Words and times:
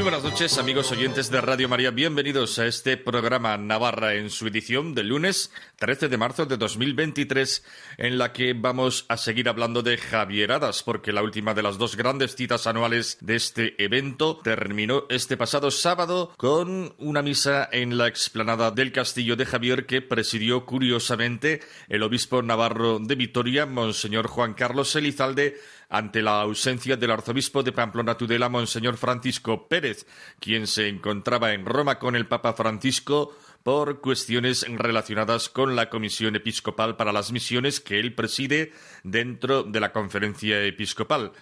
Muy 0.00 0.10
buenas 0.10 0.24
noches, 0.24 0.56
amigos 0.56 0.90
oyentes 0.92 1.30
de 1.30 1.42
Radio 1.42 1.68
María. 1.68 1.90
Bienvenidos 1.90 2.58
a 2.58 2.64
este 2.64 2.96
programa 2.96 3.58
Navarra 3.58 4.14
en 4.14 4.30
su 4.30 4.46
edición 4.46 4.94
del 4.94 5.08
lunes 5.08 5.52
13 5.76 6.08
de 6.08 6.16
marzo 6.16 6.46
de 6.46 6.56
2023, 6.56 7.62
en 7.98 8.16
la 8.16 8.32
que 8.32 8.54
vamos 8.54 9.04
a 9.10 9.18
seguir 9.18 9.50
hablando 9.50 9.82
de 9.82 9.98
Javieradas, 9.98 10.82
porque 10.82 11.12
la 11.12 11.22
última 11.22 11.52
de 11.52 11.62
las 11.62 11.76
dos 11.76 11.96
grandes 11.96 12.34
citas 12.34 12.66
anuales 12.66 13.18
de 13.20 13.36
este 13.36 13.84
evento 13.84 14.38
terminó 14.42 15.04
este 15.10 15.36
pasado 15.36 15.70
sábado 15.70 16.32
con 16.38 16.94
una 16.96 17.20
misa 17.20 17.68
en 17.70 17.98
la 17.98 18.08
explanada 18.08 18.70
del 18.70 18.92
Castillo 18.92 19.36
de 19.36 19.44
Javier 19.44 19.84
que 19.84 20.00
presidió 20.00 20.64
curiosamente 20.64 21.60
el 21.90 22.02
obispo 22.02 22.40
navarro 22.40 23.00
de 23.00 23.16
Vitoria, 23.16 23.66
Monseñor 23.66 24.28
Juan 24.28 24.54
Carlos 24.54 24.96
Elizalde, 24.96 25.60
ante 25.90 26.22
la 26.22 26.40
ausencia 26.40 26.96
del 26.96 27.10
arzobispo 27.10 27.62
de 27.62 27.72
Pamplona 27.72 28.16
Tudela, 28.16 28.48
Monseñor 28.48 28.96
Francisco 28.96 29.68
Pérez, 29.68 30.06
quien 30.38 30.66
se 30.66 30.88
encontraba 30.88 31.52
en 31.52 31.66
Roma 31.66 31.98
con 31.98 32.14
el 32.16 32.26
Papa 32.26 32.54
Francisco 32.54 33.36
por 33.64 34.00
cuestiones 34.00 34.64
relacionadas 34.68 35.48
con 35.48 35.76
la 35.76 35.90
Comisión 35.90 36.36
Episcopal 36.36 36.96
para 36.96 37.12
las 37.12 37.32
Misiones 37.32 37.80
que 37.80 37.98
él 37.98 38.14
preside 38.14 38.72
dentro 39.02 39.64
de 39.64 39.80
la 39.80 39.92
Conferencia 39.92 40.64
Episcopal. 40.64 41.32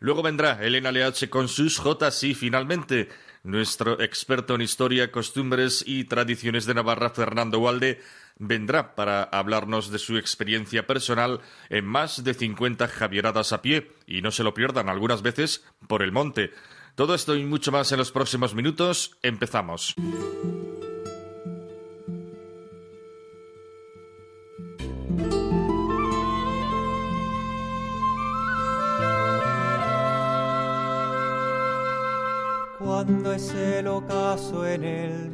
Luego 0.00 0.22
vendrá 0.22 0.64
Elena 0.64 0.90
Leache 0.90 1.28
con 1.28 1.48
sus 1.48 1.78
Jotas 1.78 2.22
y 2.24 2.34
finalmente 2.34 3.08
nuestro 3.42 4.00
experto 4.00 4.54
en 4.54 4.62
historia, 4.62 5.10
costumbres 5.12 5.84
y 5.86 6.04
tradiciones 6.04 6.66
de 6.66 6.74
Navarra, 6.74 7.10
Fernando 7.10 7.58
Walde, 7.58 8.00
vendrá 8.38 8.94
para 8.94 9.22
hablarnos 9.22 9.90
de 9.90 9.98
su 9.98 10.16
experiencia 10.16 10.86
personal 10.86 11.40
en 11.68 11.86
más 11.86 12.24
de 12.24 12.34
50 12.34 12.88
javieradas 12.88 13.52
a 13.52 13.62
pie, 13.62 13.92
y 14.06 14.22
no 14.22 14.30
se 14.30 14.44
lo 14.44 14.54
pierdan 14.54 14.88
algunas 14.88 15.22
veces 15.22 15.64
por 15.86 16.02
el 16.02 16.12
monte. 16.12 16.52
Todo 16.94 17.14
esto 17.14 17.36
y 17.36 17.44
mucho 17.44 17.70
más 17.70 17.92
en 17.92 17.98
los 17.98 18.10
próximos 18.10 18.54
minutos. 18.54 19.16
Empezamos. 19.22 19.94
Cuando 32.78 33.32
es 33.32 33.54
el 33.54 33.86
ocaso 33.86 34.66
en 34.66 34.82
el 34.82 35.30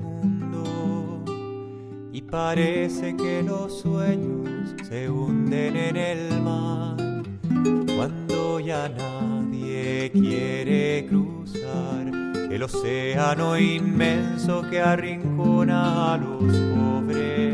y 2.14 2.22
parece 2.22 3.16
que 3.16 3.42
los 3.42 3.80
sueños 3.80 4.72
se 4.88 5.10
hunden 5.10 5.76
en 5.76 5.96
el 5.96 6.40
mar 6.42 6.96
cuando 7.96 8.60
ya 8.60 8.88
nadie 8.88 10.12
quiere 10.12 11.06
cruzar 11.08 12.06
el 12.52 12.62
océano 12.62 13.58
inmenso 13.58 14.62
que 14.70 14.80
arrincona 14.80 16.14
a 16.14 16.18
los 16.18 16.54
pobres. 16.54 17.53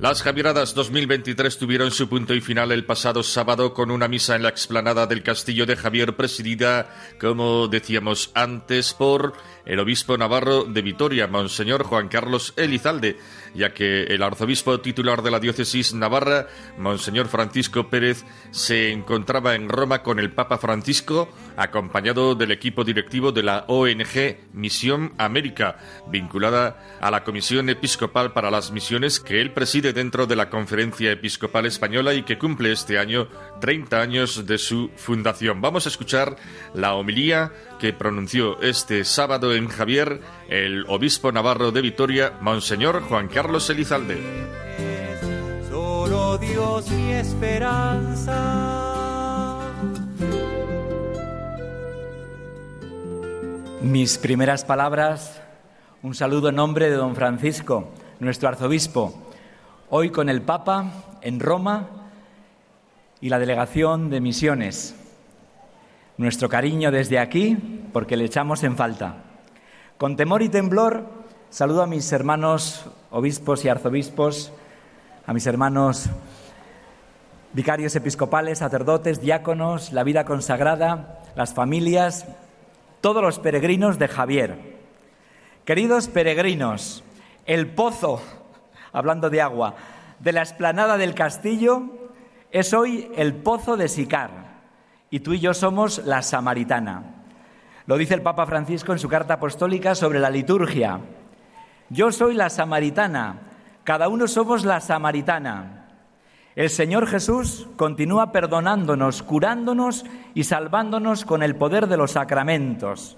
Las 0.00 0.22
Javieradas 0.22 0.74
2023 0.76 1.58
tuvieron 1.58 1.90
su 1.90 2.08
punto 2.08 2.32
y 2.32 2.40
final 2.40 2.70
el 2.70 2.84
pasado 2.84 3.24
sábado 3.24 3.74
con 3.74 3.90
una 3.90 4.06
misa 4.06 4.36
en 4.36 4.44
la 4.44 4.48
explanada 4.48 5.08
del 5.08 5.24
Castillo 5.24 5.66
de 5.66 5.74
Javier 5.74 6.14
presidida, 6.14 6.94
como 7.20 7.66
decíamos 7.66 8.30
antes, 8.34 8.94
por 8.94 9.32
el 9.66 9.80
obispo 9.80 10.16
navarro 10.16 10.62
de 10.62 10.82
Vitoria, 10.82 11.26
Monseñor 11.26 11.82
Juan 11.82 12.06
Carlos 12.06 12.54
Elizalde, 12.56 13.18
ya 13.56 13.74
que 13.74 14.04
el 14.04 14.22
arzobispo 14.22 14.80
titular 14.80 15.22
de 15.22 15.32
la 15.32 15.40
diócesis 15.40 15.92
navarra, 15.92 16.46
Monseñor 16.78 17.26
Francisco 17.26 17.90
Pérez, 17.90 18.24
se 18.52 18.92
encontraba 18.92 19.56
en 19.56 19.68
Roma 19.68 20.04
con 20.04 20.20
el 20.20 20.30
Papa 20.30 20.58
Francisco, 20.58 21.28
acompañado 21.58 22.34
del 22.36 22.52
equipo 22.52 22.84
directivo 22.84 23.32
de 23.32 23.42
la 23.42 23.64
ONG 23.66 24.38
Misión 24.52 25.12
América, 25.18 25.76
vinculada 26.06 26.98
a 27.00 27.10
la 27.10 27.24
Comisión 27.24 27.68
Episcopal 27.68 28.32
para 28.32 28.50
las 28.50 28.70
Misiones 28.70 29.18
que 29.18 29.40
él 29.40 29.52
preside 29.52 29.92
dentro 29.92 30.26
de 30.26 30.36
la 30.36 30.48
Conferencia 30.48 31.10
Episcopal 31.10 31.66
Española 31.66 32.14
y 32.14 32.22
que 32.22 32.38
cumple 32.38 32.70
este 32.72 32.98
año 32.98 33.28
30 33.60 34.00
años 34.00 34.46
de 34.46 34.56
su 34.56 34.90
fundación. 34.96 35.60
Vamos 35.60 35.86
a 35.86 35.88
escuchar 35.88 36.36
la 36.74 36.94
homilía 36.94 37.52
que 37.80 37.92
pronunció 37.92 38.60
este 38.62 39.04
sábado 39.04 39.54
en 39.54 39.68
Javier 39.68 40.20
el 40.48 40.84
obispo 40.88 41.32
navarro 41.32 41.72
de 41.72 41.82
Vitoria, 41.82 42.34
Monseñor 42.40 43.02
Juan 43.02 43.28
Carlos 43.28 43.68
Elizalde. 43.68 44.18
Solo 45.68 46.38
Dios 46.38 46.88
mi 46.90 47.12
esperanza. 47.12 49.07
Mis 53.80 54.18
primeras 54.18 54.64
palabras, 54.64 55.40
un 56.02 56.12
saludo 56.12 56.48
en 56.48 56.56
nombre 56.56 56.90
de 56.90 56.96
don 56.96 57.14
Francisco, 57.14 57.88
nuestro 58.18 58.48
arzobispo, 58.48 59.14
hoy 59.88 60.10
con 60.10 60.28
el 60.28 60.42
Papa 60.42 60.90
en 61.22 61.38
Roma 61.38 61.86
y 63.20 63.28
la 63.28 63.38
delegación 63.38 64.10
de 64.10 64.20
misiones. 64.20 64.96
Nuestro 66.16 66.48
cariño 66.48 66.90
desde 66.90 67.20
aquí, 67.20 67.56
porque 67.92 68.16
le 68.16 68.24
echamos 68.24 68.64
en 68.64 68.76
falta. 68.76 69.22
Con 69.96 70.16
temor 70.16 70.42
y 70.42 70.48
temblor, 70.48 71.04
saludo 71.48 71.84
a 71.84 71.86
mis 71.86 72.10
hermanos 72.10 72.84
obispos 73.12 73.64
y 73.64 73.68
arzobispos, 73.68 74.52
a 75.24 75.32
mis 75.32 75.46
hermanos 75.46 76.10
vicarios 77.52 77.94
episcopales, 77.94 78.58
sacerdotes, 78.58 79.20
diáconos, 79.20 79.92
la 79.92 80.02
vida 80.02 80.24
consagrada, 80.24 81.20
las 81.36 81.54
familias, 81.54 82.26
todos 83.00 83.22
los 83.22 83.38
peregrinos 83.38 83.98
de 83.98 84.08
Javier. 84.08 84.78
Queridos 85.64 86.08
peregrinos, 86.08 87.04
el 87.46 87.66
pozo, 87.66 88.22
hablando 88.92 89.30
de 89.30 89.40
agua, 89.40 89.74
de 90.18 90.32
la 90.32 90.40
explanada 90.40 90.96
del 90.96 91.14
castillo 91.14 91.82
es 92.50 92.72
hoy 92.72 93.10
el 93.16 93.34
pozo 93.34 93.76
de 93.76 93.88
Sicar 93.88 94.30
y 95.10 95.20
tú 95.20 95.34
y 95.34 95.40
yo 95.40 95.54
somos 95.54 95.98
la 96.04 96.22
samaritana. 96.22 97.02
Lo 97.86 97.96
dice 97.96 98.14
el 98.14 98.22
Papa 98.22 98.46
Francisco 98.46 98.92
en 98.92 98.98
su 98.98 99.08
carta 99.08 99.34
apostólica 99.34 99.94
sobre 99.94 100.18
la 100.18 100.30
liturgia. 100.30 101.00
Yo 101.88 102.12
soy 102.12 102.34
la 102.34 102.50
samaritana, 102.50 103.36
cada 103.84 104.08
uno 104.08 104.28
somos 104.28 104.64
la 104.64 104.80
samaritana. 104.80 105.77
El 106.54 106.70
Señor 106.70 107.06
Jesús 107.06 107.68
continúa 107.76 108.32
perdonándonos, 108.32 109.22
curándonos 109.22 110.04
y 110.34 110.44
salvándonos 110.44 111.24
con 111.24 111.42
el 111.42 111.54
poder 111.54 111.86
de 111.86 111.96
los 111.96 112.12
sacramentos. 112.12 113.16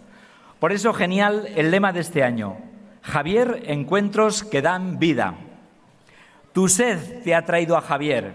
Por 0.59 0.73
eso 0.73 0.93
genial 0.93 1.49
el 1.57 1.71
lema 1.71 1.93
de 1.93 2.01
este 2.01 2.23
año. 2.23 2.59
Javier, 3.03 3.63
encuentros 3.67 4.45
que 4.45 4.61
dan 4.61 4.99
vida. 4.99 5.35
Tu 6.53 6.69
sed 6.69 7.23
te 7.23 7.35
ha 7.35 7.47
traído 7.47 7.77
a 7.77 7.81
Javier. 7.81 8.35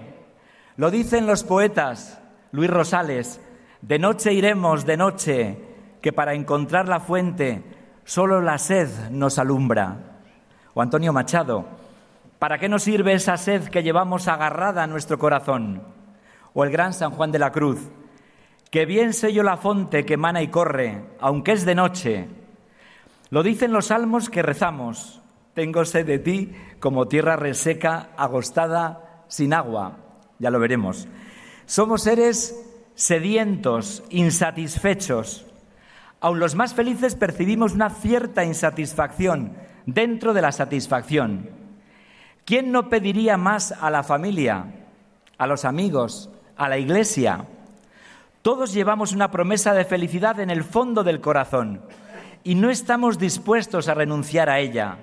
Lo 0.77 0.89
dicen 0.89 1.27
los 1.27 1.43
poetas, 1.43 2.19
Luis 2.51 2.69
Rosales, 2.69 3.39
de 3.81 3.99
noche 3.99 4.33
iremos, 4.33 4.85
de 4.85 4.97
noche, 4.97 5.57
que 6.01 6.11
para 6.11 6.33
encontrar 6.33 6.87
la 6.87 6.99
fuente 6.99 7.63
solo 8.05 8.41
la 8.41 8.57
sed 8.57 8.89
nos 9.11 9.37
alumbra. 9.37 9.97
O 10.73 10.81
Antonio 10.81 11.13
Machado, 11.13 11.65
¿para 12.39 12.57
qué 12.57 12.69
nos 12.69 12.83
sirve 12.83 13.13
esa 13.13 13.37
sed 13.37 13.69
que 13.69 13.83
llevamos 13.83 14.27
agarrada 14.27 14.83
a 14.83 14.87
nuestro 14.87 15.17
corazón? 15.17 15.83
O 16.53 16.63
el 16.63 16.71
gran 16.71 16.93
San 16.93 17.11
Juan 17.11 17.31
de 17.31 17.39
la 17.39 17.51
Cruz, 17.51 17.79
que 18.71 18.85
bien 18.85 19.13
sé 19.13 19.33
yo 19.33 19.43
la 19.43 19.57
fonte 19.57 20.05
que 20.05 20.15
emana 20.15 20.41
y 20.41 20.47
corre, 20.47 21.03
aunque 21.19 21.51
es 21.53 21.65
de 21.65 21.75
noche. 21.75 22.27
Lo 23.29 23.43
dicen 23.43 23.71
los 23.71 23.87
salmos 23.87 24.29
que 24.29 24.41
rezamos, 24.41 25.21
tengo 25.53 25.85
sed 25.85 26.05
de 26.05 26.19
ti 26.19 26.51
como 26.79 27.07
tierra 27.07 27.37
reseca, 27.37 28.09
agostada, 28.17 29.23
sin 29.27 29.53
agua. 29.53 29.97
Ya 30.37 30.51
lo 30.51 30.59
veremos. 30.59 31.07
Somos 31.65 32.03
seres 32.03 32.61
sedientos, 32.93 34.03
insatisfechos. 34.09 35.45
Aun 36.19 36.39
los 36.39 36.55
más 36.55 36.73
felices 36.73 37.15
percibimos 37.15 37.73
una 37.73 37.89
cierta 37.89 38.43
insatisfacción 38.43 39.53
dentro 39.85 40.33
de 40.33 40.41
la 40.41 40.51
satisfacción. 40.51 41.49
¿Quién 42.45 42.71
no 42.71 42.89
pediría 42.89 43.37
más 43.37 43.71
a 43.71 43.89
la 43.89 44.03
familia, 44.03 44.65
a 45.39 45.47
los 45.47 45.65
amigos, 45.65 46.29
a 46.55 46.69
la 46.69 46.77
iglesia? 46.77 47.47
Todos 48.43 48.71
llevamos 48.71 49.13
una 49.13 49.31
promesa 49.31 49.73
de 49.73 49.83
felicidad 49.83 50.39
en 50.39 50.51
el 50.51 50.63
fondo 50.63 51.03
del 51.03 51.21
corazón 51.21 51.81
y 52.43 52.53
no 52.53 52.69
estamos 52.69 53.17
dispuestos 53.17 53.89
a 53.89 53.95
renunciar 53.95 54.51
a 54.51 54.59
ella. 54.59 54.97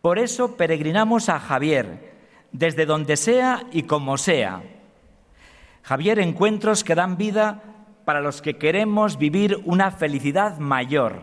Por 0.00 0.20
eso 0.20 0.56
peregrinamos 0.56 1.28
a 1.28 1.40
Javier, 1.40 2.14
desde 2.52 2.86
donde 2.86 3.16
sea 3.16 3.64
y 3.72 3.82
como 3.82 4.16
sea. 4.16 4.62
Javier, 5.82 6.20
encuentros 6.20 6.84
que 6.84 6.94
dan 6.94 7.16
vida 7.16 7.60
para 8.04 8.20
los 8.20 8.40
que 8.40 8.56
queremos 8.56 9.18
vivir 9.18 9.60
una 9.64 9.90
felicidad 9.90 10.58
mayor. 10.58 11.22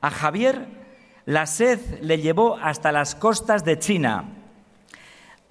A 0.00 0.10
Javier 0.10 0.66
la 1.24 1.46
sed 1.46 2.00
le 2.02 2.18
llevó 2.18 2.56
hasta 2.56 2.90
las 2.90 3.14
costas 3.14 3.64
de 3.64 3.78
China. 3.78 4.35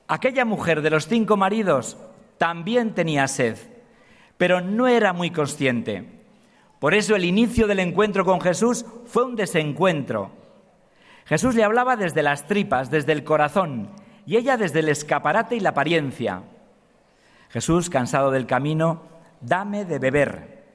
Aquella 0.07 0.46
mujer 0.46 0.81
de 0.81 0.90
los 0.90 1.07
cinco 1.07 1.38
maridos 1.38 1.98
también 2.38 2.94
tenía 2.94 3.28
sed, 3.28 3.57
pero 4.38 4.62
no 4.62 4.88
era 4.88 5.13
muy 5.13 5.31
consciente. 5.31 6.06
Por 6.80 6.94
eso 6.94 7.16
el 7.16 7.25
inicio 7.25 7.68
del 7.68 7.80
encuentro 7.80 8.25
con 8.25 8.42
Jesús 8.42 8.86
fue 9.06 9.25
un 9.25 9.36
desencuentro. 9.36 10.31
Jesús 11.25 11.56
le 11.56 11.63
hablaba 11.63 11.96
desde 11.96 12.22
las 12.22 12.46
tripas, 12.48 12.92
desde 12.92 13.13
el 13.13 13.24
corazón, 13.24 13.90
y 14.28 14.38
ella 14.38 14.57
desde 14.57 14.80
el 14.80 14.90
escaparate 14.90 15.56
y 15.56 15.60
la 15.60 15.69
apariencia. 15.69 16.44
Jesús, 17.50 17.90
cansado 17.90 18.31
del 18.31 18.46
camino, 18.46 19.04
dame 19.42 19.86
de 19.86 19.98
beber. 19.98 20.66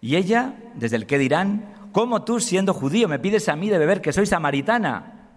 Y 0.00 0.16
ella, 0.16 0.54
desde 0.74 0.96
el 0.96 1.06
qué 1.06 1.18
dirán, 1.18 1.90
¿cómo 1.92 2.24
tú 2.24 2.40
siendo 2.40 2.74
judío 2.74 3.06
me 3.06 3.18
pides 3.18 3.48
a 3.48 3.56
mí 3.56 3.68
de 3.68 3.78
beber 3.78 4.00
que 4.00 4.12
soy 4.12 4.26
samaritana? 4.26 5.28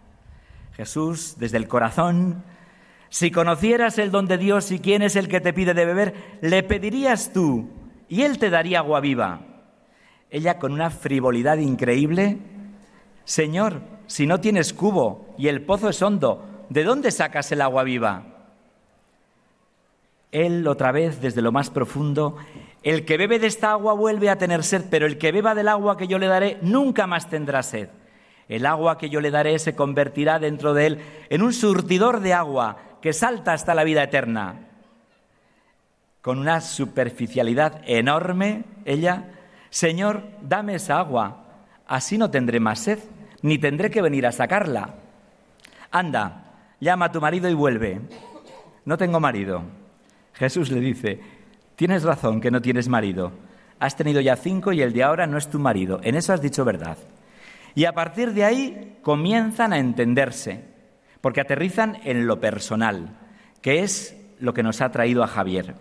Jesús, 0.73 1.35
desde 1.37 1.57
el 1.57 1.67
corazón, 1.67 2.43
si 3.09 3.31
conocieras 3.31 3.97
el 3.97 4.11
don 4.11 4.27
de 4.27 4.37
Dios 4.37 4.71
y 4.71 4.79
quién 4.79 5.01
es 5.01 5.15
el 5.15 5.27
que 5.27 5.41
te 5.41 5.53
pide 5.53 5.73
de 5.73 5.85
beber, 5.85 6.39
le 6.41 6.63
pedirías 6.63 7.33
tú 7.33 7.67
y 8.07 8.21
él 8.21 8.37
te 8.37 8.49
daría 8.49 8.79
agua 8.79 8.99
viva. 8.99 9.41
Ella 10.29 10.59
con 10.59 10.73
una 10.73 10.91
frivolidad 10.91 11.57
increíble, 11.57 12.37
Señor, 13.25 13.81
si 14.05 14.27
no 14.27 14.39
tienes 14.39 14.73
cubo 14.73 15.33
y 15.37 15.47
el 15.47 15.61
pozo 15.61 15.89
es 15.89 16.01
hondo, 16.01 16.65
¿de 16.69 16.83
dónde 16.83 17.11
sacas 17.11 17.51
el 17.51 17.61
agua 17.61 17.83
viva? 17.83 18.23
Él 20.31 20.67
otra 20.67 20.91
vez 20.91 21.19
desde 21.19 21.41
lo 21.41 21.51
más 21.51 21.71
profundo, 21.71 22.37
el 22.83 23.05
que 23.05 23.17
bebe 23.17 23.39
de 23.39 23.47
esta 23.47 23.71
agua 23.71 23.93
vuelve 23.93 24.29
a 24.29 24.37
tener 24.37 24.63
sed, 24.63 24.85
pero 24.89 25.07
el 25.07 25.17
que 25.17 25.31
beba 25.31 25.55
del 25.55 25.67
agua 25.67 25.97
que 25.97 26.07
yo 26.07 26.19
le 26.19 26.27
daré 26.27 26.59
nunca 26.61 27.07
más 27.07 27.29
tendrá 27.29 27.63
sed. 27.63 27.89
El 28.47 28.65
agua 28.65 28.97
que 28.97 29.09
yo 29.09 29.21
le 29.21 29.31
daré 29.31 29.57
se 29.59 29.75
convertirá 29.75 30.39
dentro 30.39 30.73
de 30.73 30.87
él 30.87 30.99
en 31.29 31.41
un 31.43 31.53
surtidor 31.53 32.19
de 32.19 32.33
agua 32.33 32.77
que 33.01 33.13
salta 33.13 33.53
hasta 33.53 33.75
la 33.75 33.83
vida 33.83 34.03
eterna. 34.03 34.67
Con 36.21 36.39
una 36.39 36.61
superficialidad 36.61 37.81
enorme, 37.85 38.65
ella, 38.85 39.31
Señor, 39.69 40.23
dame 40.41 40.75
esa 40.75 40.99
agua, 40.99 41.45
así 41.87 42.17
no 42.17 42.29
tendré 42.29 42.59
más 42.59 42.79
sed, 42.79 42.99
ni 43.41 43.57
tendré 43.57 43.89
que 43.89 44.01
venir 44.01 44.25
a 44.25 44.31
sacarla. 44.31 44.95
Anda, 45.91 46.73
llama 46.79 47.05
a 47.05 47.11
tu 47.11 47.21
marido 47.21 47.49
y 47.49 47.53
vuelve. 47.53 48.01
No 48.85 48.97
tengo 48.97 49.19
marido. 49.19 49.63
Jesús 50.33 50.71
le 50.71 50.79
dice, 50.79 51.19
tienes 51.75 52.03
razón 52.03 52.41
que 52.41 52.51
no 52.51 52.61
tienes 52.61 52.87
marido. 52.89 53.31
Has 53.79 53.95
tenido 53.95 54.19
ya 54.19 54.35
cinco 54.35 54.73
y 54.73 54.81
el 54.81 54.93
de 54.93 55.03
ahora 55.03 55.25
no 55.25 55.37
es 55.37 55.49
tu 55.49 55.57
marido. 55.57 56.01
En 56.03 56.15
eso 56.15 56.33
has 56.33 56.41
dicho 56.41 56.65
verdad. 56.65 56.97
Y 57.75 57.85
a 57.85 57.93
partir 57.93 58.33
de 58.33 58.43
ahí 58.43 58.97
comienzan 59.01 59.71
a 59.71 59.79
entenderse, 59.79 60.65
porque 61.21 61.41
aterrizan 61.41 61.99
en 62.03 62.27
lo 62.27 62.39
personal, 62.39 63.17
que 63.61 63.83
es 63.83 64.15
lo 64.39 64.53
que 64.53 64.63
nos 64.63 64.81
ha 64.81 64.91
traído 64.91 65.23
a 65.23 65.27
Javier. 65.27 65.75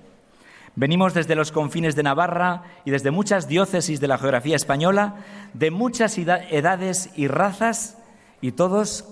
Venimos 0.74 1.14
desde 1.14 1.34
los 1.34 1.50
confines 1.50 1.96
de 1.96 2.02
Navarra 2.02 2.62
y 2.84 2.90
desde 2.90 3.10
muchas 3.10 3.48
diócesis 3.48 4.00
de 4.00 4.08
la 4.08 4.18
geografía 4.18 4.56
española, 4.56 5.16
de 5.52 5.70
muchas 5.70 6.16
edades 6.18 7.10
y 7.16 7.26
razas, 7.26 7.98
y 8.40 8.52
todos 8.52 9.04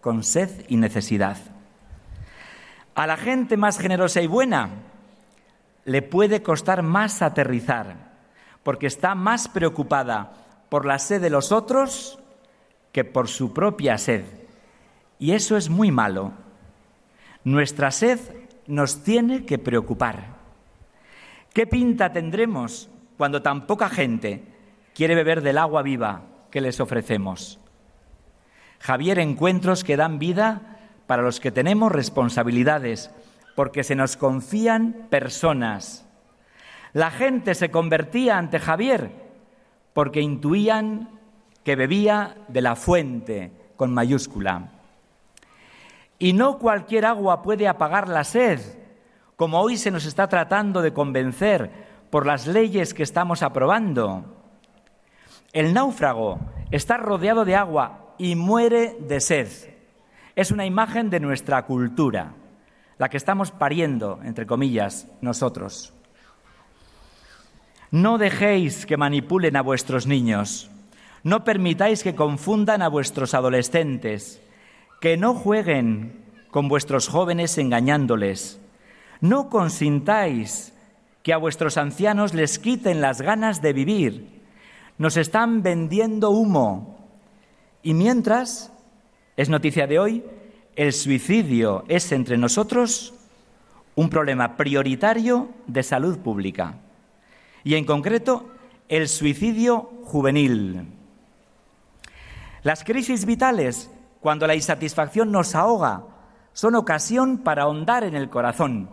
con 0.00 0.22
sed 0.22 0.50
y 0.68 0.76
necesidad. 0.76 1.38
A 2.94 3.06
la 3.06 3.16
gente 3.16 3.56
más 3.56 3.78
generosa 3.78 4.20
y 4.20 4.26
buena 4.26 4.70
le 5.84 6.02
puede 6.02 6.42
costar 6.42 6.82
más 6.82 7.22
aterrizar, 7.22 7.96
porque 8.62 8.86
está 8.86 9.14
más 9.14 9.48
preocupada 9.48 10.32
por 10.68 10.84
la 10.84 10.98
sed 10.98 11.22
de 11.22 11.30
los 11.30 11.52
otros 11.52 12.18
que 12.92 13.04
por 13.04 13.28
su 13.28 13.52
propia 13.54 13.96
sed. 13.98 14.24
Y 15.18 15.32
eso 15.32 15.56
es 15.56 15.70
muy 15.70 15.90
malo. 15.90 16.32
Nuestra 17.44 17.90
sed 17.90 18.20
nos 18.66 19.02
tiene 19.02 19.44
que 19.44 19.58
preocupar. 19.58 20.36
¿Qué 21.52 21.66
pinta 21.66 22.12
tendremos 22.12 22.90
cuando 23.16 23.40
tan 23.40 23.66
poca 23.66 23.88
gente 23.88 24.42
quiere 24.94 25.14
beber 25.14 25.40
del 25.40 25.58
agua 25.58 25.82
viva 25.82 26.22
que 26.50 26.60
les 26.60 26.80
ofrecemos? 26.80 27.58
Javier, 28.80 29.18
encuentros 29.18 29.84
que 29.84 29.96
dan 29.96 30.18
vida 30.18 30.78
para 31.06 31.22
los 31.22 31.40
que 31.40 31.50
tenemos 31.50 31.92
responsabilidades, 31.92 33.10
porque 33.54 33.84
se 33.84 33.94
nos 33.94 34.16
confían 34.16 35.06
personas. 35.08 36.06
La 36.92 37.10
gente 37.10 37.54
se 37.54 37.70
convertía 37.70 38.38
ante 38.38 38.58
Javier 38.58 39.10
porque 39.92 40.20
intuían 40.20 41.08
que 41.64 41.74
bebía 41.74 42.36
de 42.48 42.60
la 42.60 42.76
fuente 42.76 43.50
con 43.76 43.94
mayúscula. 43.94 44.75
Y 46.18 46.32
no 46.32 46.58
cualquier 46.58 47.04
agua 47.04 47.42
puede 47.42 47.68
apagar 47.68 48.08
la 48.08 48.24
sed, 48.24 48.60
como 49.36 49.60
hoy 49.60 49.76
se 49.76 49.90
nos 49.90 50.06
está 50.06 50.28
tratando 50.28 50.82
de 50.82 50.92
convencer 50.92 51.70
por 52.10 52.26
las 52.26 52.46
leyes 52.46 52.94
que 52.94 53.02
estamos 53.02 53.42
aprobando. 53.42 54.24
El 55.52 55.74
náufrago 55.74 56.38
está 56.70 56.96
rodeado 56.96 57.44
de 57.44 57.56
agua 57.56 58.14
y 58.18 58.34
muere 58.34 58.96
de 59.00 59.20
sed 59.20 59.76
es 60.36 60.50
una 60.50 60.66
imagen 60.66 61.08
de 61.08 61.18
nuestra 61.18 61.64
cultura, 61.64 62.34
la 62.98 63.08
que 63.08 63.16
estamos 63.16 63.50
pariendo, 63.50 64.20
entre 64.22 64.46
comillas, 64.46 65.08
nosotros. 65.22 65.94
No 67.90 68.18
dejéis 68.18 68.84
que 68.84 68.98
manipulen 68.98 69.56
a 69.56 69.62
vuestros 69.62 70.06
niños, 70.06 70.70
no 71.22 71.42
permitáis 71.42 72.02
que 72.02 72.14
confundan 72.14 72.82
a 72.82 72.88
vuestros 72.88 73.32
adolescentes, 73.32 74.42
que 75.06 75.16
no 75.16 75.34
jueguen 75.34 76.20
con 76.50 76.66
vuestros 76.66 77.06
jóvenes 77.06 77.58
engañándoles, 77.58 78.58
no 79.20 79.48
consintáis 79.50 80.72
que 81.22 81.32
a 81.32 81.36
vuestros 81.36 81.76
ancianos 81.76 82.34
les 82.34 82.58
quiten 82.58 83.00
las 83.00 83.20
ganas 83.20 83.62
de 83.62 83.72
vivir. 83.72 84.42
Nos 84.98 85.16
están 85.16 85.62
vendiendo 85.62 86.30
humo. 86.30 87.06
Y 87.84 87.94
mientras 87.94 88.72
es 89.36 89.48
noticia 89.48 89.86
de 89.86 90.00
hoy, 90.00 90.24
el 90.74 90.92
suicidio 90.92 91.84
es 91.86 92.10
entre 92.10 92.36
nosotros 92.36 93.14
un 93.94 94.10
problema 94.10 94.56
prioritario 94.56 95.50
de 95.68 95.84
salud 95.84 96.18
pública 96.18 96.80
y 97.62 97.76
en 97.76 97.84
concreto 97.84 98.50
el 98.88 99.06
suicidio 99.06 99.82
juvenil. 100.02 100.84
Las 102.64 102.82
crisis 102.82 103.24
vitales, 103.24 103.88
cuando 104.26 104.48
la 104.48 104.56
insatisfacción 104.56 105.30
nos 105.30 105.54
ahoga, 105.54 106.02
son 106.52 106.74
ocasión 106.74 107.38
para 107.44 107.62
ahondar 107.62 108.02
en 108.02 108.16
el 108.16 108.28
corazón. 108.28 108.90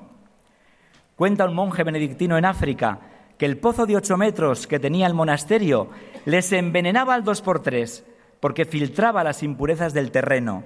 Cuenta 1.15 1.45
un 1.45 1.55
monje 1.55 1.83
benedictino 1.83 2.37
en 2.37 2.45
África 2.45 2.99
que 3.39 3.47
el 3.47 3.57
pozo 3.57 3.87
de 3.87 3.95
ocho 3.95 4.15
metros 4.15 4.67
que 4.67 4.77
tenía 4.77 5.07
el 5.07 5.15
monasterio 5.15 5.89
les 6.25 6.51
envenenaba 6.53 7.15
al 7.15 7.23
dos 7.23 7.41
por 7.41 7.63
tres 7.63 8.05
porque 8.39 8.65
filtraba 8.65 9.23
las 9.23 9.41
impurezas 9.41 9.95
del 9.95 10.11
terreno 10.11 10.65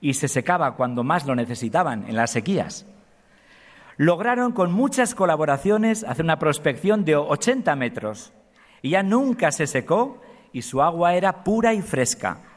y 0.00 0.14
se 0.14 0.28
secaba 0.28 0.74
cuando 0.74 1.04
más 1.04 1.26
lo 1.26 1.34
necesitaban, 1.34 2.08
en 2.08 2.16
las 2.16 2.30
sequías. 2.30 2.86
Lograron 3.98 4.52
con 4.52 4.72
muchas 4.72 5.14
colaboraciones 5.14 6.02
hacer 6.02 6.24
una 6.24 6.38
prospección 6.38 7.04
de 7.04 7.16
80 7.16 7.76
metros 7.76 8.32
y 8.80 8.88
ya 8.88 9.02
nunca 9.02 9.52
se 9.52 9.66
secó 9.66 10.22
y 10.54 10.62
su 10.62 10.80
agua 10.80 11.12
era 11.12 11.44
pura 11.44 11.74
y 11.74 11.82
fresca. 11.82 12.47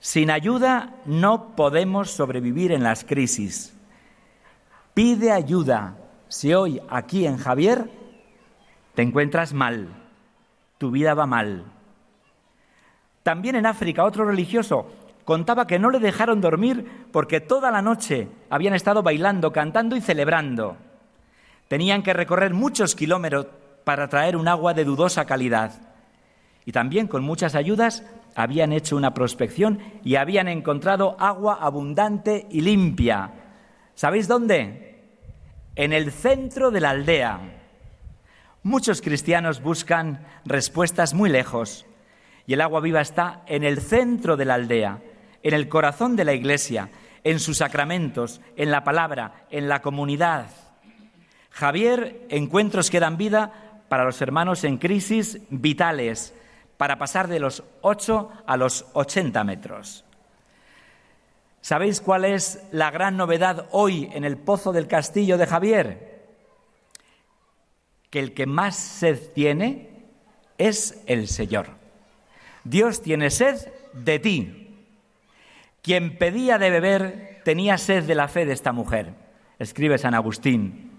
Sin 0.00 0.30
ayuda 0.30 0.96
no 1.04 1.54
podemos 1.54 2.10
sobrevivir 2.10 2.72
en 2.72 2.82
las 2.82 3.04
crisis. 3.04 3.76
Pide 4.94 5.30
ayuda 5.30 5.96
si 6.28 6.52
hoy 6.52 6.80
aquí 6.90 7.26
en 7.26 7.36
Javier 7.36 7.90
te 8.94 9.02
encuentras 9.02 9.52
mal, 9.52 9.88
tu 10.78 10.90
vida 10.90 11.14
va 11.14 11.26
mal, 11.26 11.64
también 13.22 13.54
en 13.56 13.66
África, 13.66 14.04
otro 14.04 14.24
religioso 14.24 14.86
contaba 15.24 15.66
que 15.66 15.78
no 15.78 15.90
le 15.90 16.00
dejaron 16.00 16.40
dormir 16.40 17.06
porque 17.12 17.40
toda 17.40 17.70
la 17.70 17.82
noche 17.82 18.28
habían 18.48 18.74
estado 18.74 19.02
bailando, 19.02 19.52
cantando 19.52 19.94
y 19.94 20.00
celebrando. 20.00 20.76
Tenían 21.68 22.02
que 22.02 22.14
recorrer 22.14 22.54
muchos 22.54 22.96
kilómetros 22.96 23.46
para 23.84 24.08
traer 24.08 24.36
un 24.36 24.48
agua 24.48 24.74
de 24.74 24.84
dudosa 24.84 25.26
calidad. 25.26 25.72
Y 26.64 26.72
también 26.72 27.06
con 27.06 27.22
muchas 27.22 27.54
ayudas 27.54 28.02
habían 28.34 28.72
hecho 28.72 28.96
una 28.96 29.14
prospección 29.14 29.80
y 30.04 30.16
habían 30.16 30.48
encontrado 30.48 31.16
agua 31.18 31.58
abundante 31.60 32.46
y 32.50 32.60
limpia. 32.60 33.32
¿Sabéis 33.94 34.28
dónde? 34.28 35.04
En 35.76 35.92
el 35.92 36.10
centro 36.12 36.70
de 36.70 36.80
la 36.80 36.90
aldea. 36.90 37.40
Muchos 38.62 39.00
cristianos 39.00 39.62
buscan 39.62 40.26
respuestas 40.44 41.14
muy 41.14 41.30
lejos 41.30 41.86
y 42.46 42.54
el 42.54 42.60
agua 42.60 42.80
viva 42.80 43.00
está 43.00 43.42
en 43.46 43.64
el 43.64 43.80
centro 43.80 44.36
de 44.36 44.44
la 44.44 44.54
aldea, 44.54 45.00
en 45.42 45.54
el 45.54 45.68
corazón 45.68 46.16
de 46.16 46.24
la 46.24 46.34
iglesia, 46.34 46.90
en 47.24 47.38
sus 47.38 47.58
sacramentos, 47.58 48.40
en 48.56 48.70
la 48.70 48.84
palabra, 48.84 49.46
en 49.50 49.68
la 49.68 49.82
comunidad. 49.82 50.46
Javier, 51.50 52.26
encuentros 52.28 52.90
que 52.90 53.00
dan 53.00 53.16
vida 53.16 53.84
para 53.88 54.04
los 54.04 54.20
hermanos 54.22 54.64
en 54.64 54.78
crisis 54.78 55.40
vitales, 55.50 56.34
para 56.80 56.96
pasar 56.96 57.28
de 57.28 57.40
los 57.40 57.62
8 57.82 58.30
a 58.46 58.56
los 58.56 58.86
80 58.94 59.44
metros. 59.44 60.02
¿Sabéis 61.60 62.00
cuál 62.00 62.24
es 62.24 62.66
la 62.72 62.90
gran 62.90 63.18
novedad 63.18 63.68
hoy 63.70 64.08
en 64.14 64.24
el 64.24 64.38
pozo 64.38 64.72
del 64.72 64.88
castillo 64.88 65.36
de 65.36 65.44
Javier? 65.44 66.22
Que 68.08 68.18
el 68.18 68.32
que 68.32 68.46
más 68.46 68.76
sed 68.76 69.18
tiene 69.34 70.06
es 70.56 71.02
el 71.04 71.28
Señor. 71.28 71.66
Dios 72.64 73.02
tiene 73.02 73.28
sed 73.28 73.58
de 73.92 74.18
ti. 74.18 74.86
Quien 75.82 76.16
pedía 76.16 76.56
de 76.56 76.70
beber 76.70 77.42
tenía 77.44 77.76
sed 77.76 78.04
de 78.04 78.14
la 78.14 78.26
fe 78.26 78.46
de 78.46 78.54
esta 78.54 78.72
mujer, 78.72 79.12
escribe 79.58 79.98
San 79.98 80.14
Agustín. 80.14 80.98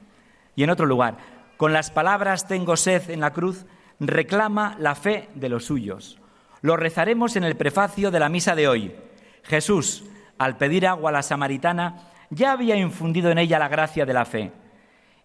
Y 0.55 0.61
en 0.61 0.69
otro 0.69 0.85
lugar, 0.85 1.17
con 1.57 1.73
las 1.73 1.89
palabras 1.89 2.47
tengo 2.47 2.77
sed 2.77 3.09
en 3.09 3.21
la 3.21 3.33
cruz, 3.33 3.65
reclama 4.01 4.75
la 4.79 4.95
fe 4.95 5.29
de 5.35 5.47
los 5.47 5.65
suyos. 5.65 6.19
Lo 6.61 6.75
rezaremos 6.75 7.35
en 7.35 7.43
el 7.43 7.55
prefacio 7.55 8.09
de 8.11 8.19
la 8.19 8.29
misa 8.29 8.55
de 8.55 8.67
hoy. 8.67 8.95
Jesús, 9.43 10.03
al 10.37 10.57
pedir 10.57 10.87
agua 10.87 11.11
a 11.11 11.13
la 11.13 11.23
samaritana, 11.23 12.09
ya 12.31 12.51
había 12.51 12.75
infundido 12.75 13.29
en 13.29 13.37
ella 13.37 13.59
la 13.59 13.67
gracia 13.67 14.05
de 14.05 14.13
la 14.13 14.25
fe. 14.25 14.51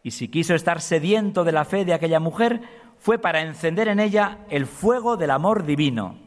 Y 0.02 0.10
si 0.10 0.28
quiso 0.28 0.54
estar 0.54 0.80
sediento 0.80 1.42
de 1.42 1.52
la 1.52 1.64
fe 1.64 1.84
de 1.84 1.94
aquella 1.94 2.20
mujer, 2.20 2.60
fue 2.98 3.18
para 3.18 3.40
encender 3.40 3.88
en 3.88 3.98
ella 3.98 4.38
el 4.50 4.66
fuego 4.66 5.16
del 5.16 5.30
amor 5.30 5.64
divino. 5.64 6.18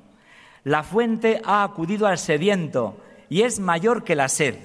La 0.64 0.84
fuente 0.84 1.42
ha 1.46 1.64
acudido 1.64 2.08
al 2.08 2.18
sediento 2.18 2.98
y 3.30 3.44
es 3.44 3.60
mayor 3.60 4.04
que 4.04 4.16
la 4.16 4.28
sed. 4.28 4.58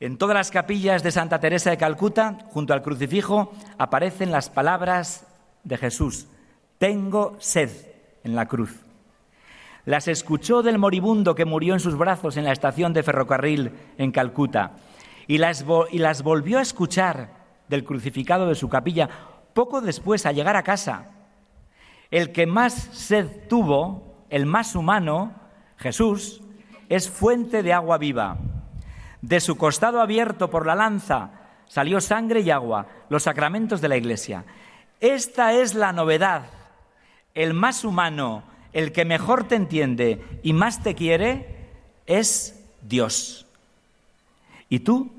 En 0.00 0.18
todas 0.18 0.34
las 0.34 0.50
capillas 0.50 1.02
de 1.02 1.10
Santa 1.10 1.40
Teresa 1.40 1.70
de 1.70 1.76
Calcuta, 1.76 2.38
junto 2.50 2.72
al 2.72 2.82
crucifijo, 2.82 3.52
aparecen 3.78 4.32
las 4.32 4.50
palabras 4.50 5.26
de 5.64 5.76
Jesús, 5.76 6.26
tengo 6.78 7.36
sed 7.38 7.70
en 8.24 8.34
la 8.34 8.46
cruz. 8.46 8.84
Las 9.84 10.08
escuchó 10.08 10.62
del 10.62 10.78
moribundo 10.78 11.34
que 11.34 11.44
murió 11.44 11.74
en 11.74 11.80
sus 11.80 11.96
brazos 11.96 12.36
en 12.36 12.44
la 12.44 12.52
estación 12.52 12.92
de 12.92 13.02
ferrocarril 13.02 13.72
en 13.98 14.12
Calcuta 14.12 14.72
y 15.26 15.38
las, 15.38 15.64
y 15.90 15.98
las 15.98 16.22
volvió 16.22 16.58
a 16.58 16.62
escuchar 16.62 17.30
del 17.68 17.84
crucificado 17.84 18.46
de 18.46 18.54
su 18.54 18.68
capilla 18.68 19.08
poco 19.54 19.80
después 19.80 20.26
a 20.26 20.32
llegar 20.32 20.56
a 20.56 20.62
casa. 20.62 21.10
El 22.10 22.32
que 22.32 22.46
más 22.46 22.72
sed 22.72 23.48
tuvo, 23.48 24.24
el 24.28 24.46
más 24.46 24.74
humano, 24.74 25.34
Jesús, 25.76 26.42
es 26.88 27.08
fuente 27.08 27.62
de 27.62 27.72
agua 27.72 27.98
viva. 27.98 28.38
De 29.22 29.40
su 29.40 29.56
costado 29.56 30.00
abierto 30.00 30.50
por 30.50 30.66
la 30.66 30.74
lanza 30.74 31.30
salió 31.66 32.00
sangre 32.00 32.40
y 32.40 32.50
agua, 32.50 32.86
los 33.08 33.22
sacramentos 33.22 33.80
de 33.80 33.88
la 33.88 33.96
Iglesia. 33.96 34.44
Esta 35.00 35.54
es 35.54 35.74
la 35.74 35.92
novedad. 35.92 36.46
El 37.34 37.54
más 37.54 37.84
humano, 37.84 38.44
el 38.72 38.92
que 38.92 39.04
mejor 39.04 39.48
te 39.48 39.54
entiende 39.54 40.22
y 40.42 40.52
más 40.52 40.82
te 40.82 40.94
quiere, 40.94 41.68
es 42.06 42.62
Dios. 42.82 43.46
Y 44.68 44.80
tú, 44.80 45.10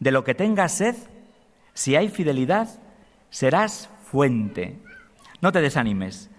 de 0.00 0.10
lo 0.10 0.24
que 0.24 0.34
tengas 0.34 0.72
sed, 0.72 0.96
si 1.74 1.94
hay 1.94 2.08
fidelidad, 2.08 2.68
serás 3.30 3.88
fuente. 4.10 4.78
No 5.40 5.52
te 5.52 5.60
desanimes. 5.60 6.30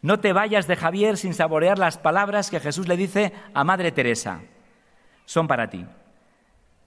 No 0.00 0.20
te 0.20 0.32
vayas 0.32 0.66
de 0.66 0.76
Javier 0.76 1.16
sin 1.16 1.34
saborear 1.34 1.78
las 1.78 1.98
palabras 1.98 2.50
que 2.50 2.60
Jesús 2.60 2.88
le 2.88 2.96
dice 2.96 3.32
a 3.52 3.64
Madre 3.64 3.92
Teresa. 3.92 4.40
Son 5.24 5.48
para 5.48 5.68
ti. 5.68 5.84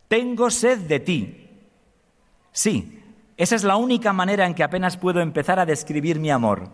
Tengo 0.07 0.49
sed 0.49 0.79
de 0.79 0.99
ti. 0.99 1.49
Sí, 2.51 3.00
esa 3.41 3.55
es 3.55 3.63
la 3.63 3.75
única 3.75 4.13
manera 4.13 4.45
en 4.45 4.53
que 4.53 4.61
apenas 4.61 4.97
puedo 4.97 5.19
empezar 5.19 5.59
a 5.59 5.65
describir 5.65 6.19
mi 6.19 6.29
amor. 6.29 6.69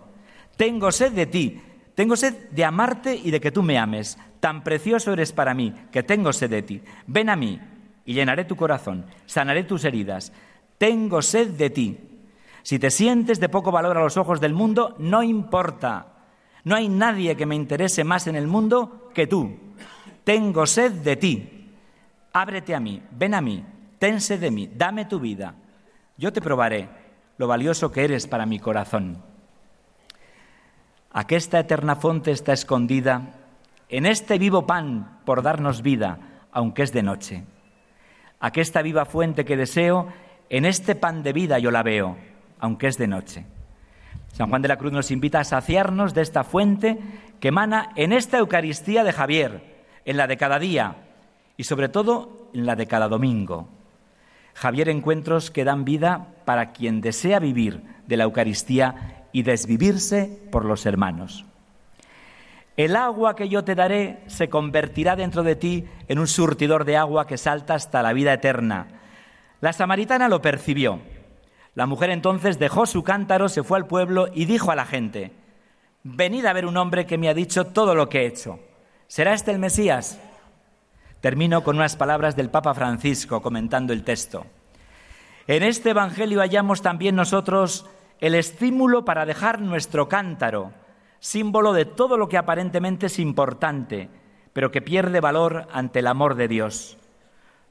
Tengo 0.58 0.92
sed 0.92 1.14
de 1.14 1.26
ti, 1.26 1.62
tengo 1.96 2.18
sed 2.18 2.50
de 2.52 2.66
amarte 2.66 3.16
y 3.16 3.32
de 3.32 3.40
que 3.40 3.52
tú 3.52 3.64
me 3.64 3.78
ames. 3.78 4.18
Tan 4.42 4.66
precioso 4.66 5.14
eres 5.14 5.32
para 5.32 5.54
mí, 5.54 5.74
que 5.94 6.04
tengo 6.04 6.34
sed 6.34 6.50
de 6.50 6.64
ti. 6.64 6.82
Ven 7.06 7.30
a 7.30 7.38
mí 7.38 7.58
y 8.04 8.14
llenaré 8.14 8.44
tu 8.44 8.58
corazón, 8.58 9.06
sanaré 9.26 9.64
tus 9.64 9.86
heridas. 9.86 10.34
Tengo 10.78 11.22
sed 11.22 11.52
de 11.52 11.70
ti. 11.70 11.98
Si 12.64 12.80
te 12.80 12.92
sientes 12.92 13.40
de 13.40 13.48
poco 13.48 13.72
valor 13.72 13.96
a 13.96 14.04
los 14.04 14.18
ojos 14.18 14.42
del 14.42 14.54
mundo, 14.54 14.94
no 15.00 15.24
importa. 15.24 16.08
No 16.66 16.76
hay 16.76 16.90
nadie 16.90 17.38
que 17.38 17.46
me 17.46 17.56
interese 17.56 18.04
más 18.04 18.28
en 18.28 18.36
el 18.36 18.46
mundo 18.46 19.10
que 19.14 19.26
tú. 19.26 19.56
Tengo 20.26 20.66
sed 20.66 20.92
de 20.92 21.16
ti. 21.16 21.72
Ábrete 22.34 22.76
a 22.76 22.82
mí, 22.82 23.02
ven 23.12 23.36
a 23.36 23.40
mí, 23.40 23.64
ten 24.00 24.20
sed 24.20 24.42
de 24.42 24.52
mí, 24.52 24.70
dame 24.76 25.06
tu 25.06 25.18
vida. 25.18 25.56
Yo 26.18 26.34
te 26.34 26.42
probaré 26.42 26.90
lo 27.38 27.48
valioso 27.48 27.92
que 27.92 28.04
eres 28.04 28.26
para 28.26 28.48
mi 28.48 28.60
corazón. 28.60 29.22
Aquesta 31.12 31.60
eterna 31.60 31.96
fonte 31.96 32.32
está 32.32 32.54
escondida 32.54 33.34
en 33.90 34.06
este 34.06 34.38
vivo 34.40 34.66
pan 34.66 35.20
por 35.26 35.44
darnos 35.44 35.82
vida, 35.82 36.20
aunque 36.52 36.84
es 36.84 36.92
de 36.92 37.04
noche. 37.04 37.44
Aquesta 38.40 38.82
viva 38.82 39.06
fuente 39.06 39.46
que 39.46 39.58
deseo, 39.58 40.08
en 40.50 40.66
este 40.66 40.96
pan 40.96 41.24
de 41.24 41.34
vida 41.34 41.60
yo 41.60 41.72
la 41.72 41.84
veo, 41.84 42.18
aunque 42.60 42.88
es 42.88 42.98
de 42.98 43.08
noche. 43.08 43.46
San 44.34 44.50
Juan 44.50 44.62
de 44.62 44.68
la 44.68 44.78
Cruz 44.78 44.92
nos 44.92 45.12
invita 45.12 45.40
a 45.40 45.44
saciarnos 45.44 46.14
de 46.14 46.22
esta 46.22 46.44
fuente 46.44 46.98
que 47.40 47.50
emana 47.50 47.92
en 47.96 48.12
esta 48.12 48.40
Eucaristía 48.40 49.04
de 49.04 49.14
Javier, 49.14 49.86
en 50.06 50.18
la 50.18 50.28
de 50.28 50.38
cada 50.38 50.60
día 50.60 50.96
y 51.58 51.64
sobre 51.64 51.90
todo 51.90 52.50
en 52.54 52.66
la 52.66 52.76
de 52.76 52.88
cada 52.88 53.08
domingo. 53.08 53.77
Javier 54.58 54.90
encuentros 54.90 55.52
que 55.52 55.64
dan 55.64 55.86
vida 55.86 56.30
para 56.44 56.72
quien 56.72 57.00
desea 57.00 57.38
vivir 57.38 57.84
de 58.08 58.18
la 58.18 58.24
Eucaristía 58.24 59.28
y 59.32 59.44
desvivirse 59.44 60.42
por 60.52 60.66
los 60.66 60.88
hermanos. 60.88 61.46
El 62.76 62.96
agua 62.96 63.36
que 63.36 63.50
yo 63.50 63.64
te 63.64 63.76
daré 63.76 64.24
se 64.26 64.50
convertirá 64.50 65.16
dentro 65.16 65.44
de 65.44 65.56
ti 65.56 65.86
en 66.08 66.18
un 66.18 66.26
surtidor 66.26 66.86
de 66.86 66.98
agua 66.98 67.28
que 67.28 67.38
salta 67.38 67.76
hasta 67.76 68.02
la 68.02 68.14
vida 68.14 68.34
eterna. 68.34 68.88
La 69.62 69.74
samaritana 69.74 70.28
lo 70.28 70.42
percibió. 70.42 71.02
La 71.76 71.86
mujer 71.86 72.10
entonces 72.10 72.58
dejó 72.58 72.88
su 72.88 73.04
cántaro, 73.04 73.50
se 73.50 73.62
fue 73.62 73.78
al 73.78 73.86
pueblo 73.86 74.28
y 74.34 74.46
dijo 74.46 74.72
a 74.72 74.76
la 74.76 74.86
gente, 74.88 75.34
Venid 76.02 76.48
a 76.48 76.54
ver 76.54 76.66
un 76.66 76.78
hombre 76.78 77.06
que 77.06 77.20
me 77.20 77.30
ha 77.30 77.36
dicho 77.36 77.68
todo 77.68 77.94
lo 77.94 78.10
que 78.10 78.22
he 78.22 78.26
hecho. 78.26 78.60
¿Será 79.06 79.36
este 79.36 79.52
el 79.52 79.60
Mesías? 79.60 80.20
Termino 81.22 81.64
con 81.64 81.78
unas 81.78 81.96
palabras 81.96 82.36
del 82.36 82.52
Papa 82.52 82.76
Francisco 82.76 83.42
comentando 83.42 83.92
el 83.92 84.04
texto. 84.04 84.46
En 85.48 85.64
este 85.64 85.90
Evangelio 85.90 86.42
hallamos 86.42 86.82
también 86.82 87.16
nosotros 87.16 87.88
el 88.20 88.36
estímulo 88.36 89.04
para 89.04 89.26
dejar 89.26 89.60
nuestro 89.60 90.08
cántaro, 90.08 90.74
símbolo 91.20 91.74
de 91.74 91.86
todo 91.86 92.18
lo 92.18 92.30
que 92.30 92.38
aparentemente 92.38 93.08
es 93.08 93.18
importante, 93.18 94.10
pero 94.54 94.70
que 94.70 94.82
pierde 94.82 95.20
valor 95.20 95.68
ante 95.72 96.00
el 96.00 96.08
amor 96.08 96.36
de 96.36 96.48
Dios. 96.48 96.98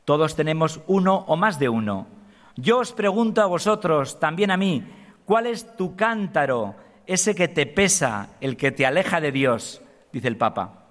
Todos 0.04 0.34
tenemos 0.34 0.80
uno 0.88 1.24
o 1.28 1.36
más 1.36 1.60
de 1.60 1.68
uno. 1.68 2.08
Yo 2.56 2.78
os 2.78 2.92
pregunto 2.92 3.42
a 3.42 3.46
vosotros, 3.46 4.18
también 4.18 4.50
a 4.50 4.56
mí, 4.56 4.84
¿cuál 5.24 5.46
es 5.46 5.76
tu 5.76 5.94
cántaro, 5.94 6.74
ese 7.06 7.34
que 7.34 7.46
te 7.46 7.66
pesa, 7.66 8.30
el 8.40 8.56
que 8.56 8.72
te 8.72 8.86
aleja 8.86 9.20
de 9.20 9.30
Dios? 9.30 9.82
dice 10.12 10.26
el 10.26 10.36
Papa. 10.36 10.86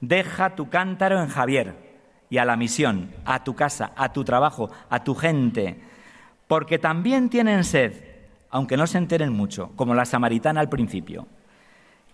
Deja 0.00 0.54
tu 0.54 0.68
cántaro 0.70 1.20
en 1.20 1.28
Javier 1.28 1.83
y 2.34 2.38
a 2.38 2.44
la 2.44 2.56
misión, 2.56 3.12
a 3.24 3.44
tu 3.44 3.54
casa, 3.54 3.92
a 3.94 4.12
tu 4.12 4.24
trabajo, 4.24 4.68
a 4.90 5.04
tu 5.04 5.14
gente, 5.14 5.78
porque 6.48 6.80
también 6.80 7.30
tienen 7.30 7.62
sed, 7.62 7.92
aunque 8.50 8.76
no 8.76 8.88
se 8.88 8.98
enteren 8.98 9.32
mucho, 9.32 9.70
como 9.76 9.94
la 9.94 10.04
samaritana 10.04 10.60
al 10.60 10.68
principio. 10.68 11.28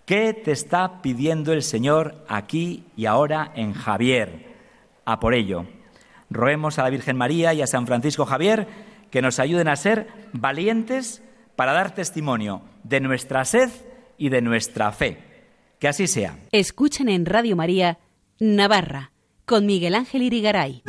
¿Qué 0.04 0.34
te 0.34 0.52
está 0.52 1.00
pidiendo 1.00 1.54
el 1.54 1.62
Señor 1.62 2.22
aquí 2.28 2.84
y 2.98 3.06
ahora 3.06 3.50
en 3.54 3.72
Javier? 3.72 4.44
A 5.06 5.20
por 5.20 5.32
ello. 5.32 5.64
Roemos 6.28 6.78
a 6.78 6.82
la 6.82 6.90
Virgen 6.90 7.16
María 7.16 7.54
y 7.54 7.62
a 7.62 7.66
San 7.66 7.86
Francisco 7.86 8.26
Javier 8.26 8.68
que 9.10 9.22
nos 9.22 9.38
ayuden 9.38 9.68
a 9.68 9.76
ser 9.76 10.06
valientes 10.34 11.22
para 11.56 11.72
dar 11.72 11.94
testimonio 11.94 12.60
de 12.84 13.00
nuestra 13.00 13.46
sed 13.46 13.70
y 14.18 14.28
de 14.28 14.42
nuestra 14.42 14.92
fe. 14.92 15.16
Que 15.78 15.88
así 15.88 16.06
sea. 16.06 16.36
Escuchen 16.52 17.08
en 17.08 17.24
Radio 17.24 17.56
María 17.56 17.96
Navarra 18.38 19.12
con 19.50 19.66
Miguel 19.66 19.96
Ángel 19.96 20.22
Irigaray. 20.22 20.84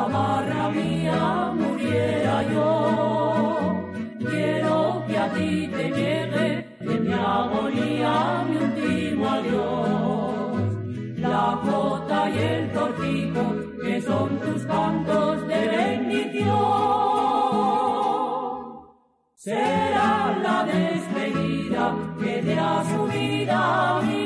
Navarra 0.00 0.70
mía, 0.70 1.52
muriera 1.54 2.42
yo. 2.50 2.68
Quiero 4.18 5.04
que 5.06 5.18
a 5.18 5.28
ti 5.34 5.68
te 5.76 5.84
llegue 5.98 6.48
de 6.80 7.00
mi 7.00 7.12
agonía 7.12 8.46
mi 8.48 8.56
último 8.66 9.28
adiós. 9.28 11.18
La 11.18 11.60
jota 11.64 12.30
y 12.30 12.38
el 12.38 12.72
torcico, 12.72 13.42
que 13.84 14.00
son 14.00 14.38
tus 14.38 14.64
cantos 14.64 15.46
de 15.46 15.60
bendición 15.76 17.00
será 19.34 20.36
la 20.42 20.64
despedida 20.64 21.96
que 22.20 22.42
te 22.42 22.58
ha 22.58 22.84
subida 22.84 24.00
mi 24.02 24.19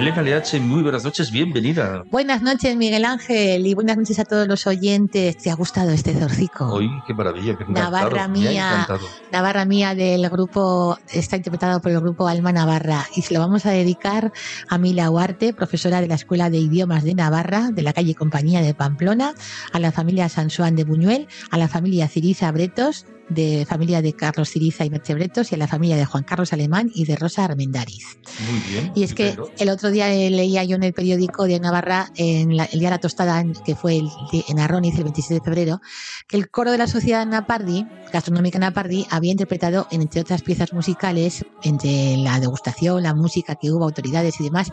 Leache, 0.00 0.60
muy 0.60 0.82
buenas 0.82 1.04
noches, 1.04 1.30
bienvenida. 1.30 2.04
Buenas 2.10 2.42
noches, 2.42 2.76
Miguel 2.76 3.06
Ángel, 3.06 3.66
y 3.66 3.72
buenas 3.72 3.96
noches 3.96 4.18
a 4.18 4.26
todos 4.26 4.46
los 4.46 4.66
oyentes. 4.66 5.38
¿Te 5.38 5.50
ha 5.50 5.54
gustado 5.54 5.90
este 5.90 6.12
zorcico? 6.12 6.66
Hoy, 6.66 6.90
qué 7.06 7.14
maravilla, 7.14 7.56
qué 7.56 7.64
Navarra 7.66 8.28
mía. 8.28 8.86
Navarra 9.32 9.64
mía 9.64 9.94
del 9.94 10.28
grupo, 10.28 10.98
está 11.10 11.36
interpretado 11.36 11.80
por 11.80 11.92
el 11.92 12.00
grupo 12.00 12.28
Alma 12.28 12.52
Navarra 12.52 13.06
y 13.16 13.22
se 13.22 13.32
lo 13.32 13.40
vamos 13.40 13.64
a 13.64 13.70
dedicar 13.70 14.32
a 14.68 14.76
Mila 14.76 15.10
Huarte, 15.10 15.54
profesora 15.54 16.02
de 16.02 16.08
la 16.08 16.16
Escuela 16.16 16.50
de 16.50 16.58
Idiomas 16.58 17.02
de 17.02 17.14
Navarra, 17.14 17.70
de 17.72 17.80
la 17.80 17.94
calle 17.94 18.14
Compañía 18.14 18.60
de 18.60 18.74
Pamplona, 18.74 19.32
a 19.72 19.78
la 19.78 19.92
familia 19.92 20.28
San 20.28 20.50
Juan 20.50 20.76
de 20.76 20.84
Buñuel, 20.84 21.26
a 21.50 21.56
la 21.56 21.68
familia 21.68 22.06
Ciriza 22.06 22.52
Bretos, 22.52 23.06
de 23.28 23.66
familia 23.68 24.02
de 24.02 24.12
Carlos 24.12 24.50
Ciriza 24.50 24.84
y 24.84 24.90
Merche 24.90 25.14
Bretos, 25.14 25.50
y 25.52 25.54
a 25.54 25.58
la 25.58 25.66
familia 25.68 25.96
de 25.96 26.04
Juan 26.04 26.24
Carlos 26.24 26.52
Alemán 26.52 26.90
y 26.94 27.04
de 27.04 27.16
Rosa 27.16 27.44
Armendariz. 27.44 28.18
Muy 28.50 28.60
bien. 28.72 28.92
Y 28.94 29.02
es 29.02 29.14
que 29.14 29.36
el 29.58 29.68
otro 29.68 29.90
día 29.90 30.12
eh, 30.12 30.30
leía 30.30 30.62
yo 30.64 30.76
en 30.76 30.82
el 30.84 30.92
periódico 30.92 31.44
de 31.46 31.58
Navarra, 31.60 32.10
en 32.16 32.56
la- 32.56 32.64
el 32.66 32.78
día 32.78 32.88
de 32.90 32.94
la 32.96 33.00
tostada, 33.00 33.44
que 33.64 33.74
fue 33.74 33.96
el, 33.96 34.08
en 34.48 34.60
Arroniz 34.60 34.96
el 34.96 35.04
26 35.04 35.40
de 35.40 35.44
febrero, 35.44 35.80
que 36.28 36.36
el 36.36 36.50
coro 36.50 36.70
de 36.72 36.78
la 36.78 36.86
sociedad 36.86 37.26
Napardi, 37.26 37.86
gastronómica 38.12 38.58
Napardi, 38.58 39.06
había 39.10 39.32
interpretado, 39.32 39.88
entre 39.90 40.20
otras 40.20 40.42
piezas 40.42 40.72
musicales, 40.72 41.44
entre 41.62 42.16
la 42.18 42.38
degustación, 42.40 43.02
la 43.02 43.14
música 43.14 43.56
que 43.56 43.70
hubo, 43.72 43.84
autoridades 43.84 44.40
y 44.40 44.44
demás, 44.44 44.70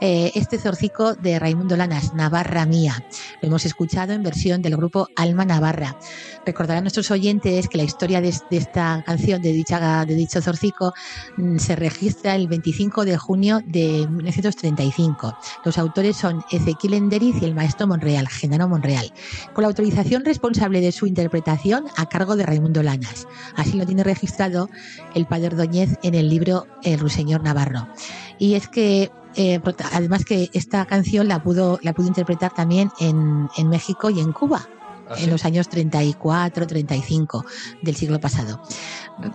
eh, 0.00 0.32
este 0.34 0.58
zorcico 0.58 1.14
de 1.14 1.38
Raimundo 1.38 1.76
Lanas, 1.76 2.14
Navarra 2.14 2.66
Mía. 2.66 3.04
Lo 3.42 3.48
hemos 3.48 3.66
escuchado 3.66 4.12
en 4.12 4.22
versión 4.22 4.62
del 4.62 4.76
grupo 4.76 5.08
Alma 5.16 5.44
Navarra. 5.44 5.98
Recordarán 6.46 6.84
nuestros 6.84 7.10
oyentes 7.10 7.68
que 7.68 7.78
la 7.78 7.84
historia 7.90 8.20
de, 8.20 8.34
de 8.50 8.56
esta 8.56 9.02
canción, 9.04 9.42
de, 9.42 9.52
dicha, 9.52 10.04
de 10.06 10.14
dicho 10.14 10.40
zorcico, 10.40 10.94
mm, 11.36 11.58
se 11.58 11.76
registra 11.76 12.34
el 12.36 12.48
25 12.48 13.04
de 13.04 13.18
junio 13.18 13.60
de 13.66 14.06
1935. 14.08 15.36
Los 15.64 15.76
autores 15.76 16.16
son 16.16 16.44
Ezequiel 16.50 16.94
Enderiz 16.94 17.36
y 17.42 17.44
el 17.44 17.54
maestro 17.54 17.86
Monreal, 17.86 18.28
Genaro 18.28 18.68
Monreal, 18.68 19.12
con 19.52 19.62
la 19.62 19.68
autorización 19.68 20.24
responsable 20.24 20.80
de 20.80 20.92
su 20.92 21.06
interpretación 21.06 21.84
a 21.96 22.06
cargo 22.06 22.36
de 22.36 22.46
Raimundo 22.46 22.82
Lanas. 22.82 23.26
Así 23.56 23.76
lo 23.76 23.86
tiene 23.86 24.04
registrado 24.04 24.70
el 25.14 25.26
padre 25.26 25.48
Ordóñez 25.48 25.98
en 26.02 26.14
el 26.14 26.28
libro 26.28 26.66
El 26.82 27.00
Ruiseñor 27.00 27.42
Navarro. 27.42 27.88
Y 28.38 28.54
es 28.54 28.68
que 28.68 29.10
eh, 29.36 29.60
además 29.92 30.24
que 30.24 30.50
esta 30.52 30.84
canción 30.86 31.28
la 31.28 31.42
pudo, 31.42 31.78
la 31.82 31.92
pudo 31.92 32.08
interpretar 32.08 32.52
también 32.52 32.90
en 32.98 33.68
México 33.68 34.10
y 34.10 34.20
en 34.20 34.32
Cuba 34.32 34.68
¿Ah, 35.10 35.14
en 35.18 35.24
sí? 35.24 35.30
los 35.30 35.44
años 35.44 35.68
34, 35.68 36.66
35 36.66 37.44
del 37.82 37.96
siglo 37.96 38.20
pasado. 38.20 38.62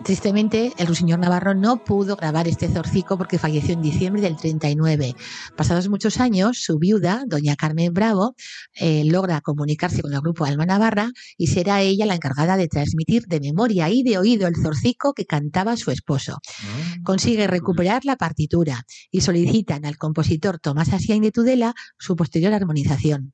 Tristemente, 0.03 0.73
el 0.77 0.87
ruiseñor 0.87 1.19
Navarro 1.19 1.53
no 1.53 1.83
pudo 1.83 2.15
grabar 2.15 2.47
este 2.47 2.67
zorcico 2.67 3.17
porque 3.17 3.37
falleció 3.37 3.73
en 3.73 3.81
diciembre 3.81 4.21
del 4.21 4.35
39. 4.35 5.15
Pasados 5.55 5.89
muchos 5.89 6.19
años, 6.19 6.59
su 6.63 6.79
viuda, 6.79 7.23
doña 7.27 7.55
Carmen 7.55 7.93
Bravo, 7.93 8.35
eh, 8.73 9.03
logra 9.05 9.41
comunicarse 9.41 10.01
con 10.01 10.13
el 10.13 10.21
grupo 10.21 10.45
Alma 10.45 10.65
Navarra 10.65 11.11
y 11.37 11.47
será 11.47 11.81
ella 11.81 12.07
la 12.07 12.15
encargada 12.15 12.57
de 12.57 12.67
transmitir 12.67 13.25
de 13.27 13.39
memoria 13.39 13.89
y 13.89 14.01
de 14.01 14.17
oído 14.17 14.47
el 14.47 14.55
zorcico 14.55 15.13
que 15.13 15.25
cantaba 15.25 15.77
su 15.77 15.91
esposo 15.91 16.39
Mm, 16.63 17.03
consigue 17.03 17.47
recuperar 17.47 18.05
la 18.05 18.15
partitura 18.15 18.85
y 19.11 19.21
solicitan 19.21 19.85
al 19.85 19.97
compositor 19.97 20.59
Tomás 20.59 20.93
Asiain 20.93 21.21
de 21.21 21.31
Tudela 21.31 21.73
su 21.97 22.15
posterior 22.15 22.53
armonización. 22.53 23.33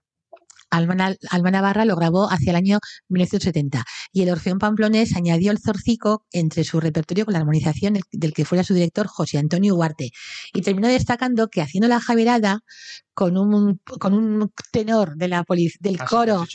Alma, 0.71 1.15
Alma 1.29 1.51
Navarra 1.51 1.85
lo 1.85 1.95
grabó 1.95 2.29
hacia 2.31 2.51
el 2.51 2.55
año 2.55 2.79
1970 3.09 3.83
y 4.11 4.23
el 4.23 4.29
Orfeón 4.29 4.57
Pamplonés 4.59 5.15
añadió 5.15 5.51
el 5.51 5.59
zorcico 5.59 6.25
entre 6.31 6.63
su 6.63 6.79
repertorio 6.79 7.25
con 7.25 7.33
la 7.33 7.39
armonización 7.39 7.93
del- 7.93 8.03
del 8.11 8.33
que 8.33 8.45
fuera 8.45 8.63
su 8.63 8.73
director 8.73 9.07
José 9.07 9.37
Antonio 9.37 9.75
Huarte 9.75 10.11
y 10.53 10.61
terminó 10.61 10.87
destacando 10.87 11.49
que 11.49 11.61
haciendo 11.61 11.87
la 11.87 11.99
javerada 11.99 12.61
con 13.13 13.37
un, 13.37 13.79
con 13.99 14.13
un 14.13 14.51
tenor 14.71 15.15
de 15.15 15.27
la 15.27 15.45
del 15.79 15.97
Ah, 15.99 16.05
coro 16.05 16.45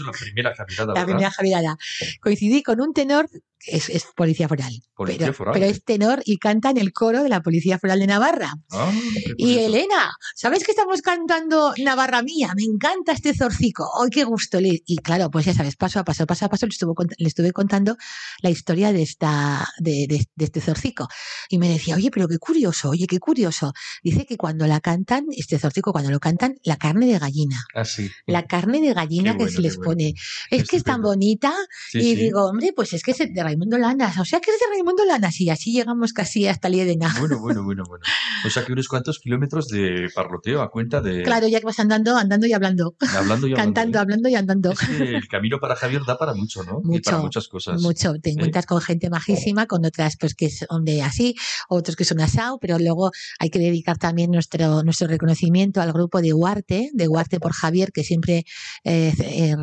la 0.94 1.04
primera 1.04 1.30
javirada. 1.30 1.76
Coincidí 2.20 2.62
con 2.62 2.80
un 2.80 2.92
tenor, 2.92 3.28
es, 3.66 3.88
es 3.88 4.06
policía 4.14 4.48
foral, 4.48 4.72
Policía 4.94 5.18
pero, 5.26 5.32
foral. 5.34 5.52
pero 5.54 5.66
es 5.66 5.82
tenor 5.84 6.22
y 6.24 6.38
canta 6.38 6.70
en 6.70 6.78
el 6.78 6.92
coro 6.92 7.22
de 7.24 7.28
la 7.28 7.42
Policía 7.42 7.78
Foral 7.78 7.98
de 7.98 8.06
Navarra. 8.06 8.54
Ah, 8.70 8.92
Y. 9.36 9.58
Elena, 9.58 10.12
¿sabes 10.36 10.62
que 10.64 10.70
estamos 10.70 11.02
cantando 11.02 11.74
Navarra 11.78 12.22
Mía? 12.22 12.52
Me 12.54 12.62
encanta 12.62 13.12
este 13.12 13.34
zorcico. 13.34 13.90
¡Ay, 14.00 14.10
qué 14.10 14.24
gusto! 14.24 14.58
Y 14.60 14.96
claro, 14.98 15.30
pues 15.30 15.46
ya 15.46 15.54
sabes, 15.54 15.74
paso 15.76 15.98
a 15.98 16.04
paso, 16.04 16.26
paso 16.26 16.44
a 16.44 16.48
paso, 16.48 16.66
le, 16.66 16.70
estuvo 16.70 16.94
le 17.18 17.28
estuve 17.28 17.52
contando 17.52 17.96
la 18.40 18.50
historia 18.50 18.92
de, 18.92 19.02
esta, 19.02 19.66
de, 19.78 20.06
de- 20.08 20.28
de 20.34 20.44
este 20.44 20.60
zorcico. 20.60 21.08
Y 21.48 21.58
me 21.58 21.68
decía, 21.68 21.96
oye, 21.96 22.10
pero 22.12 22.28
qué 22.28 22.38
curioso, 22.38 22.90
oye, 22.90 23.06
qué 23.06 23.18
curioso. 23.18 23.72
Dice 24.02 24.26
que 24.26 24.36
cuando 24.36 24.66
la 24.66 24.80
cantan, 24.80 25.26
este 25.36 25.58
zorcico, 25.58 25.92
cuando 25.92 26.10
lo 26.10 26.20
cantan, 26.20 26.45
la 26.64 26.76
carne 26.76 27.06
de 27.06 27.18
gallina. 27.18 27.64
Ah, 27.74 27.85
sí. 27.85 28.11
La 28.26 28.46
carne 28.46 28.80
de 28.80 28.92
gallina 28.92 29.32
Qué 29.32 29.38
que 29.38 29.44
bueno, 29.44 29.56
se 29.56 29.62
les 29.62 29.76
bueno. 29.76 29.90
pone. 29.90 30.14
Es 30.50 30.68
que 30.68 30.76
es 30.76 30.85
tan 30.85 31.02
bonita. 31.02 31.52
Sí, 31.90 31.98
y 31.98 32.02
sí. 32.02 32.16
digo, 32.16 32.46
hombre, 32.46 32.72
pues 32.74 32.92
es 32.92 33.02
que 33.02 33.12
es 33.12 33.18
de 33.18 33.42
Raimundo 33.42 33.78
Lanas. 33.78 34.18
O 34.18 34.24
sea 34.24 34.40
que 34.40 34.50
es 34.50 34.59
de 34.59 34.66
Raimundo 34.74 35.04
Lanas. 35.04 35.40
Y 35.40 35.50
así 35.50 35.72
llegamos 35.72 36.12
casi 36.12 36.46
hasta 36.46 36.68
Liedena. 36.68 37.14
Bueno, 37.18 37.38
bueno, 37.40 37.64
bueno, 37.64 37.85
bueno. 37.88 38.04
O 38.44 38.50
sea 38.50 38.64
que 38.64 38.72
unos 38.72 38.88
cuantos 38.88 39.18
kilómetros 39.18 39.68
de 39.68 40.09
parloteo 40.14 40.62
a 40.62 40.70
cuenta 40.70 41.00
de... 41.00 41.22
Claro, 41.22 41.48
ya 41.48 41.61
que 41.61 41.66
vas 41.66 41.80
andando, 41.80 42.16
andando 42.16 42.46
y 42.46 42.52
hablando. 42.52 42.94
Hablando 43.00 43.46
y 43.46 43.52
hablando, 43.52 43.56
Cantando, 43.56 43.98
¿eh? 43.98 44.00
hablando 44.00 44.28
y 44.28 44.35
andando. 44.35 44.72
Es 44.72 44.78
que 44.80 45.16
el 45.16 45.28
camino 45.28 45.59
para 45.59 45.76
Javier 45.76 46.02
da 46.06 46.18
para 46.18 46.35
mucho, 46.35 46.62
¿no? 46.62 46.80
y 46.94 47.00
para 47.00 47.18
muchas 47.18 47.48
cosas. 47.48 47.80
Mucho. 47.80 48.14
Te 48.22 48.30
encuentras 48.30 48.66
con 48.66 48.80
gente 48.80 49.11
majísima, 49.11 49.66
con 49.66 49.85
otras 49.85 50.16
pues 50.18 50.35
que 50.35 50.50
son 50.50 50.85
de 50.85 51.02
así, 51.02 51.35
otros 51.68 51.96
que 51.96 52.04
son 52.04 52.20
asao, 52.20 52.59
pero 52.59 52.78
luego 52.78 53.11
hay 53.38 53.50
que 53.50 53.59
dedicar 53.59 53.98
también 53.98 54.30
nuestro, 54.30 54.82
nuestro 54.82 55.09
reconocimiento 55.09 55.80
al 55.80 55.92
grupo 55.92 56.20
de 56.20 56.32
Huarte, 56.37 56.90
de 56.92 57.09
Huarte 57.09 57.40
por 57.40 57.53
Javier, 57.53 57.90
que 57.92 58.05
siempre 58.05 58.44
eh, 58.85 59.12
eh, 59.18 59.57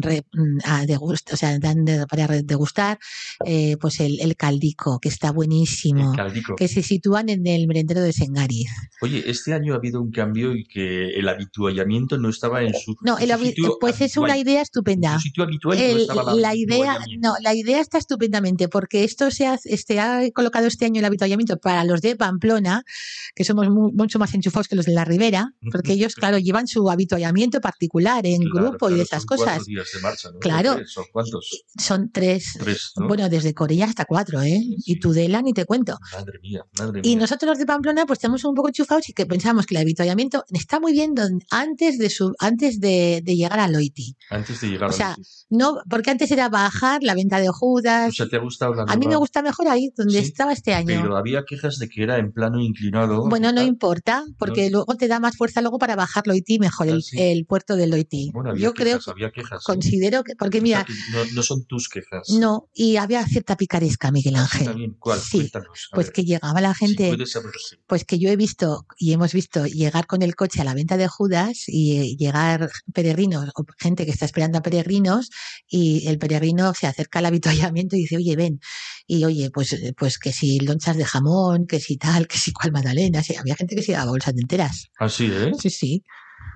re- 0.00 0.22
mm, 0.32 0.58
a 0.64 0.84
degust- 0.84 1.32
o 1.32 1.36
sea, 1.36 1.58
dan 1.58 1.84
de- 1.84 2.06
para 2.06 2.26
degustar 2.42 2.98
eh, 3.44 3.76
pues 3.80 3.98
el, 4.00 4.20
el 4.20 4.36
caldico, 4.36 5.00
que 5.00 5.08
está 5.08 5.32
buenísimo. 5.32 6.12
Que 6.56 6.68
se 6.68 6.82
sitúan 6.82 7.28
en 7.28 7.46
el 7.46 7.66
merendero 7.66 8.00
de 8.02 8.12
Sengariz. 8.12 8.68
Oye, 9.00 9.24
este 9.28 9.54
año 9.54 9.72
ha 9.74 9.76
habido 9.78 10.00
un 10.00 10.10
cambio 10.10 10.54
y 10.54 10.64
que 10.64 11.10
el 11.18 11.28
habituallamiento 11.28 12.18
no 12.18 12.28
estaba 12.28 12.62
en 12.62 12.74
su, 12.74 12.94
No, 13.02 13.16
en 13.18 13.24
el 13.24 13.28
su 13.30 13.34
habi- 13.44 13.48
sitio 13.48 13.76
pues 13.80 14.00
es 14.00 14.16
una 14.16 14.36
idea 14.38 14.56
En 14.58 14.62
estupenda. 14.62 15.14
su 15.14 15.20
sitio 15.22 15.44
habitual 15.44 15.78
El- 15.78 16.06
la 16.36 16.54
idea, 16.54 16.98
no, 17.20 17.34
la 17.42 17.54
idea 17.54 17.80
está 17.80 17.98
estupendamente 17.98 18.68
porque 18.68 19.04
esto 19.04 19.30
se 19.30 19.46
ha, 19.46 19.58
este, 19.64 19.98
ha 20.00 20.22
colocado 20.32 20.66
este 20.66 20.84
año 20.84 20.98
el 21.00 21.04
habituallamiento 21.04 21.56
para 21.58 21.84
los 21.84 22.00
de 22.02 22.16
Pamplona, 22.16 22.82
que 23.34 23.44
somos 23.44 23.68
mu- 23.70 23.92
mucho 23.92 24.18
más 24.18 24.34
enchufados 24.34 24.68
que 24.68 24.76
los 24.76 24.86
de 24.86 24.92
la 24.92 25.04
Ribera, 25.04 25.52
porque 25.72 25.92
ellos, 25.92 26.14
claro, 26.18 26.38
llevan 26.38 26.66
su 26.66 26.90
habituallamiento 26.90 27.60
particular 27.60 28.26
en 28.26 28.42
Claro, 28.42 28.68
grupo 28.70 28.86
y 28.86 28.90
claro, 28.90 28.96
de 28.96 29.02
esas 29.02 29.22
son 29.22 29.26
cosas. 29.38 29.64
días 29.64 29.88
de 29.94 30.00
marcha, 30.00 30.30
¿no? 30.32 30.38
Claro. 30.38 30.76
¿Son 30.86 31.04
cuántos? 31.12 31.64
Son 31.78 32.10
tres, 32.10 32.56
Tres, 32.58 32.92
¿no? 32.96 33.06
bueno, 33.08 33.28
desde 33.28 33.54
Corella 33.54 33.86
hasta 33.86 34.04
cuatro, 34.04 34.40
¿eh? 34.42 34.58
Sí. 34.60 34.76
Y 34.86 34.98
Tudela 35.00 35.42
ni 35.42 35.52
te 35.52 35.64
cuento. 35.64 35.98
Madre 36.12 36.38
mía, 36.42 36.62
madre 36.78 37.00
Y 37.04 37.10
mía. 37.10 37.18
nosotros 37.20 37.48
los 37.50 37.58
de 37.58 37.66
Pamplona, 37.66 38.06
pues 38.06 38.18
estamos 38.18 38.44
un 38.44 38.54
poco 38.54 38.68
enchufados 38.68 39.08
y 39.08 39.12
que 39.12 39.26
pensamos 39.26 39.66
que 39.66 39.74
el 39.74 39.80
habituallamiento 39.82 40.44
está 40.50 40.80
muy 40.80 40.92
bien 40.92 41.14
don- 41.14 41.40
antes 41.50 41.98
de 41.98 42.10
su, 42.10 42.32
antes 42.38 42.80
de, 42.80 43.20
de 43.24 43.36
llegar 43.36 43.60
a 43.60 43.68
Loiti. 43.68 44.16
Antes 44.30 44.60
de 44.60 44.68
llegar 44.70 44.88
o 44.90 44.92
a 44.92 44.96
sea, 44.96 45.16
No, 45.50 45.78
porque 45.88 46.10
antes 46.10 46.30
era 46.30 46.48
bajar 46.48 47.02
la 47.02 47.14
venta 47.14 47.40
de 47.40 47.48
Judas. 47.48 48.10
O 48.10 48.12
sea, 48.12 48.28
¿te 48.28 48.36
ha 48.36 48.40
gustado 48.40 48.74
la 48.74 48.82
a 48.84 48.96
mí 48.96 49.06
me 49.06 49.16
gusta 49.16 49.42
mejor 49.42 49.68
ahí, 49.68 49.90
donde 49.96 50.20
Sí, 50.20 50.26
estaba 50.28 50.52
este 50.52 50.74
año. 50.74 50.86
Pero 51.02 51.16
había 51.16 51.44
quejas 51.46 51.78
de 51.78 51.88
que 51.88 52.02
era 52.02 52.18
en 52.18 52.32
plano 52.32 52.60
inclinado. 52.60 53.28
Bueno, 53.28 53.52
no 53.52 53.60
Ah, 53.60 53.64
importa, 53.64 54.24
porque 54.38 54.66
No. 54.70 54.78
luego 54.78 54.94
te 54.96 55.08
da 55.08 55.20
más 55.20 55.36
fuerza 55.36 55.60
luego 55.60 55.78
para 55.78 55.94
bajar 55.96 56.07
Loití, 56.26 56.58
mejor 56.58 56.88
Ah, 56.88 56.92
el, 56.92 57.02
sí. 57.02 57.16
el 57.20 57.44
puerto 57.46 57.76
de 57.76 57.86
Loití. 57.86 58.30
Bueno, 58.32 58.50
había 58.50 58.64
Yo 58.64 58.74
creo, 58.74 58.98
quejas, 58.98 59.08
había 59.08 59.30
quejas. 59.30 59.62
considero 59.64 60.22
que, 60.24 60.34
porque 60.36 60.60
mira, 60.60 60.86
no, 61.12 61.24
no 61.34 61.42
son 61.42 61.64
tus 61.66 61.88
quejas. 61.88 62.28
no, 62.30 62.68
y 62.74 62.96
había 62.96 63.24
cierta 63.26 63.56
picaresca, 63.56 64.10
Miguel 64.10 64.34
Sí, 64.34 64.40
Ángel. 64.40 64.64
también. 64.66 64.96
¿Cuál? 64.98 65.20
Sí, 65.20 65.38
Cuéntanos. 65.38 65.88
Pues 65.92 66.06
ver, 66.08 66.12
que 66.14 66.24
llegaba 66.24 66.60
la 66.60 66.74
si 66.74 66.86
gente, 66.86 67.08
puede 67.08 67.26
saberse. 67.26 67.76
pues 67.86 68.04
que 68.04 68.18
yo 68.18 68.28
he 68.30 68.36
visto 68.36 68.86
y 68.98 69.12
hemos 69.12 69.32
visto 69.32 69.66
llegar 69.66 70.06
con 70.06 70.22
el 70.22 70.34
coche 70.34 70.60
a 70.60 70.64
la 70.64 70.74
venta 70.74 70.96
de 70.96 71.08
Judas 71.08 71.64
y 71.66 71.98
eh, 71.98 72.16
llegar 72.16 72.70
peregrinos 72.92 73.48
o 73.54 73.64
gente 73.78 74.04
que 74.04 74.10
está 74.12 74.24
esperando 74.24 74.58
a 74.58 74.62
peregrinos 74.62 75.30
y 75.66 76.06
el 76.08 76.18
peregrino 76.18 76.72
se 76.74 76.86
acerca 76.86 77.18
al 77.20 77.26
habituallamiento 77.26 77.96
y 77.96 78.00
dice, 78.00 78.16
oye, 78.16 78.36
ven. 78.36 78.60
Y 79.10 79.24
oye, 79.24 79.50
pues, 79.50 79.72
eh, 79.72 79.94
pues 79.96 80.18
que 80.18 80.32
si 80.32 80.60
lonchas 80.60 80.96
de 80.96 81.04
jamón, 81.04 81.66
que 81.66 81.80
si 81.80 81.96
tal, 81.96 82.28
que 82.28 82.36
si 82.38 82.52
cual 82.52 82.72
magdalena. 82.72 83.22
Sí, 83.22 83.34
había 83.36 83.56
gente 83.56 83.74
que 83.74 83.82
se 83.82 83.92
daba 83.92 84.10
bolsas 84.10 84.34
de 84.34 84.42
enteras. 84.42 84.90
Así, 84.98 85.26
¿eh? 85.32 85.52
Sí, 85.58 85.70
sí. 85.70 85.97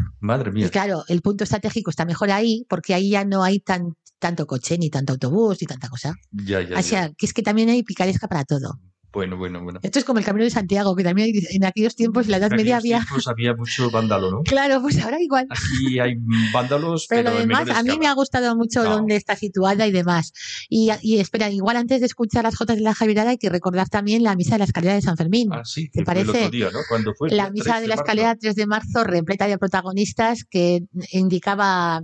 Madre 0.21 0.51
Y 0.51 0.55
mía. 0.55 0.71
claro, 0.71 1.05
el 1.09 1.21
punto 1.23 1.45
estratégico 1.45 1.91
está 1.91 2.05
mejor 2.05 2.31
ahí 2.31 2.65
porque 2.69 2.95
ahí 2.95 3.11
ya 3.11 3.25
no 3.25 3.43
hay 3.43 3.61
tan, 3.61 3.95
tanto 4.19 4.47
coche, 4.47 4.79
ni 4.79 4.91
tanto 4.91 5.13
autobús, 5.13 5.59
ni 5.61 5.67
tanta 5.67 5.89
cosa. 5.89 6.15
Ya, 6.31 6.61
ya, 6.61 6.77
O 6.77 6.81
ya. 6.81 6.83
sea, 6.83 7.11
que 7.17 7.27
es 7.27 7.33
que 7.33 7.43
también 7.43 7.69
hay 7.69 7.83
picaresca 7.83 8.29
para 8.29 8.45
todo. 8.45 8.79
Bueno, 9.13 9.37
bueno, 9.37 9.63
bueno. 9.63 9.79
Esto 9.83 9.99
es 9.99 10.05
como 10.07 10.19
el 10.19 10.25
Camino 10.25 10.45
de 10.45 10.51
Santiago, 10.51 10.97
que 10.97 11.05
también 11.05 11.31
en 11.51 11.65
aquellos 11.65 11.95
tiempos, 11.95 12.25
en 12.25 12.31
la 12.33 12.37
Edad 12.39 12.51
En 12.53 12.57
Media 12.57 12.79
había... 12.79 12.99
tiempos 13.01 13.29
había 13.29 13.55
mucho 13.55 13.91
vándalo, 13.91 14.31
¿no? 14.31 14.43
Claro, 14.45 14.81
pues 14.81 14.99
ahora 15.03 15.21
igual. 15.21 15.47
Aquí 15.51 15.99
hay 15.99 16.17
vándalos, 16.53 17.07
Pero 17.09 17.23
pero, 17.25 17.35
lo 17.35 17.41
en 17.43 17.49
demás, 17.49 17.67
menor 17.67 17.79
a 17.79 17.83
mí 17.83 17.99
me 17.99 18.07
ha 18.07 18.15
gustado 18.15 18.57
mucho 18.57 18.83
No. 18.83 18.91
dónde 18.91 19.17
está 19.17 19.37
situada 19.37 19.87
y 19.87 19.93
demás. 19.93 20.33
Y, 20.71 20.91
y 21.03 21.19
espera, 21.19 21.51
igual 21.51 21.77
antes 21.77 22.01
de 22.01 22.07
escuchar 22.07 22.45
las 22.45 22.57
Jotas 22.57 22.77
de 22.77 22.83
la 22.83 22.95
Javierada 22.95 23.31
hay 23.31 23.39
que 23.39 23.51
recordar 23.51 23.89
también 23.89 24.23
la 24.23 24.35
misa 24.35 24.55
de 24.55 24.61
la 24.61 24.65
escalera 24.65 24.95
de 24.95 25.03
San 25.03 25.17
Fermín. 25.17 25.49
Ah, 25.53 25.63
sí, 25.65 25.91
¿Te 25.91 26.01
que 26.01 26.05
fue 26.05 26.15
el 26.21 26.27
parece? 26.27 26.39
otro 26.47 26.51
día, 26.51 26.71
¿no? 26.73 26.79
Cuando 26.89 27.15
fue? 27.15 27.31
la 27.31 27.47
¿El 27.47 27.53
misa 27.53 27.65
3 27.73 27.83
de 27.83 27.89
la 27.89 27.95
escalera 27.97 28.37
3 28.37 28.55
de 28.55 28.67
marzo 28.67 29.05
repleta 29.05 29.47
de 29.47 29.59
protagonistas 29.59 30.45
que 30.45 30.85
indicaba 31.13 32.03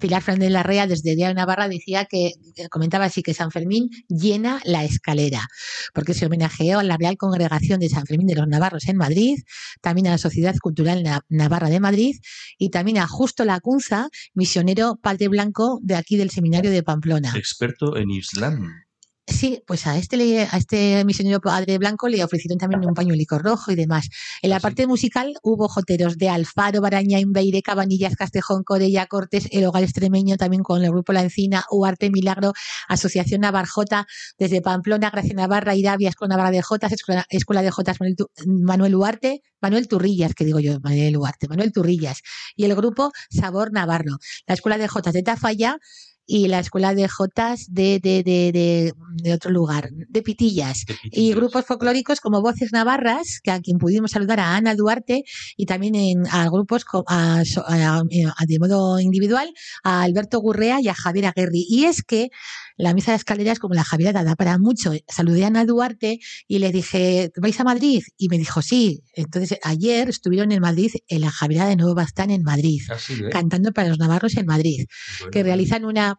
Pilar 0.00 0.22
Fernández 0.22 0.50
Larrea 0.50 0.86
desde 0.86 1.14
Día 1.14 1.28
de 1.28 1.34
Navarra 1.34 1.68
decía 1.68 2.06
que 2.06 2.32
comentaba 2.70 3.04
así 3.04 3.22
que 3.22 3.34
San 3.34 3.50
Fermín 3.50 3.90
llena 4.08 4.60
la 4.64 4.84
escalera 4.84 5.46
porque 5.92 6.14
se 6.14 6.26
homenajeó 6.26 6.78
a 6.78 6.82
la 6.82 6.96
Real 6.96 7.16
Congregación 7.16 7.80
de 7.80 7.88
San 7.88 8.06
Fermín 8.06 8.26
de 8.26 8.34
los 8.34 8.48
Navarros 8.48 8.88
en 8.88 8.96
Madrid, 8.96 9.36
también 9.80 10.06
a 10.06 10.10
la 10.10 10.18
Sociedad 10.18 10.54
Cultural 10.60 11.02
Na- 11.02 11.20
Navarra 11.28 11.68
de 11.68 11.80
Madrid 11.80 12.16
y 12.58 12.70
también 12.70 12.98
a 12.98 13.06
Justo 13.06 13.44
Lacunza, 13.44 14.08
misionero 14.32 14.96
padre 15.02 15.28
blanco 15.28 15.78
de 15.82 15.96
aquí 15.96 16.16
del 16.16 16.30
seminario 16.30 16.70
de 16.70 16.82
Pamplona. 16.82 17.32
Experto 17.36 17.96
en 17.96 18.10
Islam. 18.10 18.83
Sí, 19.26 19.62
pues 19.66 19.86
a 19.86 19.96
este, 19.96 20.18
le- 20.18 20.42
a 20.42 20.58
este 20.58 21.02
misionero 21.06 21.40
padre 21.40 21.78
blanco 21.78 22.08
le 22.08 22.22
ofrecieron 22.22 22.58
también 22.58 22.84
un 22.84 22.92
pañuelico 22.92 23.38
rojo 23.38 23.72
y 23.72 23.74
demás. 23.74 24.10
En 24.42 24.50
la 24.50 24.56
¿Ah, 24.56 24.60
parte 24.60 24.86
musical 24.86 25.32
hubo 25.42 25.66
joteros 25.66 26.18
de 26.18 26.28
Alfaro, 26.28 26.82
Baraña, 26.82 27.18
Inveire, 27.20 27.62
Cabanillas, 27.62 28.16
Castejón, 28.16 28.64
Corella, 28.64 29.06
Cortés, 29.06 29.48
El 29.50 29.64
Hogar 29.64 29.82
Extremeño, 29.82 30.36
también 30.36 30.62
con 30.62 30.84
el 30.84 30.90
grupo 30.90 31.14
La 31.14 31.22
Encina, 31.22 31.64
Uarte, 31.70 32.10
Milagro, 32.10 32.52
Asociación 32.86 33.40
Navarjota, 33.40 34.06
desde 34.38 34.60
Pamplona, 34.60 35.08
Gracia 35.08 35.32
Navarra, 35.34 35.74
Irabia, 35.74 36.10
Escuela 36.10 36.36
Navarra 36.36 36.50
de 36.50 36.60
Jotas, 36.60 36.92
Escuela, 37.30 37.62
de 37.62 37.70
Jotas 37.70 37.96
Manuel, 38.00 38.16
Manuel 38.46 38.94
Uarte, 38.94 39.40
Manuel 39.62 39.88
Turrillas, 39.88 40.34
que 40.34 40.44
digo 40.44 40.60
yo, 40.60 40.80
Manuel 40.80 41.16
Uarte, 41.16 41.48
Manuel 41.48 41.72
Turrillas, 41.72 42.20
y 42.56 42.64
el 42.66 42.74
grupo 42.74 43.10
Sabor 43.30 43.72
Navarro, 43.72 44.18
la 44.46 44.54
Escuela 44.54 44.76
de 44.76 44.86
Jotas 44.86 45.14
de 45.14 45.22
Tafalla, 45.22 45.78
y 46.26 46.48
la 46.48 46.58
escuela 46.60 46.94
de 46.94 47.06
Jotas 47.08 47.66
de, 47.70 48.00
de, 48.00 48.22
de, 48.22 48.50
de, 48.52 48.94
de 49.22 49.32
otro 49.32 49.50
lugar, 49.50 49.90
de 49.92 50.22
Pitillas. 50.22 50.84
de 50.86 50.94
Y 50.94 51.10
Pitillas. 51.10 51.36
grupos 51.36 51.64
folclóricos 51.66 52.20
como 52.20 52.40
Voces 52.42 52.72
Navarras, 52.72 53.40
que 53.42 53.50
a 53.50 53.60
quien 53.60 53.78
pudimos 53.78 54.12
saludar 54.12 54.40
a 54.40 54.56
Ana 54.56 54.74
Duarte, 54.74 55.24
y 55.56 55.66
también 55.66 55.94
en, 55.94 56.26
a 56.30 56.48
grupos 56.48 56.84
a, 57.06 57.42
a- 57.66 57.98
a- 58.00 58.46
de 58.46 58.58
modo 58.58 59.00
individual 59.00 59.52
a 59.82 60.02
Alberto 60.02 60.40
Gurrea 60.40 60.80
y 60.80 60.88
a 60.88 60.94
Javier 60.94 61.26
Aguerri. 61.26 61.66
Y 61.68 61.84
es 61.84 62.02
que 62.02 62.28
la 62.76 62.92
misa 62.94 63.12
de 63.12 63.16
escaleras, 63.18 63.58
como 63.60 63.74
la 63.74 63.84
Javiera 63.84 64.24
da 64.24 64.34
para 64.34 64.58
mucho, 64.58 64.92
saludé 65.08 65.44
a 65.44 65.48
Ana 65.48 65.64
Duarte 65.64 66.18
y 66.48 66.58
le 66.58 66.72
dije, 66.72 67.30
¿vais 67.36 67.60
a 67.60 67.64
Madrid? 67.64 68.02
Y 68.16 68.28
me 68.28 68.36
dijo, 68.38 68.62
sí. 68.62 69.02
Entonces, 69.14 69.58
ayer 69.62 70.08
estuvieron 70.08 70.50
en 70.52 70.60
Madrid, 70.60 70.90
en 71.08 71.20
la 71.20 71.30
Javiera 71.30 71.66
de 71.66 71.76
Nuevo 71.76 71.94
Bastán 71.94 72.30
en 72.30 72.42
Madrid, 72.42 72.80
Así, 72.90 73.12
¿eh? 73.14 73.28
cantando 73.30 73.72
para 73.72 73.88
los 73.88 73.98
navarros 73.98 74.36
en 74.36 74.46
Madrid 74.46 74.86
Bueno, 75.20 75.30
que 75.30 75.42
realizan 75.44 75.84
una, 75.84 76.16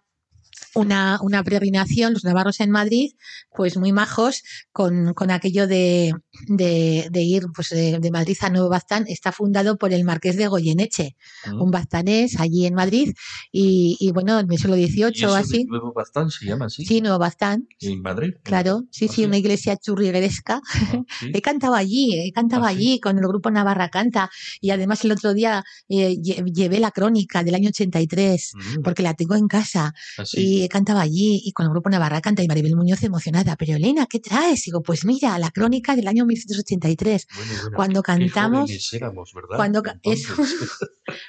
una, 0.73 1.19
una 1.21 1.43
peregrinación, 1.43 2.13
los 2.13 2.23
navarros 2.23 2.59
en 2.59 2.71
Madrid, 2.71 3.13
pues 3.51 3.77
muy 3.77 3.91
majos, 3.91 4.43
con, 4.71 5.13
con 5.13 5.31
aquello 5.31 5.67
de, 5.67 6.13
de, 6.47 7.07
de 7.11 7.21
ir 7.23 7.45
pues, 7.55 7.69
de, 7.69 7.99
de 7.99 8.11
Madrid 8.11 8.37
a 8.41 8.49
Nuevo 8.49 8.69
Baztán. 8.69 9.05
Está 9.07 9.31
fundado 9.31 9.77
por 9.77 9.93
el 9.93 10.03
marqués 10.03 10.35
de 10.37 10.47
Goyeneche, 10.47 11.15
¿Mm? 11.51 11.61
un 11.61 11.71
baztanés 11.71 12.39
allí 12.39 12.65
en 12.65 12.73
Madrid, 12.75 13.13
y, 13.51 13.97
y 13.99 14.11
bueno, 14.11 14.39
en 14.39 14.51
el 14.51 14.57
siglo 14.57 14.75
¿Y 14.77 14.87
XVIII 14.87 15.25
o 15.25 15.33
así. 15.35 15.65
Nuevo 15.65 15.93
Bastán 15.93 16.29
se 16.31 16.45
llama 16.45 16.65
así? 16.65 16.85
Sí, 16.85 17.01
Nuevo 17.01 17.19
Baztán, 17.19 17.67
En 17.81 18.01
Madrid. 18.01 18.33
claro, 18.43 18.83
sí, 18.91 19.07
¿Ah, 19.09 19.13
sí, 19.13 19.25
una 19.25 19.37
iglesia 19.37 19.77
churrigueresca. 19.77 20.61
Ah, 20.63 21.01
sí. 21.19 21.31
He 21.33 21.41
cantado 21.41 21.73
allí, 21.75 22.13
he 22.27 22.31
cantado 22.31 22.65
¿Ah, 22.65 22.69
sí? 22.71 22.75
allí 22.75 22.99
con 22.99 23.17
el 23.17 23.27
grupo 23.27 23.49
Navarra 23.51 23.89
Canta, 23.89 24.29
y 24.61 24.69
además 24.71 25.03
el 25.05 25.11
otro 25.11 25.33
día 25.33 25.63
eh, 25.89 26.15
lle- 26.17 26.43
llevé 26.53 26.79
la 26.79 26.91
crónica 26.91 27.43
del 27.43 27.55
año 27.55 27.69
83, 27.69 28.53
Mm, 28.55 28.81
porque 28.83 29.03
la 29.03 29.13
tengo 29.13 29.35
en 29.35 29.47
casa. 29.47 29.93
así. 30.17 30.39
Y 30.39 30.63
he 30.63 30.69
cantado 30.69 30.99
allí 30.99 31.41
y 31.43 31.51
con 31.51 31.65
el 31.65 31.71
grupo 31.71 31.89
Navarra 31.89 32.21
Canta 32.21 32.43
y 32.43 32.47
Maribel 32.47 32.75
Muñoz 32.75 33.03
emocionada. 33.03 33.55
Pero 33.55 33.75
Elena, 33.75 34.05
¿qué 34.09 34.19
traes? 34.19 34.63
Digo, 34.65 34.81
pues 34.81 35.05
mira, 35.05 35.37
la 35.39 35.51
crónica 35.51 35.95
del 35.95 36.07
año 36.07 36.24
1983. 36.25 37.27
Bueno, 37.35 37.51
bueno, 37.61 37.75
Cuando 37.75 38.03
cantamos, 38.03 38.93
éramos, 38.93 39.31
¿verdad? 39.33 39.55
cuando. 39.57 39.83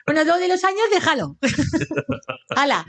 Bueno, 0.06 0.24
lo 0.24 0.38
de 0.38 0.48
los 0.48 0.64
años, 0.64 0.80
déjalo. 0.90 1.36
Hala, 2.56 2.86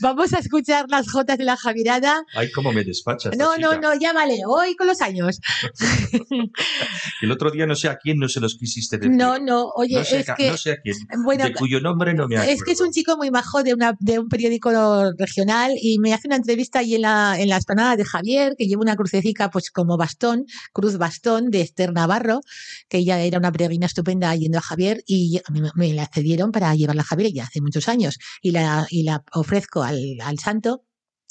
vamos 0.00 0.32
a 0.32 0.38
escuchar 0.38 0.84
las 0.88 1.10
jotas 1.10 1.36
de 1.36 1.42
la 1.42 1.56
Javirada. 1.56 2.22
Ay, 2.32 2.52
cómo 2.52 2.72
me 2.72 2.84
despachas. 2.84 3.36
No, 3.36 3.56
no, 3.56 3.74
chica. 3.74 3.80
no, 3.80 3.98
ya 3.98 4.12
vale, 4.12 4.42
hoy 4.46 4.76
con 4.76 4.86
los 4.86 5.00
años. 5.00 5.40
El 7.22 7.32
otro 7.32 7.50
día 7.50 7.66
no 7.66 7.74
sé 7.74 7.88
a 7.88 7.96
quién 7.98 8.18
no 8.18 8.28
se 8.28 8.38
los 8.40 8.56
quisiste 8.56 8.98
decir. 8.98 9.16
No, 9.16 9.38
no, 9.38 9.70
oye, 9.74 9.96
no 9.96 10.04
sé, 10.04 10.20
es 10.20 10.28
a- 10.28 10.34
que, 10.36 10.50
no 10.50 10.56
sé 10.56 10.72
a 10.72 10.76
quién. 10.80 10.96
bueno, 11.24 11.44
de 11.44 11.54
cuyo 11.54 11.80
nombre 11.80 12.14
no 12.14 12.28
me 12.28 12.36
acuerdo. 12.36 12.52
Es 12.54 12.62
que 12.62 12.72
es 12.72 12.80
un 12.80 12.92
chico 12.92 13.16
muy 13.16 13.30
majo 13.30 13.62
de, 13.62 13.74
una, 13.74 13.94
de 13.98 14.18
un 14.20 14.28
periódico 14.28 14.70
regional 15.18 15.72
y 15.80 15.98
me 15.98 16.14
hace 16.14 16.28
una 16.28 16.36
entrevista 16.36 16.78
ahí 16.80 16.94
en 16.94 17.02
la, 17.02 17.36
en 17.38 17.48
la 17.48 17.56
esplanada 17.56 17.96
de 17.96 18.04
Javier, 18.04 18.54
que 18.56 18.66
lleva 18.66 18.82
una 18.82 18.96
crucecica 18.96 19.50
pues 19.50 19.70
como 19.70 19.96
bastón, 19.96 20.44
cruz 20.72 20.98
bastón 20.98 21.47
de 21.50 21.60
Esther 21.60 21.92
Navarro, 21.92 22.40
que 22.88 22.98
ella 22.98 23.20
era 23.20 23.38
una 23.38 23.52
peregrina 23.52 23.86
estupenda 23.86 24.34
yendo 24.34 24.58
a 24.58 24.62
Javier 24.62 25.02
y 25.06 25.40
me 25.74 25.92
la 25.94 26.06
cedieron 26.06 26.52
para 26.52 26.74
llevarla 26.74 27.02
a 27.02 27.06
Javier 27.06 27.32
ya 27.32 27.44
hace 27.44 27.60
muchos 27.60 27.88
años 27.88 28.18
y 28.42 28.50
la, 28.50 28.86
y 28.90 29.02
la 29.02 29.24
ofrezco 29.32 29.82
al, 29.82 30.18
al 30.22 30.38
santo. 30.38 30.87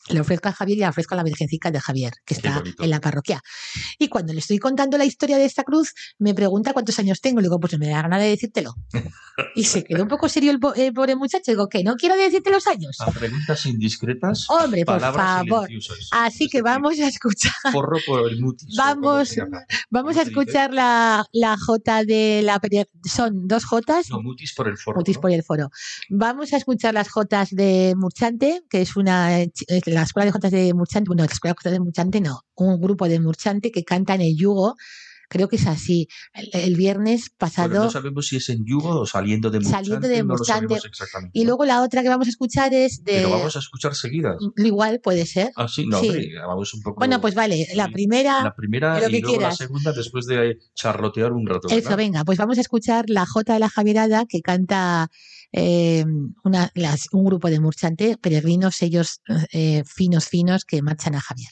Le 0.10 0.20
ofrezco 0.22 0.50
a 0.50 0.54
Javier 0.54 0.78
y 0.78 0.82
le 0.82 0.88
ofrezco 0.88 1.14
a 1.16 1.18
la 1.18 1.24
Virgencica 1.24 1.72
de 1.72 1.80
Javier, 1.80 2.14
que 2.26 2.34
está 2.34 2.64
en 2.80 2.90
la 2.90 3.00
parroquia. 3.02 3.42
Y 4.00 4.08
cuando 4.08 4.34
le 4.34 4.40
estoy 4.40 4.58
contando 4.58 4.98
la 4.98 5.06
historia 5.06 5.38
de 5.38 5.46
esta 5.46 5.64
cruz, 5.64 5.94
me 6.18 6.34
pregunta 6.34 6.74
cuántos 6.74 6.98
años 7.00 7.22
tengo. 7.22 7.40
Le 7.42 7.48
digo, 7.48 7.60
pues 7.60 7.78
me 7.78 7.88
da 7.90 8.02
gana 8.02 8.18
de 8.18 8.30
decírtelo. 8.30 8.76
Y 9.56 9.66
se 9.66 9.84
quedó 9.84 10.04
un 10.04 10.10
poco 10.10 10.30
serio 10.30 10.52
el, 10.52 10.60
el 10.82 10.94
pobre 10.94 11.16
muchacho. 11.16 11.52
Digo, 11.52 11.68
que 11.68 11.84
no 11.84 11.96
quiero 11.96 12.16
decirte 12.16 12.50
los 12.52 12.68
años. 12.68 12.98
A 13.02 13.12
preguntas 13.12 13.66
indiscretas. 13.66 14.50
Hombre, 14.50 14.86
por 14.86 15.00
favor. 15.00 15.70
Así 16.12 16.48
que 16.50 16.62
vamos 16.62 17.00
a 17.00 17.08
escuchar, 17.08 17.52
Porro 17.72 17.98
por 18.06 18.30
el 18.30 18.40
mutis. 18.40 18.76
Vamos, 18.78 19.36
vamos 19.90 20.16
¿cómo 20.16 20.20
a 20.20 20.24
escuchar 20.24 20.74
la, 20.74 21.26
la 21.34 21.58
J 21.58 22.04
de 22.06 22.42
la 22.44 22.60
son 23.06 23.48
dos 23.48 23.66
Jotas, 23.66 24.10
No, 24.10 24.22
mutis 24.22 24.54
por 24.54 24.68
el 24.68 24.78
forro. 24.78 25.00
mutis 25.00 25.16
¿no? 25.18 25.22
por 25.22 25.32
el 25.32 25.44
foro. 25.44 25.70
Vamos 26.10 26.54
a 26.54 26.58
escuchar 26.58 26.94
las 26.94 27.10
Jotas 27.10 27.50
de 27.52 27.94
Murchante, 27.96 28.64
que 28.70 28.82
es 28.82 28.96
una 28.96 29.42
eh, 29.42 29.52
la 30.02 30.06
escuela 30.06 30.26
de 30.26 30.32
Jotas 30.32 30.52
de 30.52 30.74
Murchante, 30.74 31.08
bueno, 31.10 31.24
la 31.24 31.32
escuela 31.32 31.52
de 31.54 31.58
Jotas 31.60 31.74
de 31.74 31.80
Murchante 31.80 32.22
no, 32.22 32.42
un 32.56 32.80
grupo 32.82 33.08
de 33.08 33.20
Murchante 33.20 33.72
que 33.72 33.84
canta 33.84 34.16
en 34.16 34.22
el 34.22 34.36
yugo. 34.38 34.76
Creo 35.30 35.50
que 35.50 35.58
es 35.58 35.68
así. 35.68 36.08
El, 36.34 36.50
el 36.54 36.76
viernes 36.76 37.30
pasado. 37.38 37.84
No 37.84 37.92
sabemos 37.92 38.28
si 38.28 38.38
es 38.38 38.48
en 38.48 38.64
yugo 38.66 39.02
o 39.02 39.06
saliendo 39.06 39.50
de 39.50 39.60
Murchante. 39.60 39.78
Saliendo 39.90 40.08
de 40.08 40.18
no 40.20 40.24
lo 40.24 40.38
Murchante. 40.38 40.76
exactamente. 40.76 41.38
y 41.38 41.44
luego 41.44 41.66
la 41.66 41.82
otra 41.84 42.02
que 42.02 42.08
vamos 42.08 42.28
a 42.28 42.30
escuchar 42.30 42.74
es 42.74 43.04
de. 43.04 43.12
Pero 43.16 43.32
vamos 43.32 43.54
a 43.58 43.60
escuchar 43.60 43.94
seguidas. 43.94 44.38
Igual 44.56 45.02
puede 45.04 45.26
ser. 45.26 45.52
Ah, 45.58 45.68
sí, 45.68 45.86
no, 45.86 46.00
Sí. 46.00 46.08
hombre, 46.08 46.30
vamos 46.48 46.74
un 46.74 46.82
poco. 46.82 47.00
Bueno, 47.00 47.20
pues 47.20 47.36
vale, 47.36 47.68
la 47.76 47.90
primera. 47.90 48.42
La 48.42 48.56
primera 48.56 49.02
lo 49.02 49.10
y 49.10 49.20
luego 49.20 49.28
quieras. 49.28 49.60
la 49.60 49.66
segunda 49.66 49.92
después 49.92 50.28
de 50.28 50.60
charlotear 50.76 51.34
un 51.34 51.46
rato. 51.46 51.68
Eso, 51.68 51.76
¿verdad? 51.76 51.98
venga, 51.98 52.24
pues 52.24 52.38
vamos 52.38 52.58
a 52.58 52.62
escuchar 52.62 53.10
la 53.10 53.26
Jota 53.26 53.54
de 53.56 53.60
la 53.60 53.70
Javierada 53.70 54.26
que 54.30 54.40
canta 54.40 55.10
eh, 55.52 56.06
una, 56.44 56.72
las- 56.76 57.08
un 57.12 57.26
grupo 57.26 57.50
de 57.50 57.60
murchante, 57.60 58.18
peregrinos, 58.18 58.82
ellos 58.82 59.22
eh, 59.52 59.84
finos, 59.86 60.28
finos 60.28 60.66
que 60.66 60.82
marchan 60.82 61.16
a 61.16 61.22
Javier. 61.22 61.50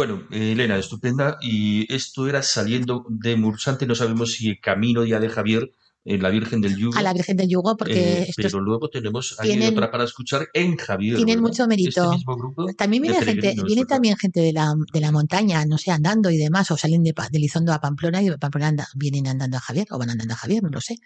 Bueno, 0.00 0.26
eh, 0.30 0.52
Elena, 0.52 0.78
estupenda. 0.78 1.36
Y 1.42 1.92
esto 1.94 2.26
era 2.26 2.42
saliendo 2.42 3.04
de 3.10 3.36
Mursante, 3.36 3.84
no 3.84 3.94
sabemos 3.94 4.32
si 4.32 4.48
el 4.48 4.58
camino 4.58 5.04
ya 5.04 5.20
de 5.20 5.28
Javier 5.28 5.74
en 6.04 6.22
la 6.22 6.30
Virgen 6.30 6.60
del 6.60 6.76
Yugo. 6.76 6.96
A 6.96 7.02
la 7.02 7.12
Virgen 7.12 7.36
del 7.36 7.48
Yugo, 7.48 7.76
porque 7.76 8.22
Eh, 8.22 8.30
pero 8.36 8.60
luego 8.60 8.88
tenemos 8.88 9.36
ahí 9.38 9.50
tienen- 9.50 9.74
otra 9.74 9.90
para 9.90 10.04
escuchar 10.04 10.48
en 10.54 10.76
Javier. 10.76 11.16
tienen 11.16 11.40
mucho 11.40 11.66
mérito. 11.66 12.04
Este 12.04 12.16
mismo 12.16 12.36
grupo 12.36 12.66
También 12.76 13.02
viene 13.02 13.22
gente, 13.22 13.54
viene 13.66 13.84
también 13.84 14.16
gente 14.16 14.40
de 14.40 14.52
la, 14.52 14.72
de 14.92 15.00
la 15.00 15.12
montaña, 15.12 15.64
no 15.66 15.76
sé, 15.78 15.90
andando 15.90 16.30
y 16.30 16.38
demás, 16.38 16.70
o 16.70 16.76
salen 16.76 17.02
de, 17.02 17.12
de 17.30 17.38
Lizondo 17.38 17.72
a 17.72 17.80
Pamplona 17.80 18.22
y 18.22 18.28
de 18.30 18.38
Pamplona 18.38 18.68
anda- 18.68 18.88
vienen 18.94 19.26
andando 19.26 19.56
a 19.58 19.60
Javier, 19.60 19.86
o 19.90 19.98
van 19.98 20.10
andando 20.10 20.34
a 20.34 20.36
Javier, 20.38 20.62
no 20.62 20.70
lo 20.70 20.80
sé. 20.80 20.96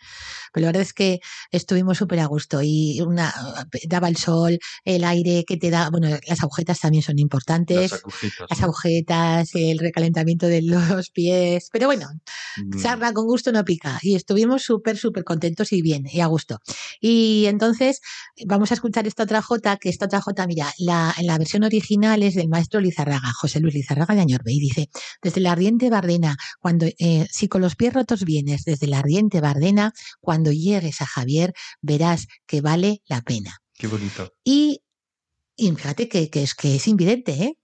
Pero 0.53 0.63
la 0.67 0.69
verdad 0.69 0.83
es 0.83 0.93
que 0.93 1.21
estuvimos 1.51 1.99
súper 1.99 2.21
a 2.21 2.27
gusto 2.27 2.61
y 2.63 3.01
una, 3.01 3.35
daba 3.89 4.09
el 4.09 4.17
sol, 4.17 4.59
el 4.85 5.05
aire 5.05 5.45
que 5.47 5.57
te 5.57 5.71
da, 5.71 5.91
bueno, 5.91 6.09
las 6.29 6.43
agujetas 6.43 6.79
también 6.81 7.03
son 7.03 7.19
importantes. 7.19 7.91
Las 7.91 8.01
agujetas. 8.01 8.47
Las 8.51 8.59
¿no? 8.61 8.65
agujetas, 8.67 9.51
el 9.55 9.79
recalentamiento 9.79 10.47
de 10.47 10.63
los 10.63 11.11
pies, 11.11 11.69
pero 11.73 11.87
bueno, 11.87 12.07
Mm. 12.57 13.13
Con 13.15 13.27
gusto 13.27 13.51
no 13.51 13.65
pica. 13.65 13.99
Y 14.03 14.15
estuvimos 14.15 14.63
súper, 14.63 14.84
súper 14.97 15.25
contentos 15.25 15.73
y 15.73 15.83
bien, 15.83 16.07
y 16.11 16.21
a 16.21 16.27
gusto. 16.27 16.59
Y 17.01 17.47
entonces 17.47 18.01
vamos 18.47 18.71
a 18.71 18.75
escuchar 18.75 19.07
esta 19.07 19.25
otra 19.25 19.43
jota, 19.43 19.77
que 19.77 19.89
esta 19.89 20.07
otra 20.07 20.21
jota, 20.21 20.47
mira, 20.47 20.73
la, 20.79 21.15
en 21.19 21.27
la 21.27 21.39
versión 21.39 21.65
original 21.65 22.23
es 22.23 22.35
del 22.35 22.49
maestro 22.49 22.81
Lizarraga, 22.81 23.33
José 23.33 23.61
Luis 23.61 23.75
Lizarraga 23.75 24.15
de 24.15 24.21
Añorbe, 24.21 24.53
y 24.53 24.61
dice, 24.61 24.91
desde 25.23 25.41
la 25.41 25.53
ardiente 25.53 25.91
Bardena, 25.91 26.37
cuando, 26.61 26.87
eh, 26.87 27.27
si 27.31 27.49
con 27.49 27.61
los 27.61 27.77
pies 27.77 27.93
rotos 27.95 28.25
vienes 28.25 28.65
desde 28.65 28.87
la 28.87 28.99
ardiente 28.99 29.41
Bardena, 29.41 29.93
cuando 30.21 30.53
llegues 30.53 31.01
a 31.01 31.07
Javier, 31.07 31.55
verás 31.81 32.27
que 32.47 32.61
vale 32.61 33.03
la 33.07 33.23
pena. 33.23 33.59
Qué 33.75 33.87
bonito. 33.87 34.33
Y, 34.45 34.83
y 35.57 35.71
fíjate 35.73 36.09
que, 36.09 36.31
que 36.31 36.43
es, 36.43 36.55
que 36.55 36.77
es 36.77 36.87
invidente, 36.87 37.33
¿eh? 37.33 37.59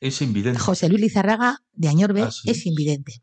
Es 0.00 0.20
invidente. 0.20 0.58
José 0.60 0.88
Luis 0.88 1.00
Lizarraga 1.00 1.62
de 1.72 1.88
Añorbe 1.88 2.22
Ah, 2.22 2.30
es 2.44 2.66
invidente. 2.66 3.22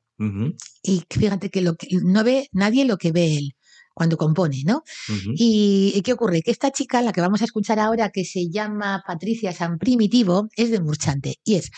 Y 0.83 1.03
fíjate 1.09 1.49
que, 1.49 1.61
lo 1.61 1.75
que 1.75 1.87
no 2.03 2.23
ve 2.23 2.47
nadie 2.51 2.85
lo 2.85 2.97
que 2.97 3.11
ve 3.11 3.37
él 3.37 3.55
cuando 3.93 4.17
compone, 4.17 4.63
¿no? 4.65 4.83
ujú. 5.07 5.33
¿Y, 5.35 5.91
y 5.95 6.01
qué 6.01 6.13
ocurre? 6.13 6.41
Que 6.41 6.51
esta 6.51 6.71
chica, 6.71 7.01
la 7.01 7.13
que 7.13 7.21
vamos 7.21 7.41
a 7.41 7.45
escuchar 7.45 7.79
ahora, 7.79 8.09
que 8.09 8.25
se 8.25 8.49
llama 8.49 9.03
Patricia 9.05 9.53
San 9.53 9.77
Primitivo, 9.77 10.47
es 10.55 10.71
de 10.71 10.81
Murchante. 10.81 11.35
Y 11.43 11.55
es, 11.55 11.69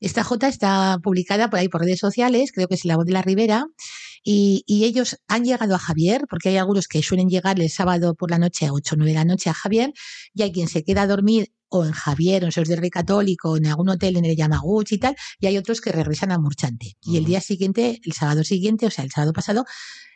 esta 0.00 0.24
J 0.24 0.48
está 0.48 0.98
publicada 1.02 1.50
por 1.50 1.58
ahí 1.58 1.68
por 1.68 1.82
redes 1.82 2.00
sociales, 2.00 2.52
creo 2.52 2.68
que 2.68 2.74
es 2.74 2.84
La 2.84 2.96
Voz 2.96 3.06
de 3.06 3.12
la 3.12 3.22
Ribera, 3.22 3.66
y, 4.22 4.64
y 4.66 4.84
ellos 4.84 5.16
han 5.28 5.44
llegado 5.44 5.74
a 5.74 5.78
Javier, 5.78 6.24
porque 6.28 6.50
hay 6.50 6.56
algunos 6.56 6.88
que 6.88 7.02
suelen 7.02 7.28
llegar 7.28 7.60
el 7.60 7.70
sábado 7.70 8.14
por 8.14 8.30
la 8.30 8.38
noche 8.38 8.66
a 8.66 8.72
8 8.72 8.94
o 8.94 8.98
9 8.98 9.12
de 9.12 9.18
la 9.18 9.24
noche 9.24 9.50
a 9.50 9.54
Javier, 9.54 9.92
y 10.34 10.42
hay 10.42 10.52
quien 10.52 10.68
se 10.68 10.84
queda 10.84 11.02
a 11.02 11.06
dormir 11.06 11.52
o 11.68 11.84
en 11.84 11.92
Javier, 11.92 12.42
o 12.42 12.46
en 12.46 12.52
Sos 12.52 12.68
del 12.68 12.78
Rey 12.78 12.90
Católico, 12.90 13.50
o 13.50 13.56
en 13.56 13.66
algún 13.66 13.88
hotel 13.88 14.16
en 14.16 14.24
el 14.24 14.36
Yamaguchi 14.36 14.96
y 14.96 14.98
tal, 14.98 15.16
y 15.38 15.46
hay 15.46 15.58
otros 15.58 15.80
que 15.80 15.92
regresan 15.92 16.32
a 16.32 16.38
Murchante. 16.38 16.96
Y 17.02 17.16
el 17.16 17.24
día 17.24 17.40
siguiente, 17.40 18.00
el 18.02 18.12
sábado 18.12 18.44
siguiente, 18.44 18.86
o 18.86 18.90
sea, 18.90 19.04
el 19.04 19.10
sábado 19.10 19.32
pasado, 19.32 19.64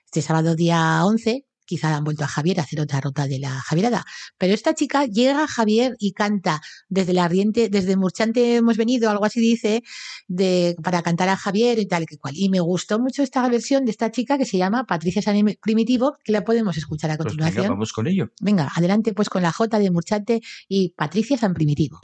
este 0.06 0.22
sábado 0.22 0.54
día 0.54 1.04
11, 1.04 1.44
quizá 1.72 1.96
han 1.96 2.04
vuelto 2.04 2.22
a 2.22 2.26
Javier 2.26 2.61
a 2.61 2.64
hacer 2.64 2.80
otra 2.82 3.00
ruta 3.00 3.26
de 3.26 3.38
la 3.38 3.48
Javierada. 3.62 4.04
Pero 4.37 4.52
esta 4.52 4.74
chica 4.74 5.06
llega 5.06 5.44
a 5.44 5.46
Javier 5.46 5.96
y 5.98 6.12
canta 6.12 6.61
desde 6.90 7.14
la 7.14 7.24
Ardiente, 7.24 7.70
desde 7.70 7.96
Murchante 7.96 8.56
hemos 8.56 8.76
venido, 8.76 9.08
algo 9.08 9.24
así 9.24 9.40
dice, 9.40 9.82
de, 10.28 10.76
para 10.82 11.00
cantar 11.00 11.30
a 11.30 11.37
Javier 11.38 11.78
y 11.78 11.87
tal 11.87 12.04
que 12.04 12.18
cual. 12.18 12.35
Y 12.37 12.50
me 12.50 12.61
gustó 12.61 12.98
mucho 12.98 13.22
esta 13.22 13.48
versión 13.48 13.87
de 13.87 13.90
esta 13.90 14.11
chica 14.11 14.37
que 14.37 14.44
se 14.44 14.58
llama 14.58 14.85
Patricia 14.85 15.22
San 15.22 15.35
Primitivo, 15.62 16.18
que 16.22 16.32
la 16.32 16.44
podemos 16.44 16.76
escuchar 16.76 17.11
a 17.11 17.16
Pues 17.16 17.35
venga, 17.35 17.44
continuación. 17.44 17.72
vamos 17.72 17.92
con 17.94 18.06
ello. 18.06 18.28
Venga, 18.42 18.70
adelante 18.76 19.14
pues 19.14 19.30
con 19.30 19.40
la 19.40 19.50
J 19.50 19.78
de 19.78 19.90
Murchante 19.90 20.42
y 20.68 20.90
Patricia 20.90 21.38
San 21.38 21.54
Primitivo. 21.54 22.00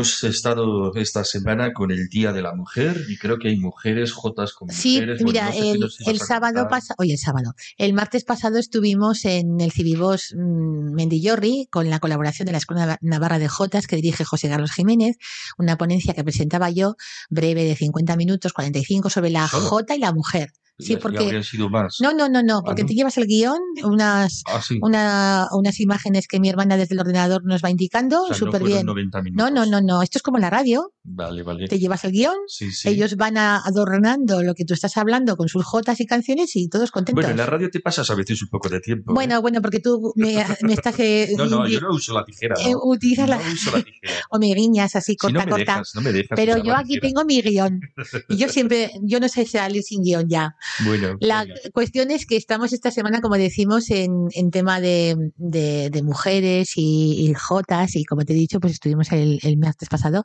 Hemos 0.00 0.24
estado 0.24 0.94
esta 0.94 1.24
semana 1.24 1.72
con 1.72 1.90
el 1.90 2.08
Día 2.08 2.32
de 2.32 2.42
la 2.42 2.54
Mujer 2.54 3.04
y 3.08 3.18
creo 3.18 3.38
que 3.38 3.48
hay 3.48 3.56
mujeres, 3.58 4.12
jotas 4.12 4.54
con 4.54 4.70
Sí, 4.70 4.94
mujeres. 4.94 5.22
mira, 5.22 5.50
Bueno, 5.50 5.50
no 5.50 5.52
sé 5.52 5.60
qué 5.62 5.70
el, 5.70 5.76
ibas 5.78 5.98
el 6.06 6.20
sábado 6.20 6.68
pasado, 6.68 6.96
oye, 6.98 7.12
el 7.12 7.18
sábado, 7.18 7.54
el 7.76 7.92
martes 7.92 8.24
pasado 8.24 8.58
estuvimos 8.58 9.24
en 9.24 9.60
el 9.60 9.72
Cibibos 9.72 10.34
mm, 10.36 10.94
Mendillorri 10.94 11.68
con 11.70 11.90
la 11.90 11.98
colaboración 11.98 12.46
de 12.46 12.52
la 12.52 12.58
Escuela 12.58 12.98
Navarra 13.02 13.38
de 13.38 13.48
Jotas 13.48 13.86
que 13.86 13.96
dirige 13.96 14.24
José 14.24 14.48
Carlos 14.48 14.72
Jiménez, 14.72 15.16
una 15.58 15.76
ponencia 15.76 16.14
que 16.14 16.24
presentaba 16.24 16.70
yo, 16.70 16.96
breve 17.28 17.64
de 17.64 17.76
50 17.76 18.16
minutos, 18.16 18.52
45, 18.52 19.10
sobre 19.10 19.30
la. 19.30 19.46
Jota 19.48 19.94
y 19.94 19.98
la 19.98 20.12
mujer. 20.12 20.52
Sí, 20.80 20.96
porque... 20.96 21.18
habrían 21.18 21.44
sido 21.44 21.68
más. 21.68 21.98
No, 22.00 22.12
no, 22.12 22.28
no, 22.28 22.42
no, 22.42 22.62
porque 22.64 22.82
¿no? 22.82 22.88
te 22.88 22.94
llevas 22.94 23.16
el 23.18 23.26
guion, 23.26 23.58
unas, 23.84 24.42
Ah, 24.46 24.60
sí. 24.62 24.78
una, 24.82 25.48
unas 25.52 25.78
imágenes 25.80 26.26
que 26.26 26.40
mi 26.40 26.48
hermana 26.48 26.76
desde 26.76 26.94
el 26.94 27.00
ordenador 27.00 27.44
nos 27.44 27.62
va 27.62 27.70
indicando, 27.70 28.22
O 28.24 28.26
sea, 28.28 28.36
súper 28.36 28.62
bien. 28.64 28.86
90 28.86 29.22
minutos. 29.22 29.50
No, 29.52 29.64
no, 29.64 29.70
no, 29.70 29.80
no, 29.80 30.02
esto 30.02 30.18
es 30.18 30.22
como 30.22 30.38
la 30.38 30.50
radio, 30.50 30.92
Vale, 31.02 31.42
vale. 31.42 31.66
te 31.68 31.78
llevas 31.78 32.04
el 32.04 32.12
guion, 32.12 32.34
Sí, 32.46 32.70
sí. 32.72 32.88
ellos 32.88 33.16
van 33.16 33.36
adornando 33.38 34.42
lo 34.42 34.54
que 34.54 34.64
tú 34.64 34.74
estás 34.74 34.96
hablando 34.96 35.36
con 35.36 35.48
sus 35.48 35.64
jotas 35.64 36.00
y 36.00 36.06
canciones 36.06 36.54
y 36.56 36.68
todos 36.68 36.90
contentos. 36.90 37.22
Bueno, 37.22 37.30
en 37.30 37.36
la 37.36 37.46
radio 37.46 37.70
te 37.70 37.80
pasas 37.80 38.08
a 38.10 38.14
veces 38.14 38.42
un 38.42 38.48
poco 38.48 38.68
de 38.68 38.80
tiempo. 38.80 39.12
¿eh? 39.12 39.14
Bueno, 39.14 39.40
bueno, 39.40 39.60
porque 39.62 39.80
tú 39.80 40.12
me, 40.16 40.44
me 40.62 40.72
estás... 40.74 40.98
eh, 40.98 41.32
No, 41.36 41.46
no, 41.46 41.66
yo 41.68 41.80
no 41.80 41.90
uso 41.94 42.12
la 42.14 42.24
tijera. 42.24 42.54
eh, 42.60 42.74
utilizas 42.82 43.28
No 43.28 43.36
la... 43.36 43.42
uso 43.52 43.70
la 43.76 43.82
tijera. 43.82 44.12
o 44.30 44.38
me 44.38 44.54
guiñas 44.54 44.96
así 44.96 45.12
Si 45.12 45.16
corta, 45.16 45.38
no 45.40 45.44
me 45.46 45.50
corta. 45.50 45.72
dejas, 45.72 45.92
no 45.94 46.00
me 46.02 46.12
dejas 46.12 46.36
Pero 46.36 46.56
yo 46.62 46.74
aquí 46.76 46.94
tijera. 46.94 47.08
tengo 47.08 47.24
mi 47.24 47.40
guion. 47.42 47.80
Y 48.28 48.36
yo 48.36 48.48
siempre, 48.48 48.90
yo 49.02 49.20
no 49.20 49.28
sé 49.28 49.46
salir 49.46 49.82
sin 49.82 50.02
guion 50.02 50.28
ya. 50.28 50.54
Bueno, 50.84 51.16
La 51.20 51.44
cuestión 51.72 52.10
es 52.10 52.26
que 52.26 52.36
estamos 52.36 52.72
esta 52.72 52.90
semana, 52.90 53.20
como 53.20 53.36
decimos, 53.36 53.90
en, 53.90 54.28
en 54.32 54.50
tema 54.50 54.80
de, 54.80 55.16
de- 55.36 55.90
de 55.90 56.02
mujeres 56.02 56.72
y, 56.76 57.26
y 57.28 57.34
jotas, 57.34 57.96
y 57.96 58.04
como 58.04 58.24
te 58.24 58.32
he 58.32 58.36
dicho, 58.36 58.60
pues 58.60 58.74
estuvimos 58.74 59.10
el, 59.12 59.38
el 59.42 59.56
martes 59.58 59.88
pasado, 59.88 60.24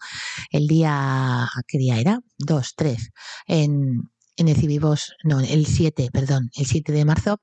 el 0.51 0.67
día, 0.67 1.47
¿qué 1.67 1.77
día 1.77 1.99
era? 1.99 2.19
Dos, 2.37 2.73
tres, 2.75 3.09
en, 3.47 4.09
en 4.37 4.47
el 4.47 4.55
Cibibos, 4.55 5.13
no, 5.23 5.39
el 5.39 5.65
7, 5.65 6.09
perdón, 6.11 6.49
el 6.55 6.65
7 6.65 6.91
de 6.91 7.05
marzo, 7.05 7.39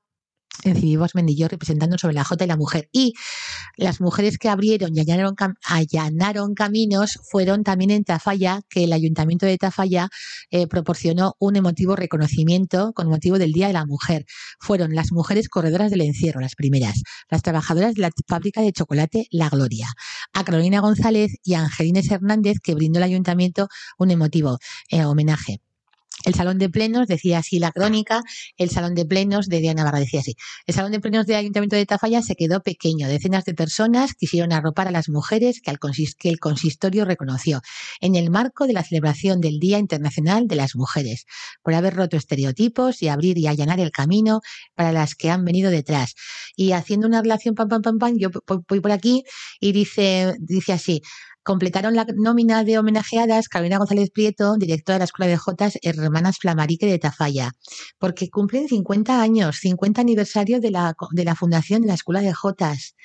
en 0.63 0.75
Cibibos 0.75 1.15
Mendillor 1.15 1.51
representando 1.51 1.97
sobre 1.97 2.13
la 2.13 2.23
Jota 2.23 2.45
y 2.45 2.47
la 2.47 2.57
mujer. 2.57 2.89
Y 2.91 3.13
las 3.75 4.01
mujeres 4.01 4.37
que 4.37 4.49
abrieron 4.49 4.95
y 4.95 4.99
allanaron 4.99 6.53
caminos 6.55 7.19
fueron 7.29 7.63
también 7.63 7.91
en 7.91 8.03
Tafalla, 8.03 8.61
que 8.69 8.83
el 8.85 8.93
Ayuntamiento 8.93 9.45
de 9.45 9.57
Tafalla 9.57 10.09
eh, 10.51 10.67
proporcionó 10.67 11.35
un 11.39 11.55
emotivo 11.55 11.95
reconocimiento 11.95 12.93
con 12.93 13.09
motivo 13.09 13.39
del 13.39 13.51
Día 13.51 13.67
de 13.67 13.73
la 13.73 13.85
Mujer. 13.85 14.25
Fueron 14.59 14.95
las 14.95 15.11
mujeres 15.11 15.49
corredoras 15.49 15.91
del 15.91 16.01
encierro, 16.01 16.41
las 16.41 16.55
primeras, 16.55 17.01
las 17.29 17.41
trabajadoras 17.41 17.95
de 17.95 18.01
la 18.01 18.11
fábrica 18.27 18.61
de 18.61 18.71
chocolate 18.71 19.27
La 19.31 19.49
Gloria, 19.49 19.87
a 20.33 20.43
Carolina 20.43 20.79
González 20.79 21.31
y 21.43 21.55
a 21.55 21.61
Angelines 21.61 22.09
Hernández, 22.11 22.57
que 22.61 22.75
brindó 22.75 22.99
el 22.99 23.03
Ayuntamiento 23.03 23.67
un 23.97 24.11
emotivo 24.11 24.59
eh, 24.89 25.03
homenaje. 25.05 25.59
El 26.23 26.35
salón 26.35 26.57
de 26.57 26.69
plenos, 26.69 27.07
decía 27.07 27.39
así 27.39 27.59
la 27.59 27.71
crónica, 27.71 28.21
el 28.57 28.69
salón 28.69 28.95
de 28.95 29.05
plenos 29.05 29.47
de 29.47 29.59
Diana 29.59 29.83
Barra 29.83 29.99
decía 29.99 30.21
así. 30.21 30.35
El 30.65 30.73
salón 30.73 30.91
de 30.91 30.99
plenos 30.99 31.25
del 31.25 31.35
Ayuntamiento 31.35 31.75
de 31.75 31.85
Tafalla 31.85 32.21
se 32.21 32.35
quedó 32.35 32.61
pequeño. 32.61 33.07
Decenas 33.07 33.43
de 33.43 33.53
personas 33.53 34.13
quisieron 34.13 34.53
arropar 34.53 34.87
a 34.87 34.91
las 34.91 35.09
mujeres 35.09 35.59
que, 35.61 35.71
el 36.29 36.39
consistorio 36.39 37.05
reconoció 37.05 37.61
en 37.99 38.15
el 38.15 38.29
marco 38.29 38.67
de 38.67 38.73
la 38.73 38.83
celebración 38.83 39.41
del 39.41 39.59
Día 39.59 39.79
Internacional 39.79 40.47
de 40.47 40.55
las 40.55 40.75
Mujeres, 40.75 41.25
por 41.61 41.73
haber 41.73 41.95
roto 41.95 42.15
estereotipos 42.15 43.01
y 43.01 43.09
abrir 43.09 43.37
y 43.37 43.47
allanar 43.47 43.79
el 43.79 43.91
camino 43.91 44.41
para 44.75 44.91
las 44.91 45.15
que 45.15 45.29
han 45.29 45.43
venido 45.43 45.71
detrás. 45.71 46.15
Y 46.55 46.71
haciendo 46.71 47.07
una 47.07 47.21
relación 47.21 47.55
pam 47.55 47.67
pam 47.67 47.81
pam 47.81 47.99
pam, 47.99 48.17
yo 48.17 48.29
voy 48.69 48.79
por 48.79 48.91
aquí 48.91 49.23
y 49.59 49.73
dice, 49.73 50.35
dice 50.39 50.73
así. 50.73 51.01
Completaron 51.43 51.95
la 51.95 52.05
nómina 52.15 52.63
de 52.63 52.77
homenajeadas 52.77 53.49
Carolina 53.49 53.77
González 53.77 54.09
Prieto, 54.11 54.55
directora 54.57 54.95
de 54.95 54.99
la 54.99 55.05
Escuela 55.05 55.29
de 55.29 55.37
Jotas 55.37 55.77
Hermanas 55.81 56.37
Flamarique 56.39 56.85
de 56.85 56.99
Tafalla, 56.99 57.51
porque 57.99 58.29
cumplen 58.29 58.67
50 58.67 59.21
años, 59.21 59.57
50 59.57 60.01
aniversario 60.01 60.59
de 60.59 60.71
la, 60.71 60.95
de 61.11 61.25
la 61.25 61.35
fundación 61.35 61.81
de 61.81 61.87
la 61.89 61.93
Escuela 61.95 62.21
de 62.21 62.33
Jotas. 62.33 62.95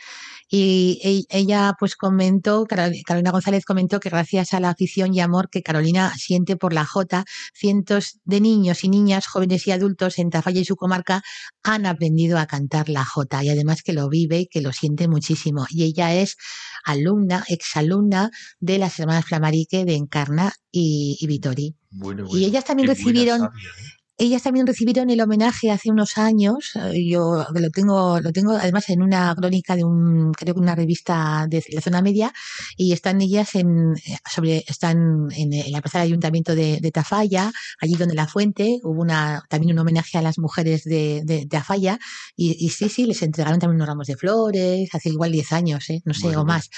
Y 0.51 0.99
e- 1.03 1.37
ella 1.39 1.75
pues 1.79 1.95
comentó, 1.97 2.65
Carol- 2.67 3.03
Carolina 3.05 3.31
González 3.31 3.65
comentó 3.65 4.01
que 4.01 4.09
gracias 4.09 4.55
a 4.55 4.61
la 4.61 4.71
afición 4.71 5.15
y 5.15 5.21
amor 5.21 5.51
que 5.51 5.63
Carolina 5.63 6.13
siente 6.17 6.57
por 6.57 6.73
la 6.73 6.85
Jota, 6.87 7.25
cientos 7.55 8.21
de 8.25 8.41
niños 8.41 8.85
y 8.85 8.89
niñas, 8.89 9.27
jóvenes 9.27 9.67
y 9.67 9.73
adultos 9.73 10.19
en 10.19 10.31
Tafalla 10.31 10.61
y 10.61 10.65
su 10.65 10.77
comarca 10.77 11.23
han 11.63 11.85
aprendido 11.87 12.39
a 12.39 12.47
cantar 12.47 12.89
la 12.89 13.05
Jota 13.05 13.45
y 13.45 13.51
además 13.51 13.83
que 13.83 13.93
lo 13.93 14.09
vive 14.09 14.41
y 14.41 14.47
que 14.47 14.61
lo 14.63 14.73
siente 14.73 15.07
muchísimo. 15.09 15.67
Y 15.69 15.85
ella 15.85 16.15
es 16.15 16.37
alumna, 16.85 17.45
exalumna 17.49 18.31
de 18.61 18.79
las 18.79 18.99
hermanas 18.99 19.27
Flamarique 19.27 19.85
de 19.85 19.95
Encarna 19.97 20.53
y, 20.71 21.17
y 21.21 21.27
Vitori. 21.27 21.77
Bueno, 21.91 22.27
Y 22.33 22.45
ellas 22.45 22.65
también 22.65 22.89
recibieron 22.89 23.41
sabia, 23.41 23.69
¿eh? 23.69 23.98
Ellas 24.19 24.43
también 24.43 24.67
recibieron 24.67 25.11
el 25.11 25.21
homenaje 25.21 25.71
hace 25.71 25.91
unos 25.91 26.19
años. 26.19 26.73
eh, 26.77 27.09
Yo 27.09 27.47
lo 27.55 27.71
tengo, 27.71 28.21
lo 28.21 28.33
tengo 28.33 28.53
además 28.53 28.89
en 28.91 29.03
una 29.03 29.35
crónica 29.37 29.77
de 29.77 29.85
un, 29.85 30.33
creo 30.33 30.55
que 30.55 30.61
una 30.61 30.75
revista 30.75 31.47
de 31.49 31.63
la 31.71 31.81
zona 31.81 32.03
media, 32.03 32.33
y 32.77 32.93
están 32.93 33.21
ellas 33.23 33.55
en, 33.55 33.95
eh, 33.97 34.17
sobre, 34.29 34.65
están 34.67 35.29
en, 35.37 35.53
en 35.53 35.73
la 35.73 35.81
plaza 35.81 35.99
del 36.01 36.09
ayuntamiento 36.09 36.55
de, 36.55 36.79
de 36.81 36.91
Tafalla, 36.91 37.53
allí 37.81 37.95
donde 37.95 38.15
la 38.15 38.27
fuente, 38.27 38.81
hubo 38.83 39.01
una, 39.01 39.45
también 39.49 39.73
un 39.73 39.79
homenaje 39.79 40.19
a 40.19 40.23
las 40.23 40.39
mujeres 40.39 40.83
de, 40.85 41.23
de, 41.25 41.39
de 41.41 41.47
Tafalla, 41.47 41.99
y, 42.37 42.57
y 42.59 42.71
sí, 42.71 42.89
sí, 42.89 43.07
les 43.07 43.23
entregaron 43.23 43.61
también 43.61 43.77
unos 43.77 43.89
ramos 43.89 44.09
de 44.09 44.17
flores, 44.17 44.89
hace 44.93 45.11
igual 45.11 45.31
10 45.31 45.53
años, 45.53 45.89
¿eh? 45.91 46.03
no 46.05 46.13
sé, 46.13 46.25
Bueno, 46.25 46.43
o 46.43 46.45
más. 46.45 46.71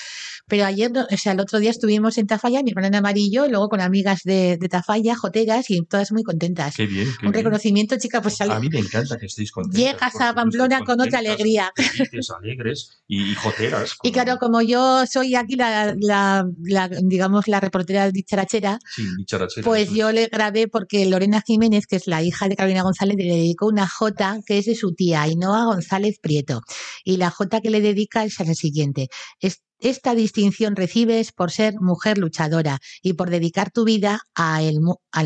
Pero 0.46 0.66
ayer, 0.66 0.90
o 0.92 1.16
sea, 1.16 1.32
el 1.32 1.40
otro 1.40 1.58
día 1.58 1.70
estuvimos 1.70 2.18
en 2.18 2.26
Tafalla, 2.26 2.62
mi 2.62 2.72
hermana 2.72 2.98
amarillo, 2.98 3.46
y 3.46 3.50
luego 3.50 3.68
con 3.68 3.80
amigas 3.80 4.20
de, 4.24 4.58
de 4.60 4.68
Tafalla, 4.68 5.14
joteras, 5.16 5.70
y 5.70 5.80
todas 5.86 6.12
muy 6.12 6.22
contentas 6.22 6.74
Qué 6.76 6.86
bien, 6.86 7.08
qué 7.20 7.29
un 7.30 7.34
reconocimiento, 7.34 7.96
chica, 7.98 8.20
pues 8.22 8.36
sale- 8.36 8.52
A 8.52 8.60
mí 8.60 8.68
me 8.68 8.78
encanta 8.80 9.16
que 9.18 9.26
estéis 9.26 9.50
contentas. 9.52 9.80
llegas 9.80 10.20
a 10.20 10.34
Pamplona 10.34 10.80
con 10.84 11.00
otra 11.00 11.18
alegría. 11.20 11.72
felices, 11.76 12.30
alegres 12.30 13.02
y, 13.08 13.32
y 13.32 13.34
joteras. 13.34 13.96
Y 14.02 14.12
claro, 14.12 14.38
como 14.38 14.60
yo 14.62 15.04
soy 15.06 15.34
aquí 15.34 15.56
la, 15.56 15.94
la, 15.98 16.46
la, 16.62 16.88
digamos, 17.02 17.48
la 17.48 17.60
reportera 17.60 18.10
dicharachera, 18.10 18.78
Sí, 18.94 19.04
dicharachera, 19.18 19.64
pues 19.64 19.90
yo 19.90 20.12
le 20.12 20.26
grabé 20.26 20.68
porque 20.68 21.06
Lorena 21.06 21.42
Jiménez, 21.46 21.86
que 21.86 21.96
es 21.96 22.06
la 22.06 22.22
hija 22.22 22.48
de 22.48 22.56
Carolina 22.56 22.82
González, 22.82 23.16
le 23.16 23.24
dedicó 23.24 23.66
una 23.66 23.88
jota 23.88 24.40
que 24.46 24.58
es 24.58 24.66
de 24.66 24.74
su 24.74 24.94
tía, 24.94 25.22
Ainhoa 25.22 25.64
González 25.64 26.18
Prieto. 26.20 26.62
Y 27.04 27.16
la 27.16 27.30
jota 27.30 27.60
que 27.60 27.70
le 27.70 27.80
dedica 27.80 28.24
es 28.24 28.38
la 28.40 28.54
siguiente. 28.54 29.08
Es- 29.40 29.62
esta 29.80 30.14
distinción 30.14 30.76
recibes 30.76 31.32
por 31.32 31.50
ser 31.50 31.74
mujer 31.80 32.18
luchadora 32.18 32.78
y 33.02 33.14
por 33.14 33.30
dedicar 33.30 33.70
tu 33.70 33.84
vida 33.84 34.20
al 34.34 34.80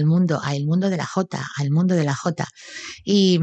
mundo, 0.04 0.40
al 0.42 0.64
mundo 0.64 0.90
de 0.90 0.96
la 0.96 1.06
jota, 1.06 1.46
al 1.58 1.70
mundo 1.70 1.94
de 1.94 2.04
la 2.04 2.14
jota. 2.14 2.48
Y 3.04 3.40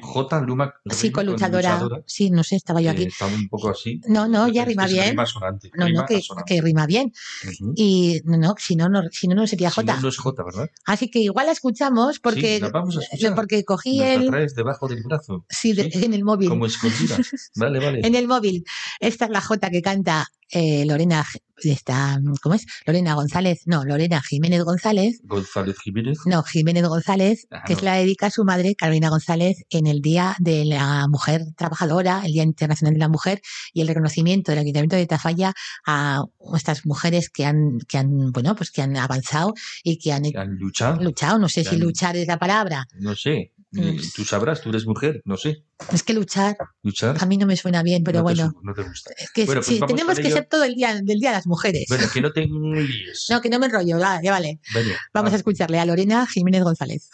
J. 0.00 0.40
Luma. 0.42 0.74
sí, 0.90 1.10
con 1.10 1.24
con 1.26 1.32
luchadora. 1.34 2.02
Sí, 2.06 2.30
no 2.30 2.44
sé, 2.44 2.56
estaba 2.56 2.80
yo 2.80 2.90
Eh, 2.90 2.92
aquí. 2.92 3.02
Estaba 3.04 3.32
un 3.34 3.48
poco 3.48 3.70
así. 3.70 4.00
No, 4.06 4.28
no, 4.28 4.48
ya 4.48 4.64
rima 4.64 4.86
bien. 4.86 5.10
Rima 5.10 5.26
sonante. 5.26 5.70
No, 5.74 5.86
rima 5.86 6.00
no, 6.02 6.06
que, 6.06 6.20
que 6.46 6.60
rima 6.62 6.86
bien. 6.86 7.12
Ujú. 7.44 7.72
Y 7.76 8.20
no, 8.24 8.36
no, 8.38 8.54
si 8.58 8.76
no, 8.76 8.88
no, 8.88 9.02
si 9.10 9.28
no, 9.28 9.34
no 9.34 9.46
sería 9.46 9.70
Si 9.70 9.76
J. 9.80 9.94
no, 9.96 10.00
no 10.02 10.08
es 10.08 10.16
J, 10.18 10.42
¿verdad? 10.44 10.70
Así 10.84 11.10
que 11.10 11.18
igual 11.20 11.46
la 11.46 11.52
escuchamos 11.52 12.18
porque, 12.20 12.56
Sí, 12.56 12.60
la 12.62 12.68
vamos 12.70 12.96
a 12.96 13.00
escuchar. 13.00 13.34
porque 13.34 13.64
cogí 13.64 13.98
Nos 13.98 14.06
la 14.06 14.14
el, 14.14 14.26
traes 14.30 14.54
debajo 14.54 14.88
del 14.88 15.02
brazo. 15.02 15.44
sí, 15.48 15.72
de- 15.72 15.90
en 15.92 16.14
el 16.14 16.24
móvil. 16.24 16.48
Como 16.48 16.66
escondida. 16.66 17.16
Vale, 17.56 17.78
vale. 17.80 18.00
En 18.06 18.14
el 18.14 18.28
móvil. 18.28 18.64
Esta 19.00 19.24
es 19.26 19.30
la 19.30 19.40
J 19.40 19.70
que 19.70 19.82
canta 19.82 20.26
eh, 20.50 20.84
Lorena, 20.86 21.24
esta, 21.62 22.20
¿cómo 22.42 22.54
es? 22.54 22.66
Lorena 22.86 23.14
González, 23.14 23.62
no, 23.66 23.84
Lorena 23.84 24.20
Jiménez 24.22 24.62
González, 24.62 25.20
González 25.24 25.76
Jiménez. 25.82 26.18
no, 26.26 26.42
Jiménez 26.42 26.84
González, 26.86 27.46
Ah, 27.50 27.62
que 27.66 27.72
no. 27.72 27.78
es 27.78 27.82
la 27.84 27.94
dedica 27.94 28.26
a 28.26 28.30
su 28.30 28.44
madre, 28.44 28.74
Carolina 28.74 29.08
González, 29.08 29.64
en 29.70 29.86
el 29.86 30.00
Día 30.02 30.36
de 30.38 30.64
la 30.66 31.06
Mujer 31.08 31.42
Trabajadora, 31.56 32.22
el 32.24 32.32
Día 32.32 32.42
Internacional 32.42 32.92
de 32.94 33.00
la 33.00 33.08
Mujer, 33.08 33.40
y 33.72 33.80
el 33.80 33.88
reconocimiento 33.88 34.52
del 34.52 34.58
Ayuntamiento 34.60 34.96
de 34.96 35.06
Tafalla 35.06 35.54
a 35.86 36.22
estas 36.54 36.84
mujeres 36.86 37.30
que 37.30 37.44
han, 37.46 37.78
que 37.88 37.98
han, 37.98 38.32
bueno, 38.32 38.54
pues 38.54 38.70
que 38.70 38.82
han 38.82 38.96
avanzado 38.96 39.54
y 39.82 39.98
que 39.98 40.12
han 40.12 40.24
que 40.24 40.38
han 40.38 40.56
luchado. 40.58 41.02
luchado, 41.02 41.38
no 41.38 41.48
sé 41.48 41.64
si 41.64 41.74
han- 41.76 41.80
luchar 41.80 42.16
es 42.16 42.26
la 42.28 42.38
palabra, 42.38 42.86
No 42.98 43.14
sé. 43.16 43.52
Mm. 43.72 43.80
Eh, 43.82 44.00
Tú 44.14 44.24
sabrás, 44.24 44.60
tú 44.62 44.68
eres 44.70 44.86
mujer. 44.86 45.20
No 45.24 45.36
sé. 45.36 45.64
es 45.92 46.02
que 46.02 46.14
luchar 46.14 46.56
Luchar. 46.82 47.16
a 47.20 47.26
mí 47.26 47.36
no 47.36 47.46
me 47.46 47.56
suena 47.56 47.82
bien, 47.82 48.04
pero 48.04 48.18
no 48.18 48.22
bueno, 48.22 48.52
no 48.62 48.72
te 48.74 48.82
gusta. 48.82 49.10
es 49.18 49.30
que 49.32 49.44
Bueno, 49.44 49.60
pues 49.60 49.66
sí, 49.66 49.78
vamos 49.80 49.94
tenemos 49.94 50.16
que 50.18 50.26
ello. 50.28 50.36
ser 50.36 50.46
todo 50.46 50.64
el 50.64 50.74
día 50.74 50.94
del 50.94 51.18
Día 51.18 51.30
de 51.30 51.36
las 51.36 51.46
Mujeres. 51.46 51.84
Bueno, 51.88 52.04
que 52.12 52.20
no 52.20 52.32
te 52.32 52.46
líes. 52.46 53.26
No, 53.28 53.40
que 53.40 53.50
no 53.50 53.58
me 53.58 53.66
enrollo, 53.66 53.98
ya 53.98 54.30
vale. 54.30 54.60
Venga, 54.72 54.94
Vamos 55.12 55.30
va. 55.32 55.34
a 55.34 55.38
escucharle 55.38 55.78
a 55.80 55.84
Lorena 55.84 56.26
Jiménez 56.26 56.62
González. 56.62 57.10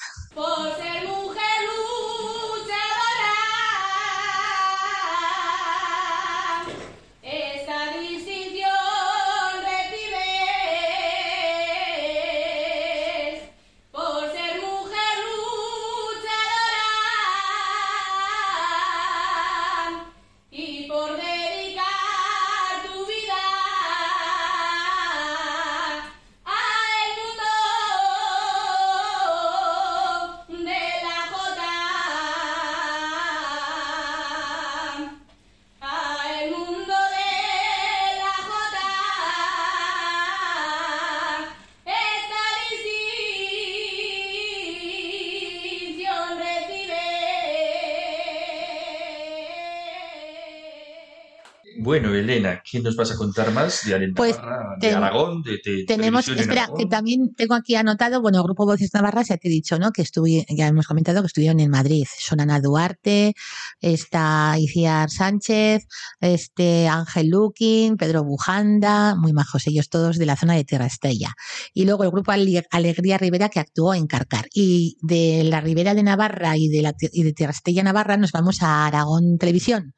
¿Qué 52.73 52.81
nos 52.81 52.97
vas 52.97 53.11
a 53.11 53.17
contar 53.17 53.53
más 53.53 53.81
de, 53.85 53.95
Ale- 53.95 54.13
Pues, 54.17 54.37
Navarra, 54.39 54.77
de 54.81 54.91
Aragón, 54.93 55.43
de, 55.43 55.61
de 55.65 55.85
Tenemos, 55.87 56.27
espera, 56.27 56.63
Aragón? 56.65 56.79
que 56.79 56.87
también 56.87 57.35
tengo 57.35 57.55
aquí 57.55 57.75
anotado, 57.77 58.23
bueno, 58.23 58.43
Grupo 58.43 58.65
Voces 58.65 58.95
Navarra, 58.95 59.23
ya 59.23 59.37
te 59.37 59.49
he 59.49 59.51
dicho, 59.51 59.79
¿no? 59.79 59.93
Que 59.93 60.01
estuve, 60.01 60.47
ya 60.49 60.69
hemos 60.69 60.87
comentado 60.87 61.21
que 61.21 61.27
estuvieron 61.27 61.61
en 61.61 61.71
Madrid. 61.71 62.07
Son 62.19 62.41
Ana 62.41 62.61
Duarte, 62.61 63.35
está 63.83 64.55
Iciar 64.59 65.11
Sánchez, 65.11 65.87
este 66.21 66.89
Ángel 66.89 67.29
Luquín, 67.29 67.97
Pedro 67.99 68.25
Bujanda, 68.25 69.15
muy 69.17 69.33
majos 69.35 69.67
ellos 69.67 69.91
todos 69.91 70.17
de 70.17 70.25
la 70.27 70.37
zona 70.37 70.55
de 70.55 70.65
Tierra 70.65 70.87
Estella. 70.87 71.35
Y 71.75 71.85
luego 71.85 72.05
el 72.05 72.11
Grupo 72.11 72.33
Ale- 72.33 72.65
Alegría 72.71 73.19
Rivera 73.19 73.51
que 73.51 73.61
actuó 73.61 73.93
en 73.95 74.07
Carcar. 74.07 74.47
Y 74.55 74.97
de 75.03 75.45
la 75.45 75.61
Ribera 75.61 75.95
de 75.95 76.03
Navarra 76.03 76.57
y 76.57 76.69
de, 76.69 76.81
la, 76.83 76.95
y 77.13 77.23
de 77.23 77.33
Tierra 77.35 77.53
Estella 77.53 77.83
Navarra 77.83 78.17
nos 78.17 78.33
vamos 78.33 78.63
a 78.63 78.87
Aragón 78.87 79.37
Televisión, 79.39 79.95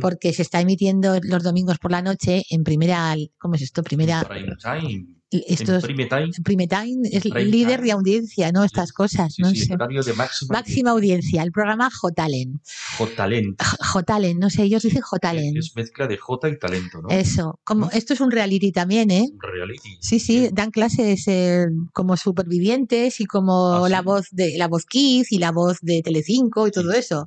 porque 0.00 0.32
se 0.32 0.42
está 0.42 0.60
emitiendo 0.60 1.18
los 1.22 1.42
domingos 1.42 1.78
por 1.78 1.90
la 1.90 2.01
noche 2.02 2.42
en 2.50 2.64
primera, 2.64 3.14
¿cómo 3.38 3.54
es 3.56 3.62
esto? 3.62 3.82
Primera. 3.82 4.24
Esto 5.46 5.76
es 5.76 5.84
prime 5.84 6.06
time. 6.06 6.30
Prime 6.44 6.66
Time 6.66 7.08
es 7.10 7.24
líder 7.24 7.80
de 7.82 7.92
audiencia, 7.92 8.52
¿no? 8.52 8.64
Estas 8.64 8.92
cosas, 8.92 9.34
Sí, 9.34 9.42
no 9.42 9.50
sí, 9.50 9.56
sé. 9.64 9.74
horario 9.74 10.02
de 10.02 10.12
máxima. 10.12 10.54
Máxima 10.58 10.90
audiencia, 10.90 11.42
el 11.42 11.52
programa 11.52 11.90
J-Talent. 11.90 12.60
J-talent. 12.98 13.60
J-Talent, 13.80 14.40
no 14.40 14.50
sé, 14.50 14.62
ellos 14.64 14.82
dicen 14.82 15.02
J-Talent. 15.02 15.56
Es 15.56 15.72
mezcla 15.76 16.06
de 16.06 16.16
J 16.16 16.48
y 16.50 16.58
talento, 16.58 17.02
¿no? 17.02 17.08
Eso, 17.10 17.60
como, 17.64 17.90
esto 17.90 18.14
es 18.14 18.20
un 18.20 18.30
reality 18.30 18.72
también, 18.72 19.10
¿eh? 19.10 19.26
Un 19.32 19.40
reality. 19.40 19.96
Sí, 20.00 20.18
sí, 20.20 20.48
dan 20.52 20.70
clases 20.70 21.24
eh, 21.28 21.66
como 21.92 22.16
supervivientes 22.16 23.20
y 23.20 23.24
como 23.26 23.84
Ah, 23.84 23.88
la 23.88 23.98
sí. 23.98 24.04
voz 24.04 24.26
de 24.32 24.56
la 24.58 24.68
voz 24.68 24.84
Kids 24.86 25.32
y 25.32 25.38
la 25.38 25.50
voz 25.52 25.78
de 25.82 26.02
Telecinco 26.02 26.66
y 26.66 26.70
todo 26.70 26.92
eso. 26.92 27.26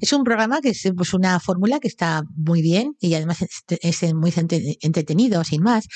Es 0.00 0.12
un 0.12 0.24
programa 0.24 0.60
que 0.60 0.70
es 0.70 0.82
pues, 0.96 1.14
una 1.14 1.38
fórmula 1.40 1.80
que 1.80 1.88
está 1.88 2.22
muy 2.36 2.62
bien 2.62 2.96
y 3.00 3.14
además 3.14 3.42
es, 3.42 3.62
es 4.02 4.14
muy 4.14 4.32
entretenido, 4.80 5.42
sin 5.44 5.62
más. 5.62 5.86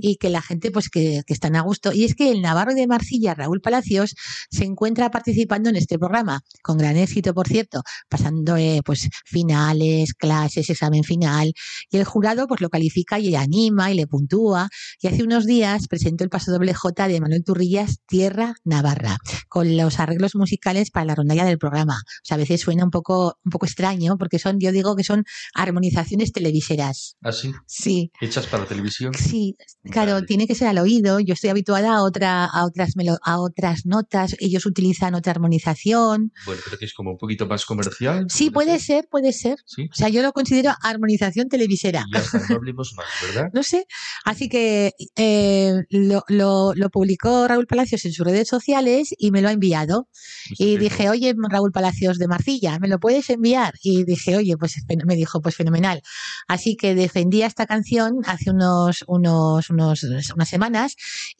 Y 0.00 0.16
que 0.16 0.30
la 0.30 0.42
gente 0.42 0.70
pues 0.70 0.88
que 0.88 0.99
que, 1.00 1.22
que 1.26 1.32
están 1.32 1.56
a 1.56 1.62
gusto. 1.62 1.92
Y 1.92 2.04
es 2.04 2.14
que 2.14 2.30
el 2.30 2.42
Navarro 2.42 2.74
de 2.74 2.86
Marcilla, 2.86 3.34
Raúl 3.34 3.60
Palacios, 3.60 4.14
se 4.50 4.64
encuentra 4.64 5.10
participando 5.10 5.70
en 5.70 5.76
este 5.76 5.98
programa, 5.98 6.40
con 6.62 6.78
gran 6.78 6.96
éxito, 6.96 7.34
por 7.34 7.48
cierto, 7.48 7.82
pasando 8.08 8.56
eh, 8.56 8.80
pues 8.84 9.08
finales, 9.24 10.14
clases, 10.14 10.68
examen 10.70 11.04
final. 11.04 11.52
Y 11.90 11.96
el 11.96 12.04
jurado 12.04 12.46
pues 12.46 12.60
lo 12.60 12.68
califica 12.68 13.18
y 13.18 13.30
le 13.30 13.36
anima 13.36 13.90
y 13.90 13.94
le 13.94 14.06
puntúa. 14.06 14.68
Y 15.00 15.08
hace 15.08 15.22
unos 15.22 15.46
días 15.46 15.86
presentó 15.88 16.24
el 16.24 16.30
paso 16.30 16.52
doble 16.52 16.74
J 16.74 17.08
de 17.08 17.20
Manuel 17.20 17.44
Turrillas, 17.44 17.98
Tierra 18.06 18.54
Navarra, 18.64 19.18
con 19.48 19.76
los 19.76 19.98
arreglos 19.98 20.34
musicales 20.34 20.90
para 20.90 21.06
la 21.06 21.14
rondalla 21.14 21.44
del 21.44 21.58
programa. 21.58 21.94
O 21.94 22.24
sea, 22.24 22.34
a 22.34 22.38
veces 22.38 22.60
suena 22.60 22.84
un 22.84 22.90
poco, 22.90 23.38
un 23.44 23.50
poco 23.50 23.66
extraño, 23.66 24.16
porque 24.18 24.38
son, 24.38 24.58
yo 24.60 24.72
digo 24.72 24.96
que 24.96 25.04
son 25.04 25.24
armonizaciones 25.54 26.32
televiseras. 26.32 27.16
¿Ah, 27.22 27.32
sí? 27.32 27.52
Sí. 27.66 28.12
¿Hechas 28.20 28.46
para 28.46 28.66
televisión? 28.66 29.12
Sí, 29.14 29.56
claro, 29.90 30.14
Vale. 30.14 30.26
tiene 30.26 30.46
que 30.46 30.54
ser 30.54 30.68
al 30.68 30.78
oído. 30.78 30.89
Yo 30.98 31.34
estoy 31.34 31.50
habituada 31.50 31.94
a 31.94 32.02
otra, 32.02 32.44
a 32.46 32.64
otras 32.64 32.96
melo- 32.96 33.18
a 33.22 33.38
otras 33.40 33.86
notas. 33.86 34.34
Ellos 34.40 34.66
utilizan 34.66 35.14
otra 35.14 35.32
armonización. 35.32 36.32
Bueno, 36.46 36.60
creo 36.64 36.78
que 36.78 36.84
es 36.84 36.94
como 36.94 37.12
un 37.12 37.18
poquito 37.18 37.46
más 37.46 37.64
comercial. 37.64 38.26
Sí, 38.28 38.50
puede 38.50 38.78
ser, 38.80 39.06
puede 39.10 39.32
ser. 39.32 39.58
Sí. 39.66 39.88
O 39.90 39.94
sea, 39.94 40.08
yo 40.08 40.22
lo 40.22 40.32
considero 40.32 40.72
armonización 40.82 41.48
televisera. 41.48 42.04
Y 42.08 42.14
ya 42.14 42.20
está, 42.20 42.40
no 42.48 42.56
hablemos 42.56 42.94
más, 42.96 43.06
¿verdad? 43.22 43.50
No 43.54 43.62
sé. 43.62 43.86
Así 44.24 44.48
que 44.48 44.92
eh, 45.16 45.74
lo, 45.90 46.24
lo, 46.28 46.72
lo 46.74 46.90
publicó 46.90 47.46
Raúl 47.46 47.66
Palacios 47.66 48.04
en 48.04 48.12
sus 48.12 48.26
redes 48.26 48.48
sociales 48.48 49.14
y 49.18 49.30
me 49.30 49.42
lo 49.42 49.48
ha 49.48 49.52
enviado. 49.52 50.08
Y 50.48 50.52
Estupendo. 50.74 50.80
dije, 50.80 51.08
oye, 51.10 51.34
Raúl 51.50 51.72
Palacios 51.72 52.18
de 52.18 52.26
Marcilla, 52.28 52.78
¿me 52.78 52.88
lo 52.88 52.98
puedes 52.98 53.28
enviar? 53.30 53.74
Y 53.82 54.04
dije, 54.04 54.36
oye, 54.36 54.56
pues 54.56 54.76
me 55.06 55.14
dijo, 55.16 55.40
pues 55.42 55.54
fenomenal. 55.56 56.02
Así 56.48 56.76
que 56.76 56.94
defendía 56.94 57.46
esta 57.46 57.66
canción 57.66 58.18
hace 58.24 58.50
unos, 58.50 59.04
unos, 59.06 59.68
unos, 59.70 60.02
unas 60.34 60.48
semanas, 60.48 60.69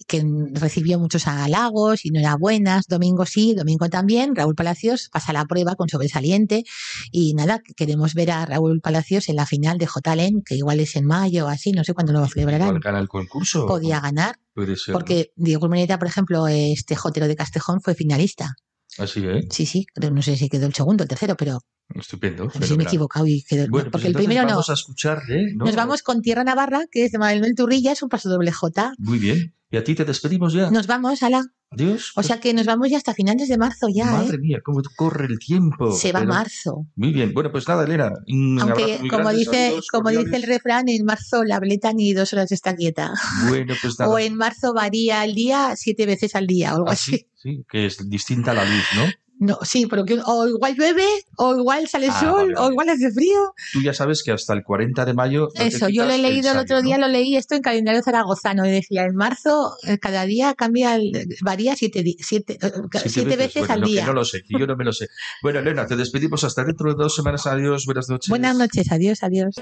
que 0.07 0.25
recibió 0.53 0.99
muchos 0.99 1.27
halagos 1.27 2.05
y 2.05 2.09
enhorabuenas. 2.09 2.87
Domingo 2.89 3.27
sí, 3.27 3.55
domingo 3.55 3.89
también. 3.89 4.35
Raúl 4.35 4.55
Palacios 4.55 5.09
pasa 5.13 5.33
la 5.33 5.45
prueba 5.45 5.77
con 5.77 5.89
sobresaliente. 5.89 6.65
Y 7.11 7.35
nada, 7.35 7.61
queremos 7.77 8.15
ver 8.15 8.31
a 8.31 8.47
Raúl 8.47 8.81
Palacios 8.81 9.29
en 9.29 9.37
la 9.37 9.47
final 9.47 9.79
de 9.79 9.87
J-Len, 9.87 10.43
que 10.45 10.57
igual 10.57 10.81
es 10.81 10.97
en 10.97 11.07
mayo 11.07 11.47
o 11.47 11.49
así, 11.49 11.73
no 11.73 11.85
sé 11.85 11.95
cuándo 11.95 12.13
lo 12.13 12.27
celebrarán. 12.27 12.69
¿Cuál 12.69 12.81
gana 12.81 12.99
el 12.99 13.09
concurso? 13.09 13.67
Podía 13.67 14.01
ganar, 14.01 14.37
ser. 14.77 14.93
porque 14.93 15.33
Diego 15.37 15.65
Urmeneta, 15.65 15.99
por 15.99 16.09
ejemplo, 16.09 16.49
este 16.49 16.97
Jotero 16.97 17.29
de 17.29 17.37
Castejón 17.37 17.81
fue 17.81 17.95
finalista. 17.95 18.57
Así, 18.99 19.25
¿eh? 19.25 19.47
Sí, 19.51 19.67
sí, 19.67 19.87
creo, 19.95 20.11
no 20.11 20.23
sé 20.23 20.37
si 20.37 20.49
quedó 20.49 20.67
el 20.67 20.75
segundo 20.75 21.03
o 21.03 21.05
el 21.05 21.09
tercero, 21.09 21.37
pero 21.37 21.61
Estupendo. 21.95 22.45
a 22.55 22.59
ver 22.59 22.69
si 22.69 22.77
me 22.77 22.85
he 22.85 22.87
equivocado 22.87 23.27
y 23.27 23.43
quedó. 23.43 23.69
Bueno, 23.69 23.91
pues 23.91 23.93
porque 23.93 24.09
el 24.09 24.15
primero 24.15 24.43
no. 24.43 24.49
vamos 24.49 24.71
a 24.71 24.75
escucharle, 24.75 25.55
¿no? 25.55 25.65
Nos 25.65 25.77
vamos 25.77 26.03
con 26.03 26.23
Tierra 26.23 26.45
Navarra, 26.45 26.85
que 26.91 27.05
es 27.05 27.13
de 27.13 27.19
Manuel 27.19 27.55
Turrilla, 27.55 27.93
es 27.93 28.03
un 28.03 28.09
paso 28.09 28.29
doble 28.29 28.53
J. 28.53 28.95
Muy 28.99 29.19
bien. 29.19 29.55
¿Y 29.73 29.77
a 29.77 29.85
ti 29.85 29.95
te 29.95 30.05
despedimos 30.05 30.53
ya? 30.53 30.71
Nos 30.71 30.87
vamos, 30.89 31.23
ala. 31.23 31.45
Adiós. 31.71 32.13
O 32.17 32.23
sea 32.25 32.41
que 32.41 32.53
nos 32.53 32.67
vamos 32.67 32.91
ya 32.91 32.97
hasta 32.97 33.15
finales 33.15 33.49
de 33.49 33.57
marzo 33.57 33.87
ya, 33.89 34.07
Madre 34.07 34.35
¿eh? 34.37 34.41
mía, 34.41 34.59
cómo 34.65 34.81
corre 34.97 35.27
el 35.27 35.39
tiempo. 35.39 35.93
Se 35.93 36.11
va 36.11 36.19
Pero- 36.21 36.33
marzo. 36.33 36.87
Muy 36.97 37.13
bien. 37.13 37.33
Bueno, 37.33 37.53
pues 37.53 37.69
nada, 37.69 37.85
Elena. 37.85 38.11
Un 38.27 38.59
Aunque, 38.61 38.99
muy 38.99 39.09
como 39.09 39.23
grande, 39.25 39.39
dice, 39.39 39.75
como 39.93 40.11
dice 40.11 40.35
el 40.35 40.43
refrán, 40.43 40.89
en 40.89 41.05
marzo 41.05 41.45
la 41.45 41.61
veleta 41.61 41.93
ni 41.93 42.13
dos 42.13 42.33
horas 42.33 42.51
está 42.51 42.75
quieta. 42.75 43.13
Bueno, 43.49 43.75
pues 43.81 43.95
nada. 44.01 44.11
O 44.11 44.19
en 44.19 44.35
marzo 44.35 44.75
varía 44.75 45.25
el 45.25 45.37
día 45.37 45.75
siete 45.77 46.05
veces 46.07 46.35
al 46.35 46.49
día 46.49 46.73
o 46.73 46.79
algo 46.79 46.89
Ah, 46.89 46.95
así. 46.95 47.29
sí, 47.37 47.65
que 47.71 47.87
es 47.87 48.11
distinta 48.11 48.53
la 48.53 48.65
luz, 48.65 48.85
¿no? 48.97 49.05
No, 49.43 49.59
sí, 49.63 49.87
pero 49.87 50.05
que 50.05 50.19
o 50.23 50.47
igual 50.47 50.75
llueve, 50.77 51.07
o 51.39 51.57
igual 51.57 51.89
sale 51.89 52.09
Ah, 52.11 52.21
sol, 52.21 52.53
vale, 52.53 52.55
o 52.59 52.71
igual 52.73 52.91
hace 52.91 53.11
frío. 53.11 53.55
Tú 53.73 53.81
ya 53.83 53.95
sabes 53.95 54.23
que 54.23 54.33
hasta 54.33 54.53
el 54.53 54.63
40 54.63 55.07
de 55.07 55.15
mayo. 55.15 55.49
Eso, 55.55 55.89
yo 55.89 56.05
lo 56.05 56.13
he 56.13 56.19
leído 56.19 56.53
el 56.53 56.59
otro 56.59 56.83
día, 56.83 56.99
¿no? 56.99 57.07
lo 57.07 57.13
leí 57.15 57.37
esto 57.37 57.55
en 57.55 57.63
calendario 57.63 58.03
zaragozano 58.03 58.67
y 58.67 58.71
decía, 58.71 59.05
en 59.05 59.15
marzo 59.17 59.73
eh, 59.87 59.97
cada 59.99 60.27
día 60.27 60.53
cambia, 60.55 60.95
el- 60.97 61.37
varía 61.41 61.75
siete, 61.75 62.01
eh, 62.01 62.15
Siete 62.23 63.09
siete 63.09 63.37
veces, 63.37 63.61
Bueno, 63.61 63.75
al 63.75 63.81
que 63.81 63.87
día. 63.87 64.05
no 64.07 64.13
lo 64.13 64.25
sé, 64.27 64.43
yo 64.47 64.67
no 64.67 64.77
me 64.77 64.85
lo 64.85 64.93
sé. 64.93 65.09
Bueno, 65.43 65.61
Elena, 65.61 65.87
te 65.87 65.97
despedimos 65.97 66.45
hasta 66.45 66.63
dentro 66.63 66.91
de 66.93 67.03
dos 67.03 67.15
semanas. 67.15 67.47
Adiós, 67.47 67.87
buenas 67.87 68.11
noches. 68.11 68.29
Buenas 68.29 68.59
noches, 68.59 68.93
adiós, 68.93 69.23
adiós. 69.23 69.55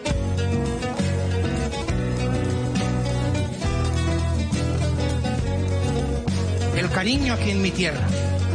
El 6.76 6.88
cariño 6.90 7.34
aquí 7.34 7.50
en 7.50 7.62
mi 7.62 7.70
tierra, 7.70 8.06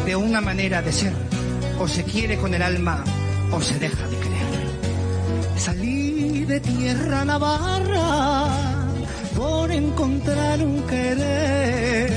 de 0.06 0.16
una 0.16 0.42
manera 0.42 0.82
de 0.82 0.92
ser, 0.92 1.14
o 1.80 1.88
se 1.88 2.04
quiere 2.04 2.38
con 2.38 2.54
el 2.54 2.62
alma 2.62 3.04
o 3.52 3.62
se 3.62 3.80
deja 3.80 4.08
de 4.08 4.18
querer. 4.18 4.48
Salí 5.58 6.46
de 6.46 6.60
tierra 6.60 7.24
navarra 7.24 8.48
por 9.36 9.72
encontrar 9.72 10.62
un 10.62 10.82
querer. 10.84 12.12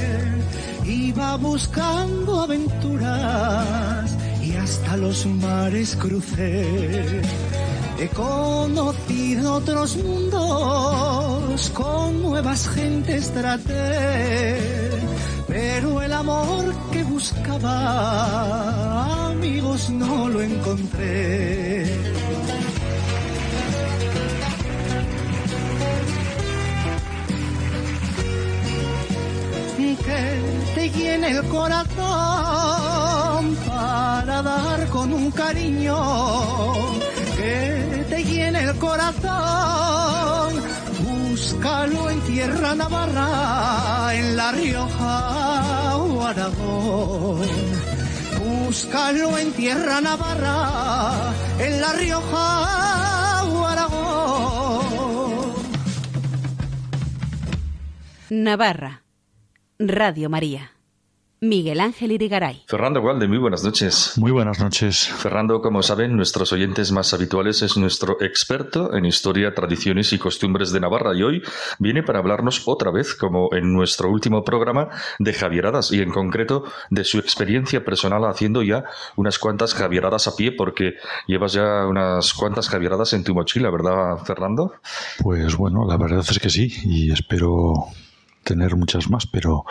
Iba 0.84 1.36
buscando 1.36 2.42
aventuras 2.42 4.16
y 4.42 4.54
hasta 4.56 4.96
los 4.96 5.26
mares 5.26 5.96
crucé. 5.96 7.22
He 7.98 8.08
conocido 8.08 9.54
otros 9.54 9.96
mundos, 9.96 11.70
con 11.70 12.22
nuevas 12.22 12.68
gentes 12.68 13.32
traté, 13.32 14.58
amor 16.16 16.74
que 16.92 17.04
buscaba, 17.04 17.74
amigos, 19.30 19.90
no 19.90 20.28
lo 20.28 20.40
encontré. 20.42 21.86
Que 30.06 30.26
te 30.76 30.90
llene 30.90 31.30
el 31.32 31.42
corazón 31.48 31.96
para 33.66 34.40
dar 34.40 34.86
con 34.86 35.12
un 35.12 35.32
cariño 35.32 35.96
que 37.36 38.06
te 38.08 38.22
llene 38.22 38.62
el 38.62 38.76
corazón. 38.76 40.45
Búscalo 41.56 42.10
en 42.10 42.20
tierra 42.20 42.74
navarra, 42.74 44.14
en 44.14 44.36
La 44.36 44.52
Rioja 44.52 45.96
o 45.96 46.22
Aragón. 46.22 47.48
Búscalo 48.38 49.38
en 49.38 49.52
tierra 49.54 50.02
navarra, 50.02 51.32
en 51.58 51.80
La 51.80 51.94
Rioja 51.94 53.44
o 53.44 53.66
Aragón. 53.66 55.54
Navarra. 58.28 59.02
Radio 59.78 60.28
María. 60.28 60.75
Miguel 61.48 61.80
Ángel 61.80 62.12
Irigaray. 62.12 62.62
Fernando 62.66 63.00
Gualde, 63.00 63.28
muy 63.28 63.38
buenas 63.38 63.64
noches. 63.64 64.12
Muy 64.16 64.30
buenas 64.30 64.60
noches. 64.60 65.08
Fernando, 65.08 65.60
como 65.60 65.82
saben, 65.82 66.16
nuestros 66.16 66.52
oyentes 66.52 66.92
más 66.92 67.12
habituales 67.14 67.62
es 67.62 67.76
nuestro 67.76 68.20
experto 68.20 68.94
en 68.94 69.04
historia, 69.04 69.54
tradiciones 69.54 70.12
y 70.12 70.18
costumbres 70.18 70.72
de 70.72 70.80
Navarra 70.80 71.16
y 71.16 71.22
hoy 71.22 71.42
viene 71.78 72.02
para 72.02 72.18
hablarnos 72.18 72.62
otra 72.66 72.90
vez, 72.90 73.14
como 73.14 73.48
en 73.52 73.72
nuestro 73.72 74.10
último 74.10 74.44
programa, 74.44 74.88
de 75.18 75.32
Javieradas 75.32 75.92
y 75.92 76.00
en 76.02 76.10
concreto 76.10 76.64
de 76.90 77.04
su 77.04 77.18
experiencia 77.18 77.84
personal 77.84 78.24
haciendo 78.24 78.62
ya 78.62 78.84
unas 79.16 79.38
cuantas 79.38 79.74
Javieradas 79.74 80.28
a 80.28 80.36
pie 80.36 80.52
porque 80.52 80.94
llevas 81.26 81.52
ya 81.52 81.86
unas 81.86 82.32
cuantas 82.34 82.68
Javieradas 82.68 83.12
en 83.12 83.24
tu 83.24 83.34
mochila, 83.34 83.70
¿verdad, 83.70 84.18
Fernando? 84.24 84.74
Pues 85.22 85.56
bueno, 85.56 85.86
la 85.86 85.96
verdad 85.96 86.24
es 86.28 86.38
que 86.38 86.50
sí 86.50 86.72
y 86.84 87.12
espero 87.12 87.88
tener 88.46 88.76
muchas 88.76 89.10
más, 89.10 89.26
pero 89.26 89.64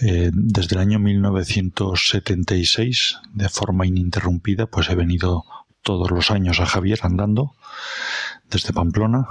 eh, 0.00 0.30
desde 0.32 0.76
el 0.76 0.80
año 0.80 0.98
1976, 0.98 3.18
de 3.34 3.50
forma 3.50 3.86
ininterrumpida, 3.86 4.66
pues 4.66 4.88
he 4.88 4.94
venido 4.94 5.44
todos 5.82 6.10
los 6.10 6.30
años 6.30 6.58
a 6.58 6.66
Javier 6.66 7.00
andando 7.02 7.54
desde 8.50 8.72
Pamplona 8.72 9.26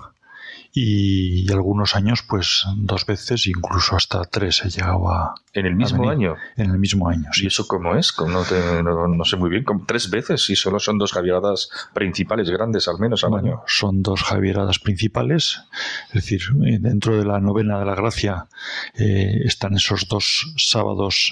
y, 0.71 1.51
algunos 1.51 1.95
años 1.95 2.21
pues 2.21 2.65
dos 2.77 3.07
veces, 3.07 3.47
incluso 3.47 3.95
hasta 3.95 4.25
tres 4.25 4.63
he 4.63 4.69
llegado 4.69 5.11
a... 5.11 5.33
¿En 5.59 5.65
el 5.65 5.75
mismo 5.75 6.09
año? 6.09 6.35
En 6.55 6.71
el 6.71 6.79
mismo 6.79 7.09
año, 7.09 7.29
sí. 7.33 7.43
¿Y 7.43 7.47
eso 7.47 7.67
cómo 7.67 7.95
es? 7.95 8.13
No, 8.19 8.43
te- 8.43 8.83
no- 8.83 9.07
no 9.07 9.23
sé 9.25 9.37
muy 9.37 9.49
bien, 9.49 9.63
como 9.63 9.85
tres 9.85 10.09
veces 10.09 10.49
y 10.49 10.55
solo 10.55 10.79
son 10.79 10.97
dos 10.97 11.11
Javieradas 11.13 11.69
principales, 11.93 12.49
grandes 12.49 12.87
al 12.87 12.99
menos 12.99 13.23
al 13.23 13.31
Bueno, 13.31 13.47
año. 13.47 13.61
son 13.67 14.01
dos 14.03 14.23
Javieradas 14.23 14.79
principales, 14.79 15.61
es 16.09 16.13
decir, 16.13 16.41
dentro 16.79 17.17
de 17.17 17.25
la 17.25 17.39
novena 17.39 17.79
de 17.79 17.85
la 17.85 17.95
gracia 17.95 18.47
eh, 18.95 19.41
están 19.45 19.75
esos 19.75 20.07
dos 20.07 20.53
sábados 20.57 21.31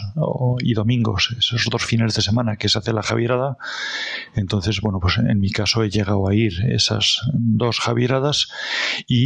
y 0.59 0.73
domingos, 0.73 1.35
esos 1.37 1.65
dos 1.69 1.83
fines 1.85 2.15
de 2.15 2.21
semana 2.21 2.57
que 2.57 2.69
se 2.69 2.79
hace 2.79 2.93
la 2.93 3.03
Javierada. 3.03 3.57
Entonces, 4.33 4.81
bueno, 4.81 4.99
pues 4.99 5.17
en 5.17 5.39
mi 5.39 5.51
caso 5.51 5.83
he 5.83 5.89
llegado 5.89 6.27
a 6.27 6.33
ir 6.35 6.53
esas 6.71 7.21
dos 7.33 7.79
Javieradas 7.79 8.47
y 9.07 9.25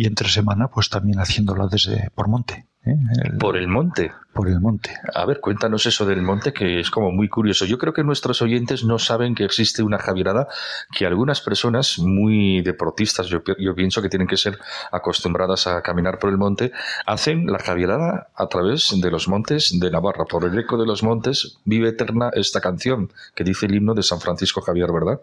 y, 0.00 0.06
entre 0.06 0.28
semana 0.28 0.68
pues 0.68 0.88
también 0.90 1.18
haciéndola 1.18 1.66
desde 1.68 2.10
por 2.14 2.28
monte. 2.28 2.66
¿Eh? 2.84 2.94
por 3.38 3.56
el 3.56 3.68
monte. 3.68 4.12
Por 4.32 4.48
el 4.48 4.60
monte. 4.60 4.90
A 5.14 5.24
ver, 5.26 5.40
cuéntanos 5.40 5.84
eso 5.86 6.06
del 6.06 6.22
monte 6.22 6.52
que 6.52 6.78
es 6.78 6.90
como 6.90 7.10
muy 7.10 7.28
curioso. 7.28 7.64
Yo 7.64 7.76
creo 7.76 7.92
que 7.92 8.04
nuestros 8.04 8.40
oyentes 8.40 8.84
no 8.84 8.98
saben 8.98 9.34
que 9.34 9.44
existe 9.44 9.82
una 9.82 9.98
javierada 9.98 10.46
que 10.96 11.06
algunas 11.06 11.40
personas 11.40 11.98
muy 11.98 12.62
deportistas, 12.62 13.26
yo, 13.26 13.40
yo 13.58 13.74
pienso 13.74 14.00
que 14.00 14.08
tienen 14.08 14.28
que 14.28 14.36
ser 14.36 14.58
acostumbradas 14.92 15.66
a 15.66 15.82
caminar 15.82 16.18
por 16.18 16.30
el 16.30 16.38
monte, 16.38 16.72
hacen 17.04 17.46
la 17.46 17.58
javierada 17.58 18.28
a 18.34 18.46
través 18.46 18.94
de 19.00 19.10
los 19.10 19.28
montes 19.28 19.76
de 19.78 19.90
Navarra. 19.90 20.24
Por 20.24 20.44
el 20.44 20.56
eco 20.58 20.78
de 20.78 20.86
los 20.86 21.02
montes 21.02 21.58
vive 21.64 21.88
eterna 21.88 22.30
esta 22.34 22.60
canción 22.60 23.12
que 23.34 23.44
dice 23.44 23.66
el 23.66 23.74
himno 23.74 23.94
de 23.94 24.02
San 24.02 24.20
Francisco 24.20 24.60
Javier, 24.60 24.92
¿verdad? 24.92 25.20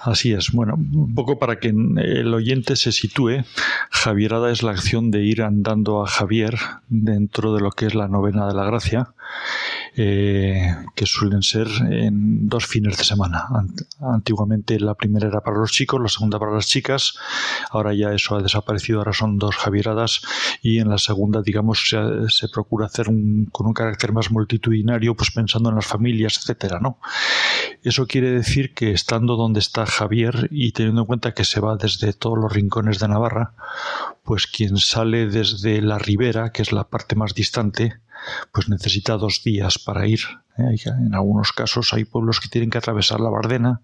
Así 0.00 0.32
es. 0.32 0.52
Bueno, 0.52 0.74
un 0.74 1.14
poco 1.14 1.38
para 1.38 1.58
que 1.58 1.68
el 1.68 2.32
oyente 2.32 2.76
se 2.76 2.92
sitúe, 2.92 3.44
Javierada 3.90 4.50
es 4.52 4.62
la 4.62 4.70
acción 4.70 5.10
de 5.10 5.24
ir 5.24 5.42
andando 5.42 6.02
a 6.02 6.06
Javier 6.06 6.56
dentro 6.88 7.54
de 7.54 7.60
lo 7.60 7.70
que 7.72 7.86
es 7.86 7.94
la 7.94 8.08
novena 8.08 8.46
de 8.46 8.54
la 8.54 8.64
gracia 8.64 9.12
eh, 10.00 10.76
que 10.94 11.06
suelen 11.06 11.42
ser 11.42 11.66
en 11.90 12.48
dos 12.48 12.66
fines 12.66 12.96
de 12.96 13.02
semana. 13.02 13.48
Antiguamente 14.00 14.78
la 14.78 14.94
primera 14.94 15.26
era 15.26 15.40
para 15.40 15.58
los 15.58 15.72
chicos, 15.72 16.00
la 16.00 16.08
segunda 16.08 16.38
para 16.38 16.52
las 16.52 16.68
chicas. 16.68 17.14
Ahora 17.70 17.92
ya 17.94 18.12
eso 18.12 18.36
ha 18.36 18.42
desaparecido, 18.42 19.00
ahora 19.00 19.12
son 19.12 19.38
dos 19.38 19.56
javieradas 19.56 20.20
y 20.62 20.78
en 20.78 20.88
la 20.88 20.98
segunda, 20.98 21.42
digamos, 21.42 21.82
se, 21.88 22.48
procura 22.48 22.86
hacer 22.86 23.06
con 23.06 23.66
un 23.66 23.72
carácter 23.74 24.12
más 24.12 24.30
multitudinario, 24.30 25.16
pues 25.16 25.32
pensando 25.32 25.70
en 25.70 25.74
las 25.74 25.86
familias, 25.86 26.38
etcétera, 26.38 26.78
¿no? 26.78 27.00
Eso 27.82 28.06
quiere 28.06 28.30
decir 28.30 28.74
que 28.74 28.92
estando 28.92 29.34
donde 29.34 29.58
está 29.58 29.84
Javier 29.84 30.46
y 30.52 30.70
teniendo 30.70 31.00
en 31.00 31.06
cuenta 31.08 31.34
que 31.34 31.44
se 31.44 31.58
va 31.58 31.76
desde 31.76 32.12
todos 32.12 32.38
los 32.38 32.52
rincones 32.52 33.00
de 33.00 33.08
Navarra, 33.08 33.54
pues 34.22 34.46
quien 34.46 34.76
sale 34.76 35.26
desde 35.26 35.82
la 35.82 35.98
ribera, 35.98 36.52
que 36.52 36.62
es 36.62 36.70
la 36.70 36.84
parte 36.84 37.16
más 37.16 37.34
distante, 37.34 37.98
pues 38.52 38.68
necesita 38.68 39.16
dos 39.16 39.42
días 39.44 39.78
para 39.78 40.06
ir. 40.06 40.20
¿eh? 40.58 40.76
En 40.86 41.14
algunos 41.14 41.52
casos 41.52 41.92
hay 41.92 42.04
pueblos 42.04 42.40
que 42.40 42.48
tienen 42.48 42.70
que 42.70 42.78
atravesar 42.78 43.20
la 43.20 43.30
Bardena, 43.30 43.80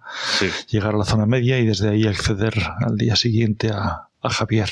llegar 0.68 0.94
a 0.94 0.98
la 0.98 1.04
zona 1.04 1.26
media 1.26 1.58
y 1.58 1.66
desde 1.66 1.90
ahí 1.90 2.06
acceder 2.06 2.54
al 2.80 2.96
día 2.96 3.16
siguiente 3.16 3.70
a, 3.70 4.08
Javier. 4.26 4.70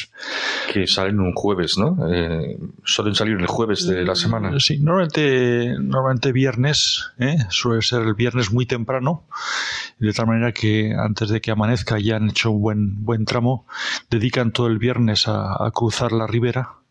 Que 0.73 0.87
salen 0.87 1.21
un 1.21 1.35
jueves, 1.35 1.77
¿no? 1.77 2.11
Eh, 2.11 2.57
suelen 2.85 3.15
salir 3.15 3.37
el 3.37 3.47
jueves 3.47 3.87
de 3.87 4.03
la 4.03 4.15
semana. 4.15 4.59
Sí, 4.61 4.79
normalmente, 4.79 5.75
normalmente 5.79 6.33
viernes, 6.33 7.11
¿eh? 7.19 7.37
suele 7.51 7.83
ser 7.83 8.01
el 8.01 8.15
viernes 8.15 8.51
muy 8.51 8.65
temprano, 8.65 9.27
de 9.99 10.11
tal 10.15 10.29
manera 10.29 10.53
que 10.53 10.95
antes 10.99 11.29
de 11.29 11.43
que 11.43 11.51
amanezca 11.51 11.99
ya 11.99 12.17
han 12.17 12.31
hecho 12.31 12.51
un 12.51 12.63
buen, 12.63 13.05
buen 13.05 13.27
tramo, 13.27 13.67
dedican 14.09 14.53
todo 14.53 14.69
el 14.69 14.79
viernes 14.79 15.29
a 15.29 15.71
cruzar 15.75 16.13
la 16.13 16.27
ribera 16.27 16.82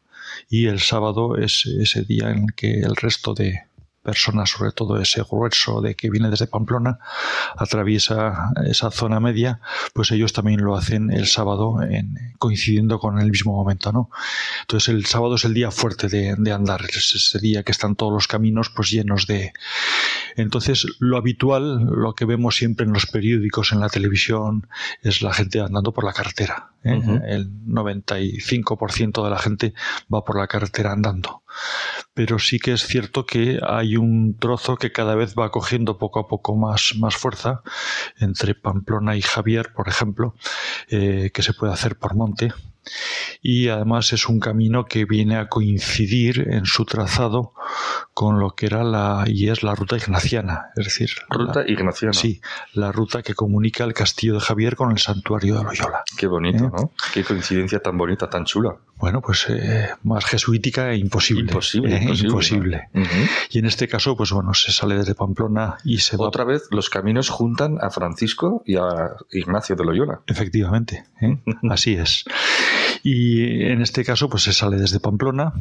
y 0.51 0.67
el 0.67 0.81
sábado 0.81 1.37
es 1.37 1.65
ese 1.65 2.03
día 2.03 2.29
en 2.29 2.47
que 2.47 2.81
el 2.81 2.97
resto 2.97 3.33
de 3.33 3.61
personas, 4.03 4.49
sobre 4.49 4.71
todo 4.71 4.99
ese 4.99 5.23
grueso 5.23 5.81
de 5.81 5.95
que 5.95 6.09
viene 6.09 6.29
desde 6.29 6.47
Pamplona, 6.47 6.99
atraviesa 7.55 8.51
esa 8.65 8.91
zona 8.91 9.19
media, 9.19 9.61
pues 9.93 10.11
ellos 10.11 10.33
también 10.33 10.61
lo 10.61 10.75
hacen 10.75 11.11
el 11.11 11.27
sábado 11.27 11.81
en, 11.81 12.33
coincidiendo 12.39 12.99
con 12.99 13.19
el 13.19 13.29
mismo 13.29 13.53
momento, 13.53 13.91
¿no? 13.91 14.09
Entonces 14.61 14.89
el 14.89 15.05
sábado 15.05 15.35
es 15.35 15.45
el 15.45 15.53
día 15.53 15.71
fuerte 15.71 16.07
de, 16.07 16.35
de 16.37 16.51
andar, 16.51 16.81
es 16.89 17.13
ese 17.15 17.39
día 17.39 17.63
que 17.63 17.71
están 17.71 17.95
todos 17.95 18.13
los 18.13 18.27
caminos 18.27 18.69
pues 18.69 18.89
llenos 18.89 19.27
de... 19.27 19.53
Entonces 20.35 20.85
lo 20.99 21.17
habitual, 21.17 21.85
lo 21.85 22.13
que 22.15 22.25
vemos 22.25 22.55
siempre 22.55 22.85
en 22.85 22.93
los 22.93 23.05
periódicos, 23.05 23.71
en 23.71 23.81
la 23.81 23.89
televisión, 23.89 24.67
es 25.01 25.21
la 25.21 25.33
gente 25.33 25.59
andando 25.59 25.91
por 25.91 26.05
la 26.05 26.13
carretera, 26.13 26.71
¿eh? 26.83 26.99
El 27.27 27.51
95% 27.67 29.23
de 29.23 29.29
la 29.29 29.39
gente 29.39 29.73
va 30.13 30.23
por 30.23 30.37
la 30.37 30.47
carretera 30.47 30.91
andando. 30.91 31.43
Pero 32.13 32.39
sí 32.39 32.59
que 32.59 32.73
es 32.73 32.85
cierto 32.85 33.25
que 33.25 33.59
hay 33.65 33.95
un 33.95 34.37
trozo 34.37 34.75
que 34.75 34.91
cada 34.91 35.15
vez 35.15 35.33
va 35.37 35.51
cogiendo 35.51 35.97
poco 35.97 36.19
a 36.19 36.27
poco 36.27 36.55
más, 36.55 36.93
más 36.99 37.15
fuerza 37.15 37.61
entre 38.19 38.53
Pamplona 38.53 39.15
y 39.15 39.21
Javier, 39.21 39.71
por 39.73 39.87
ejemplo, 39.87 40.35
eh, 40.89 41.31
que 41.33 41.41
se 41.41 41.53
puede 41.53 41.73
hacer 41.73 41.97
por 41.97 42.15
monte 42.15 42.51
y 43.41 43.69
además 43.69 44.13
es 44.13 44.27
un 44.27 44.39
camino 44.39 44.85
que 44.85 45.05
viene 45.05 45.37
a 45.37 45.47
coincidir 45.47 46.47
en 46.49 46.65
su 46.65 46.85
trazado 46.85 47.53
con 48.13 48.39
lo 48.39 48.55
que 48.55 48.65
era 48.65 48.83
la 48.83 49.23
y 49.27 49.49
es 49.49 49.63
la 49.63 49.75
ruta 49.75 49.97
ignaciana, 49.97 50.71
es 50.75 50.85
decir, 50.85 51.09
ruta 51.29 51.63
ignaciana. 51.67 52.13
Sí, 52.13 52.41
la 52.73 52.91
ruta 52.91 53.23
que 53.23 53.33
comunica 53.33 53.83
el 53.83 53.93
castillo 53.93 54.35
de 54.35 54.41
Javier 54.41 54.75
con 54.75 54.91
el 54.91 54.97
santuario 54.97 55.57
de 55.57 55.63
Loyola. 55.63 56.03
Qué 56.17 56.27
bonito, 56.27 56.65
¿Eh? 56.65 56.71
¿no? 56.71 56.91
Qué 57.13 57.23
coincidencia 57.23 57.79
tan 57.79 57.97
bonita, 57.97 58.29
tan 58.29 58.45
chula. 58.45 58.75
Bueno, 58.97 59.21
pues 59.21 59.47
eh, 59.49 59.89
más 60.03 60.25
jesuítica 60.25 60.91
e 60.91 60.97
imposible. 60.97 61.43
Imposible, 61.43 61.97
¿eh? 61.97 62.13
imposible. 62.21 62.89
Y 63.49 63.59
en 63.59 63.65
este 63.65 63.87
caso, 63.87 64.15
pues 64.15 64.31
bueno, 64.31 64.53
se 64.53 64.71
sale 64.71 64.95
desde 64.95 65.15
Pamplona 65.15 65.77
y 65.83 65.99
se 65.99 66.17
va. 66.17 66.27
Otra 66.27 66.43
vez 66.43 66.67
los 66.69 66.89
caminos 66.89 67.29
juntan 67.29 67.77
a 67.81 67.89
Francisco 67.89 68.61
y 68.65 68.75
a 68.75 69.15
Ignacio 69.31 69.75
de 69.75 69.85
Loyola. 69.85 70.21
Efectivamente, 70.27 71.05
así 71.69 71.95
es. 71.95 72.25
Y 73.03 73.63
en 73.65 73.81
este 73.81 74.03
caso, 74.03 74.29
pues 74.29 74.43
se 74.43 74.53
sale 74.53 74.77
desde 74.77 74.99
Pamplona, 74.99 75.53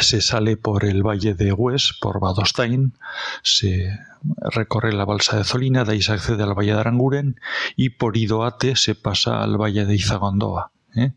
se 0.00 0.20
sale 0.20 0.56
por 0.56 0.84
el 0.84 1.06
valle 1.06 1.34
de 1.34 1.52
Hues, 1.52 1.94
por 2.00 2.20
Badostain, 2.20 2.94
se 3.42 3.98
recorre 4.38 4.92
la 4.92 5.04
balsa 5.04 5.36
de 5.36 5.44
Zolina, 5.44 5.84
de 5.84 5.92
ahí 5.92 6.02
se 6.02 6.12
accede 6.12 6.42
al 6.42 6.54
valle 6.54 6.72
de 6.72 6.80
Aranguren 6.80 7.40
y 7.76 7.90
por 7.90 8.16
Idoate 8.16 8.76
se 8.76 8.94
pasa 8.94 9.42
al 9.42 9.60
valle 9.60 9.84
de 9.84 9.94
Izagondoa. 9.94 10.70
¿eh? 10.96 11.12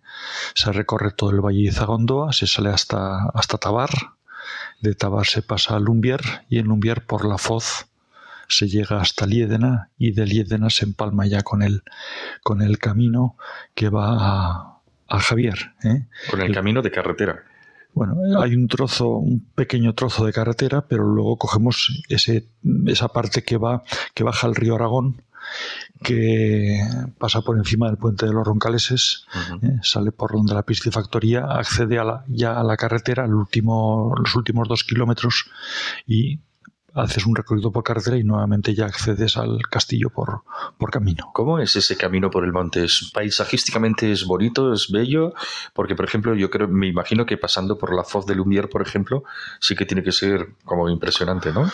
Se 0.53 0.71
recorre 0.71 1.11
todo 1.11 1.31
el 1.31 1.41
valle 1.41 1.63
de 1.63 1.69
Izagondoa, 1.69 2.33
se 2.33 2.47
sale 2.47 2.69
hasta, 2.69 3.25
hasta 3.29 3.57
Tabar, 3.57 3.89
de 4.81 4.93
Tabar 4.93 5.25
se 5.25 5.41
pasa 5.41 5.75
a 5.75 5.79
Lumbier 5.79 6.45
y 6.49 6.59
en 6.59 6.67
Lumbier 6.67 7.05
por 7.05 7.25
la 7.25 7.37
Foz 7.37 7.87
se 8.47 8.67
llega 8.67 9.01
hasta 9.01 9.25
Liédena 9.25 9.89
y 9.97 10.11
de 10.11 10.25
Liédena 10.25 10.69
se 10.69 10.85
empalma 10.85 11.25
ya 11.25 11.41
con 11.41 11.63
el, 11.63 11.83
con 12.43 12.61
el 12.61 12.77
camino 12.77 13.35
que 13.73 13.89
va 13.89 14.17
a, 14.19 14.74
a 15.07 15.19
Javier. 15.19 15.73
¿eh? 15.83 16.07
Con 16.29 16.41
el, 16.41 16.53
camino 16.53 16.81
de 16.81 16.91
carretera. 16.91 17.43
Bueno, 17.93 18.17
hay 18.41 18.53
un 18.53 18.67
trozo, 18.67 19.09
un 19.09 19.39
pequeño 19.55 19.93
trozo 19.93 20.25
de 20.25 20.33
carretera, 20.33 20.85
pero 20.87 21.05
luego 21.05 21.37
cogemos 21.37 22.03
ese, 22.09 22.49
esa 22.87 23.07
parte 23.07 23.43
que 23.43 23.57
va, 23.57 23.83
que 24.13 24.25
baja 24.25 24.47
al 24.47 24.55
río 24.55 24.75
Aragón, 24.75 25.21
que 26.03 26.77
pasa 27.17 27.41
por 27.41 27.57
encima 27.57 27.87
del 27.87 27.97
puente 27.97 28.25
de 28.25 28.33
los 28.33 28.45
Roncaleses, 28.45 29.25
¿eh? 29.61 29.79
sale 29.81 30.11
por 30.11 30.33
donde 30.33 30.53
la 30.53 30.63
piscifactoría, 30.63 31.45
accede 31.45 31.97
a 31.97 32.03
la, 32.03 32.25
ya 32.27 32.59
a 32.59 32.63
la 32.63 32.75
carretera, 32.75 33.25
último, 33.25 34.13
los 34.17 34.35
últimos 34.35 34.67
dos 34.67 34.83
kilómetros 34.83 35.45
y 36.05 36.41
haces 36.95 37.25
un 37.25 37.35
recorrido 37.35 37.71
por 37.71 37.83
carretera 37.83 38.17
y 38.17 38.23
nuevamente 38.23 38.73
ya 38.73 38.85
accedes 38.85 39.37
al 39.37 39.59
castillo 39.69 40.09
por, 40.09 40.43
por 40.77 40.91
camino. 40.91 41.29
¿Cómo 41.33 41.59
es 41.59 41.75
ese 41.75 41.97
camino 41.97 42.31
por 42.31 42.45
el 42.45 42.53
monte? 42.53 42.85
¿Es, 42.85 43.11
paisajísticamente 43.13 44.11
es 44.11 44.25
bonito, 44.25 44.73
es 44.73 44.89
bello? 44.89 45.33
Porque, 45.73 45.95
por 45.95 46.05
ejemplo, 46.05 46.35
yo 46.35 46.49
creo, 46.49 46.67
me 46.67 46.87
imagino 46.87 47.25
que 47.25 47.37
pasando 47.37 47.77
por 47.77 47.93
la 47.93 48.03
Foz 48.03 48.25
de 48.25 48.35
Lumière, 48.35 48.69
por 48.69 48.81
ejemplo, 48.81 49.23
sí 49.59 49.75
que 49.75 49.85
tiene 49.85 50.03
que 50.03 50.11
ser 50.11 50.49
como 50.63 50.89
impresionante, 50.89 51.51
¿no? 51.51 51.69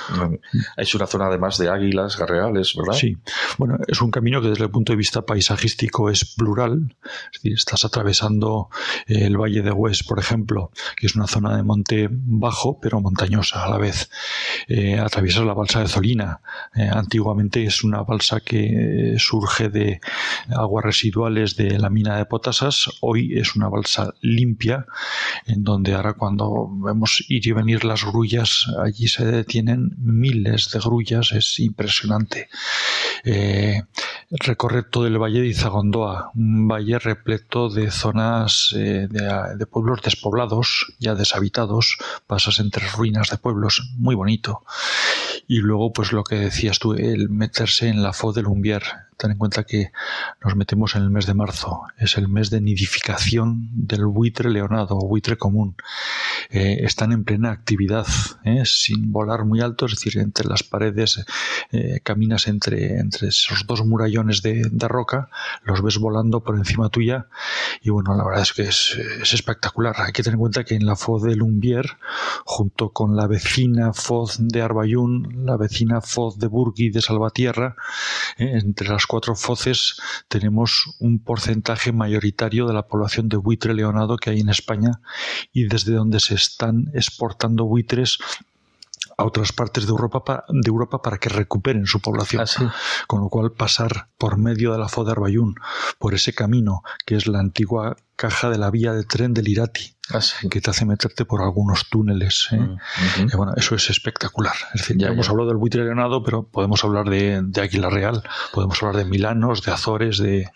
Es 0.76 0.96
una 0.96 1.06
zona 1.08 1.28
además 1.28 1.58
de 1.58 1.70
águilas, 1.70 2.18
garreales, 2.18 2.74
¿verdad? 2.76 2.94
Sí. 2.94 3.18
Bueno, 3.58 3.78
es 3.88 4.02
un 4.02 4.12
camino 4.12 4.42
que 4.42 4.50
desde 4.50 4.64
el 4.64 4.72
punto 4.72 4.94
de 4.94 4.98
vista 4.98 5.22
paisajístico 5.22 6.10
es 6.10 6.34
plural. 6.36 6.96
Es 7.32 7.42
decir, 7.42 7.54
estás 7.54 7.86
atravesando 7.86 8.70
el 9.06 9.38
Valle 9.38 9.62
de 9.62 9.72
Hues, 9.72 10.04
por 10.04 10.20
ejemplo, 10.20 10.72
que 10.96 11.08
es 11.08 11.16
una 11.16 11.28
zona 11.28 11.56
de 11.56 11.64
monte 11.64 12.10
bajo, 12.12 12.80
pero 12.82 13.00
montañosa 13.02 13.66
a 13.66 13.70
la 13.70 13.78
vez. 13.78 14.10
Eh, 14.68 15.00
atraviesas 15.12 15.44
la 15.44 15.54
balsa 15.54 15.82
de 15.82 15.90
Zolina. 15.90 16.40
Eh, 16.74 16.90
antiguamente 16.90 17.66
es 17.66 17.84
una 17.84 18.02
balsa 18.02 18.40
que 18.40 19.16
surge 19.18 19.68
de 19.68 20.00
aguas 20.50 20.86
residuales 20.86 21.58
de 21.58 21.78
la 21.78 21.90
mina 21.90 22.16
de 22.16 22.26
Potasas. 22.26 22.90
Hoy 23.02 23.38
es 23.38 23.58
una 23.58 23.68
balsa 23.68 24.14
limpia, 24.22 24.86
en 25.48 25.66
donde 25.66 25.96
ahora 25.96 26.14
cuando 26.14 26.70
vemos 26.72 27.26
ir 27.28 27.46
y 27.46 27.52
venir 27.52 27.84
las 27.84 28.06
grullas, 28.06 28.68
allí 28.82 29.10
se 29.10 29.26
detienen 29.26 29.92
miles 29.98 30.70
de 30.72 30.80
grullas. 30.80 31.34
Es 31.34 31.60
impresionante. 31.60 32.48
Eh, 33.26 33.82
recorre 34.32 34.84
todo 34.84 35.08
el 35.08 35.18
valle 35.18 35.42
de 35.42 35.48
Izagondoa, 35.48 36.32
un 36.36 36.68
valle 36.68 37.00
repleto 37.00 37.70
de 37.70 37.92
zonas 37.92 38.74
eh, 38.78 39.08
de, 39.10 39.58
de, 39.58 39.66
pueblos 39.66 40.02
despoblados, 40.02 40.94
ya 41.00 41.16
deshabitados, 41.16 41.98
pasas 42.28 42.60
entre 42.60 42.88
ruinas 42.90 43.30
de 43.30 43.38
pueblos, 43.38 43.92
muy 43.98 44.16
bonito. 44.16 44.64
Y 45.48 45.60
luego, 45.60 45.92
pues 45.92 46.14
lo 46.14 46.24
que 46.24 46.36
decías 46.36 46.80
tú, 46.80 46.94
el 46.94 47.30
meterse 47.30 47.90
en 47.90 48.02
la 48.02 48.14
foz 48.14 48.36
del 48.36 48.46
Lumbier. 48.46 48.84
Ten 49.22 49.30
en 49.30 49.38
cuenta 49.38 49.66
que 49.66 49.92
nos 50.44 50.56
metemos 50.56 50.96
en 50.96 51.04
el 51.04 51.12
mes 51.12 51.28
de 51.28 51.36
marzo. 51.36 51.84
Es 52.00 52.18
el 52.18 52.28
mes 52.28 52.50
de 52.50 52.60
nidificación 52.60 53.70
del 53.72 54.08
buitre 54.08 54.50
leonado 54.50 54.98
o 54.98 55.08
buitre 55.08 55.38
común. 55.38 55.76
eh, 56.50 56.80
están 56.82 57.12
en 57.12 57.24
plena 57.24 57.52
actividad, 57.52 58.08
¿eh? 58.44 58.64
sin 58.66 59.12
volar 59.12 59.46
muy 59.46 59.62
alto, 59.62 59.86
es 59.86 59.92
decir, 59.92 60.18
entre 60.18 60.48
las 60.48 60.64
paredes 60.64 61.24
eh, 61.72 62.00
caminas 62.02 62.48
entre, 62.48 62.98
entre 62.98 63.28
esos 63.28 63.68
dos 63.68 63.86
murallones 63.86 64.42
de, 64.42 64.68
de, 64.72 64.88
roca, 64.88 65.30
los 65.64 65.84
ves 65.84 66.00
volando 66.00 66.44
por 66.44 66.56
encima 66.56 66.90
tuya 66.90 67.28
y 67.84 67.92
bueno, 67.92 68.16
la 68.16 68.26
verdad 68.26 68.42
es 68.42 68.54
que 68.54 68.64
es, 68.64 68.98
es 69.22 69.34
espectacular. 69.36 69.96
Hay 70.00 70.14
que 70.14 70.24
tener 70.24 70.34
en 70.34 70.40
cuenta 70.40 70.64
que 70.64 70.74
en 70.74 70.88
la 70.88 70.96
Foz 70.96 71.22
de 71.22 71.36
Lumbier, 71.36 71.86
junto 72.44 72.90
con 72.90 73.16
la 73.16 73.28
vecina 73.28 73.94
Foz 73.94 74.38
de 74.40 74.64
Arbayún, 74.64 75.46
la 75.46 75.58
vecina 75.58 76.02
Foz 76.02 76.40
de 76.40 76.48
Burgui 76.48 76.90
de 76.90 77.02
Salvatierra, 77.02 77.76
entre 78.38 78.90
las 78.90 79.06
cuatro 79.12 79.36
foces 79.36 79.98
tenemos 80.30 80.96
un 81.00 81.20
porcentaje 81.20 81.92
mayoritario 81.92 82.66
de 82.66 82.74
la 82.74 82.88
población 82.88 83.28
de 83.28 83.36
buitre 83.36 83.74
leonado 83.74 84.16
que 84.16 84.30
hay 84.30 84.40
en 84.40 84.48
España. 84.48 85.02
Y 85.52 85.66
desde 85.66 85.92
donde 85.92 86.22
se 86.22 86.36
están 86.36 86.90
exportando 86.94 87.66
buitres 87.66 88.20
a 89.22 89.26
otras 89.26 89.54
partes 89.54 89.86
de 89.86 89.92
Europa, 89.92 90.24
para, 90.24 90.44
de 90.50 90.68
Europa 90.70 91.02
para 91.02 91.18
que 91.18 91.30
recuperen 91.30 91.86
su 91.86 92.02
población. 92.02 92.46
Ah, 92.60 92.74
Con 93.08 93.22
lo 93.22 93.30
cual 93.30 93.52
pasar 93.52 94.10
por 94.18 94.38
medio 94.38 94.72
de 94.74 94.80
la 94.80 94.88
Foz 94.88 95.06
de 95.06 95.12
Arbayún, 95.14 95.56
por 96.00 96.14
ese 96.14 96.34
camino 96.34 96.84
que 97.06 97.16
es 97.16 97.28
la 97.28 97.40
antigua 97.40 97.96
caja 98.16 98.50
de 98.50 98.58
la 98.58 98.70
vía 98.70 98.94
de 98.94 99.04
tren 99.04 99.34
del 99.34 99.48
Irati, 99.48 99.96
ah, 100.14 100.20
que 100.50 100.62
te 100.62 100.70
hace 100.70 100.86
meterte 100.86 101.26
por 101.26 101.42
algunos 101.42 101.90
túneles. 101.90 102.50
¿eh? 102.52 102.58
Mm, 102.58 102.72
uh 102.72 102.78
-huh. 102.78 103.38
bueno, 103.38 103.54
eso 103.56 103.76
es 103.76 103.90
espectacular. 103.90 104.56
Es 104.74 104.82
decir, 104.82 104.98
ya, 104.98 105.08
ya 105.08 105.14
hemos 105.14 105.26
ya. 105.26 105.32
hablado 105.32 105.50
del 105.50 105.58
buitre 105.58 105.84
leonado, 105.84 106.24
pero 106.24 106.44
podemos 106.44 106.84
hablar 106.84 107.10
de, 107.10 107.42
de 107.44 107.62
Águila 107.62 107.90
Real, 107.90 108.24
podemos 108.54 108.82
hablar 108.82 108.98
de 108.98 109.06
Milanos, 109.06 109.64
de 109.64 109.72
Azores, 109.72 110.18
de, 110.18 110.52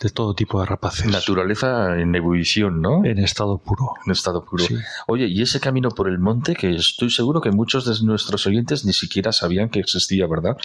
de 0.00 0.10
todo 0.10 0.34
tipo 0.34 0.60
de 0.60 0.66
rapaces. 0.66 1.06
Naturaleza 1.06 1.98
en 1.98 2.14
ebullición, 2.14 2.80
¿no? 2.80 3.04
En 3.04 3.18
estado 3.18 3.58
puro. 3.58 3.94
En 4.06 4.12
estado 4.12 4.44
puro. 4.44 4.64
Sí. 4.64 4.76
Oye, 5.08 5.26
y 5.26 5.42
ese 5.42 5.58
camino 5.58 5.90
por 5.90 6.08
el 6.08 6.18
monte, 6.18 6.54
que 6.54 6.76
estoy 6.76 7.10
seguro 7.10 7.40
que 7.40 7.50
muchos 7.50 7.84
de 7.84 8.06
nuestros 8.06 8.46
oyentes 8.46 8.84
ni 8.84 8.92
siquiera 8.92 9.32
sabían 9.32 9.70
que 9.70 9.80
existía, 9.80 10.28
¿verdad? 10.28 10.56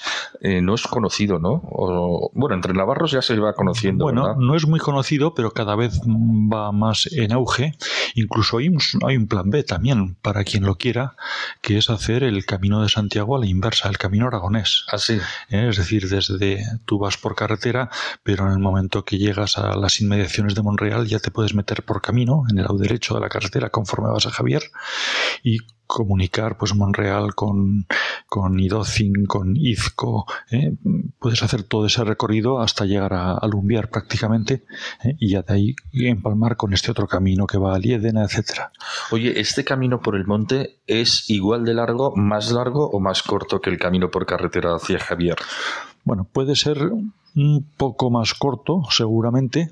Eh, 0.41 0.61
no 0.61 0.75
es 0.75 0.83
conocido, 0.83 1.39
¿no? 1.39 1.61
O, 1.63 2.31
bueno, 2.35 2.53
entre 2.53 2.73
navarros 2.73 3.11
ya 3.11 3.23
se 3.23 3.35
va 3.39 3.53
conociendo. 3.53 4.05
Bueno, 4.05 4.23
¿verdad? 4.23 4.37
no 4.37 4.55
es 4.55 4.67
muy 4.67 4.79
conocido, 4.79 5.33
pero 5.33 5.51
cada 5.51 5.75
vez 5.75 5.99
va 6.01 6.71
más 6.71 7.09
en 7.11 7.31
auge. 7.31 7.75
Incluso 8.13 8.59
hay 8.59 8.69
un, 8.69 8.77
hay 9.07 9.17
un 9.17 9.27
plan 9.27 9.49
B 9.49 9.63
también, 9.63 10.15
para 10.21 10.43
quien 10.43 10.63
lo 10.63 10.75
quiera, 10.75 11.15
que 11.61 11.79
es 11.79 11.89
hacer 11.89 12.23
el 12.23 12.45
camino 12.45 12.83
de 12.83 12.89
Santiago 12.89 13.35
a 13.35 13.39
la 13.39 13.47
inversa, 13.47 13.89
el 13.89 13.97
camino 13.97 14.27
aragonés. 14.27 14.85
Así. 14.91 15.19
¿Eh? 15.49 15.69
Es 15.69 15.77
decir, 15.77 16.07
desde 16.07 16.63
tú 16.85 16.99
vas 16.99 17.17
por 17.17 17.33
carretera, 17.33 17.89
pero 18.21 18.45
en 18.45 18.51
el 18.51 18.59
momento 18.59 19.03
que 19.03 19.22
llegas 19.23 19.57
a 19.57 19.75
las 19.75 19.99
inmediaciones 20.01 20.55
de 20.55 20.61
Monreal 20.61 21.07
ya 21.07 21.19
te 21.19 21.31
puedes 21.31 21.55
meter 21.55 21.83
por 21.83 22.01
camino 22.01 22.43
en 22.49 22.57
el 22.57 22.63
lado 22.63 22.77
derecho 22.77 23.15
de 23.15 23.21
la 23.21 23.29
carretera 23.29 23.69
conforme 23.69 24.09
vas 24.09 24.25
a 24.25 24.31
Javier 24.31 24.63
y 25.43 25.59
comunicar 25.85 26.57
pues 26.57 26.73
Monreal 26.73 27.35
con, 27.35 27.85
con 28.27 28.59
Idocin, 28.59 29.25
con 29.25 29.55
Izco, 29.55 30.25
¿eh? 30.49 30.73
puedes 31.19 31.43
hacer 31.43 31.63
todo 31.63 31.85
ese 31.85 32.03
recorrido 32.03 32.61
hasta 32.61 32.85
llegar 32.85 33.13
a, 33.13 33.33
a 33.33 33.47
Lumbiar 33.47 33.89
prácticamente 33.89 34.63
¿eh? 35.03 35.15
y 35.19 35.31
ya 35.31 35.43
de 35.43 35.53
ahí 35.53 35.75
empalmar 35.93 36.57
con 36.57 36.73
este 36.73 36.91
otro 36.91 37.07
camino 37.07 37.45
que 37.45 37.57
va 37.57 37.75
a 37.75 37.79
Liedena, 37.79 38.23
etcétera. 38.23 38.71
Oye, 39.11 39.39
¿este 39.39 39.63
camino 39.63 40.01
por 40.01 40.15
el 40.15 40.25
monte 40.25 40.79
es 40.87 41.29
igual 41.29 41.65
de 41.65 41.73
largo, 41.75 42.15
más 42.15 42.51
largo 42.51 42.89
o 42.89 42.99
más 42.99 43.21
corto 43.21 43.61
que 43.61 43.69
el 43.69 43.77
camino 43.77 44.09
por 44.09 44.25
carretera 44.25 44.75
hacia 44.75 44.99
Javier? 44.99 45.37
Bueno, 46.03 46.27
puede 46.31 46.55
ser 46.55 46.91
un 47.35 47.65
poco 47.77 48.09
más 48.09 48.33
corto, 48.33 48.83
seguramente, 48.89 49.69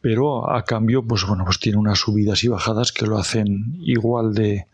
pero 0.00 0.50
a 0.50 0.64
cambio, 0.64 1.06
pues 1.06 1.24
bueno, 1.24 1.44
pues 1.44 1.60
tiene 1.60 1.78
unas 1.78 2.00
subidas 2.00 2.42
y 2.44 2.48
bajadas 2.48 2.92
que 2.92 3.06
lo 3.06 3.18
hacen 3.18 3.76
igual 3.80 4.34
de, 4.34 4.66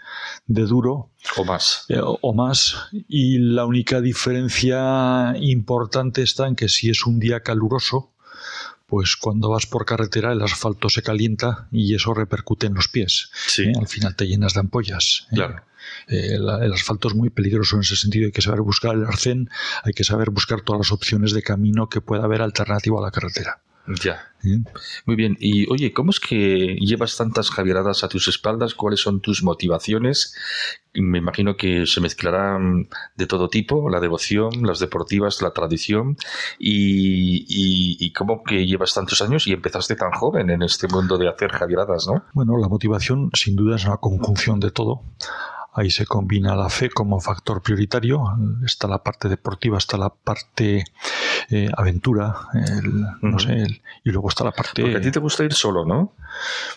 de 0.47 0.63
duro. 0.63 1.11
O 1.37 1.45
más. 1.45 1.85
Eh, 1.89 2.01
o 2.03 2.33
más. 2.33 2.77
Y 3.09 3.39
la 3.39 3.67
única 3.67 4.01
diferencia 4.01 5.35
importante 5.39 6.23
está 6.23 6.49
en 6.49 6.57
que 6.57 6.69
si 6.69 6.89
es 6.91 7.07
un 7.07 7.21
día 7.21 7.41
caluroso, 7.41 8.11
pues 8.89 9.17
cuando 9.17 9.51
vas 9.51 9.67
por 9.67 9.85
carretera 9.85 10.33
el 10.33 10.41
asfalto 10.41 10.89
se 10.89 11.03
calienta 11.03 11.69
y 11.71 11.95
eso 11.95 12.15
repercute 12.15 12.67
en 12.67 12.75
los 12.75 12.89
pies. 12.89 13.31
Sí. 13.47 13.65
¿eh? 13.65 13.73
Al 13.79 13.87
final 13.87 14.17
te 14.17 14.27
llenas 14.27 14.55
de 14.55 14.61
ampollas. 14.61 15.27
¿eh? 15.31 15.35
Claro. 15.35 15.63
Eh, 16.09 16.35
el, 16.35 16.49
el, 16.49 16.73
asfalto 16.73 17.09
es 17.09 17.15
muy 17.15 17.29
peligroso 17.29 17.77
en 17.77 17.83
ese 17.83 17.97
sentido. 17.97 18.27
Hay 18.27 18.33
que 18.33 18.41
saber 18.41 18.63
buscar 18.63 18.95
el 18.95 19.05
arcén, 19.05 19.51
hay 19.85 19.93
que 19.93 20.05
saber 20.05 20.31
buscar 20.31 20.63
todas 20.63 20.81
las 20.81 20.93
opciones 20.93 21.33
de 21.33 21.43
camino 21.43 21.91
que 21.91 22.01
pueda 22.01 22.25
haber 22.25 22.41
alternativo 22.41 22.99
a 22.99 23.03
la 23.03 23.11
carretera. 23.11 23.61
Ya. 24.03 24.33
Muy 25.07 25.17
bien. 25.17 25.37
Y 25.41 25.71
oye, 25.71 25.93
¿cómo 25.93 26.11
es 26.11 26.21
que 26.21 26.77
llevas 26.81 27.17
tantas 27.17 27.51
javieradas 27.51 28.05
a 28.05 28.09
tus 28.09 28.29
espaldas? 28.29 28.75
¿Cuáles 28.75 29.01
son 29.01 29.21
tus 29.21 29.43
motivaciones? 29.43 30.35
Me 30.95 31.19
imagino 31.19 31.57
que 31.57 31.87
se 31.87 32.01
mezclarán 32.01 32.89
de 33.17 33.27
todo 33.27 33.49
tipo, 33.49 33.89
la 33.89 34.01
devoción, 34.01 34.51
las 34.63 34.79
deportivas, 34.79 35.43
la 35.43 35.53
tradición. 35.53 36.17
Y, 36.59 37.47
y, 37.49 37.97
y 37.99 38.13
cómo 38.13 38.45
que 38.45 38.67
llevas 38.67 38.95
tantos 38.95 39.23
años 39.23 39.47
y 39.47 39.53
empezaste 39.53 39.97
tan 39.97 40.13
joven 40.13 40.51
en 40.51 40.63
este 40.63 40.87
mundo 40.87 41.19
de 41.19 41.29
hacer 41.29 41.51
javieradas, 41.51 42.07
¿no? 42.07 42.25
Bueno, 42.35 42.57
la 42.59 42.69
motivación 42.69 43.31
sin 43.35 43.57
duda 43.57 43.77
es 43.77 43.85
una 43.85 43.97
conjunción 43.97 44.61
de 44.61 44.71
todo. 44.71 45.03
Ahí 45.79 45.91
se 45.91 46.07
combina 46.07 46.57
la 46.57 46.69
fe 46.71 46.91
como 46.91 47.21
factor 47.21 47.63
prioritario. 47.63 48.25
Está 48.65 48.89
la 48.89 49.03
parte 49.03 49.29
deportiva, 49.29 49.79
está 49.79 49.97
la 49.97 50.09
parte 50.11 50.85
eh, 51.51 51.71
aventura, 51.77 52.35
el, 52.55 53.05
no 53.23 53.39
sé, 53.39 53.53
el, 53.53 53.83
y 54.05 54.11
luego 54.11 54.29
está 54.29 54.45
la 54.45 54.53
parte. 54.53 54.83
Porque 54.83 54.97
a 54.97 55.01
ti 55.01 55.11
te 55.11 55.21
gusta 55.21 55.45
ir 55.45 55.53
solo, 55.53 55.85
¿no? 55.85 56.15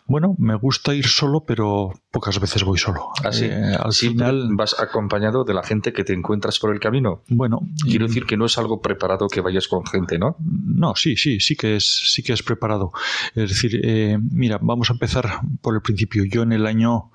Bueno, 0.05 0.35
me 0.37 0.55
gusta 0.55 0.93
ir 0.93 1.07
solo, 1.07 1.41
pero 1.41 1.93
pocas 2.11 2.39
veces 2.39 2.63
voy 2.63 2.77
solo. 2.77 3.09
Así. 3.23 3.45
Eh, 3.45 3.75
al 3.79 3.93
final 3.93 4.49
vas 4.53 4.79
acompañado 4.79 5.43
de 5.43 5.53
la 5.53 5.63
gente 5.63 5.93
que 5.93 6.03
te 6.03 6.13
encuentras 6.13 6.59
por 6.59 6.73
el 6.73 6.79
camino. 6.79 7.23
Bueno, 7.27 7.61
quiero 7.83 8.07
decir 8.07 8.25
que 8.25 8.37
no 8.37 8.45
es 8.45 8.57
algo 8.57 8.81
preparado 8.81 9.27
que 9.27 9.41
vayas 9.41 9.67
con 9.67 9.85
gente, 9.85 10.17
¿no? 10.17 10.35
No, 10.39 10.95
sí, 10.95 11.15
sí, 11.15 11.39
sí 11.39 11.55
que 11.55 11.75
es, 11.75 12.13
sí 12.13 12.23
que 12.23 12.33
es 12.33 12.43
preparado. 12.43 12.91
Es 13.35 13.49
decir, 13.49 13.79
eh, 13.83 14.17
mira, 14.19 14.59
vamos 14.61 14.89
a 14.89 14.93
empezar 14.93 15.41
por 15.61 15.75
el 15.75 15.81
principio. 15.81 16.23
Yo 16.25 16.43
en 16.43 16.51
el 16.51 16.65
año 16.65 17.11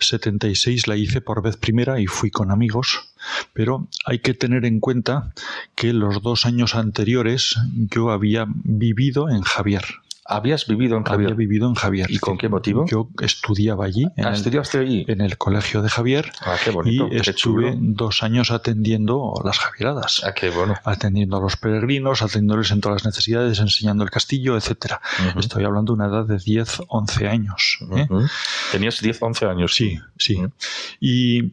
76 0.00 0.88
la 0.88 0.96
hice 0.96 1.20
por 1.20 1.42
vez 1.42 1.56
primera 1.56 2.00
y 2.00 2.06
fui 2.06 2.30
con 2.30 2.50
amigos, 2.50 3.13
pero 3.52 3.88
hay 4.04 4.18
que 4.18 4.34
tener 4.34 4.64
en 4.64 4.80
cuenta 4.80 5.32
que 5.74 5.92
los 5.92 6.22
dos 6.22 6.46
años 6.46 6.74
anteriores 6.74 7.56
yo 7.74 8.10
había 8.10 8.46
vivido 8.48 9.28
en 9.28 9.42
Javier. 9.42 9.84
¿Habías 10.26 10.66
vivido 10.66 10.96
en 10.96 11.04
Javier? 11.04 11.32
Había 11.32 11.36
vivido 11.36 11.68
en 11.68 11.74
Javier. 11.74 12.10
¿Y 12.10 12.18
con 12.18 12.38
qué 12.38 12.48
motivo? 12.48 12.86
Yo 12.86 13.10
estudiaba 13.20 13.84
allí. 13.84 14.06
En 14.16 14.24
ah, 14.24 14.28
el, 14.30 14.34
¿Estudiaste 14.36 14.78
allí? 14.78 15.04
En 15.06 15.20
el 15.20 15.36
colegio 15.36 15.82
de 15.82 15.90
Javier. 15.90 16.32
Ah, 16.40 16.56
qué 16.62 16.70
bonito. 16.70 17.08
Y 17.08 17.20
qué 17.20 17.30
estuve 17.30 17.72
chulo. 17.72 17.76
dos 17.78 18.22
años 18.22 18.50
atendiendo 18.50 19.34
las 19.44 19.58
Javieradas. 19.58 20.22
Ah, 20.24 20.32
qué 20.32 20.48
bueno. 20.48 20.76
Atendiendo 20.84 21.36
a 21.36 21.40
los 21.40 21.58
peregrinos, 21.58 22.22
atendiéndoles 22.22 22.70
en 22.70 22.80
todas 22.80 23.02
las 23.02 23.04
necesidades, 23.04 23.58
enseñando 23.58 24.02
el 24.02 24.10
castillo, 24.10 24.56
etcétera. 24.56 25.02
Uh 25.18 25.22
-huh. 25.36 25.40
Estoy 25.40 25.64
hablando 25.64 25.92
de 25.92 26.02
una 26.02 26.06
edad 26.06 26.24
de 26.24 26.38
10, 26.38 26.82
11 26.88 27.28
años. 27.28 27.78
¿eh? 27.94 28.06
Uh 28.08 28.20
-huh. 28.20 28.30
¿Tenías 28.72 29.00
10, 29.02 29.18
11 29.20 29.46
años? 29.46 29.74
Sí, 29.74 30.00
sí. 30.16 30.36
Uh 30.36 30.44
-huh. 30.44 30.52
Y 31.00 31.52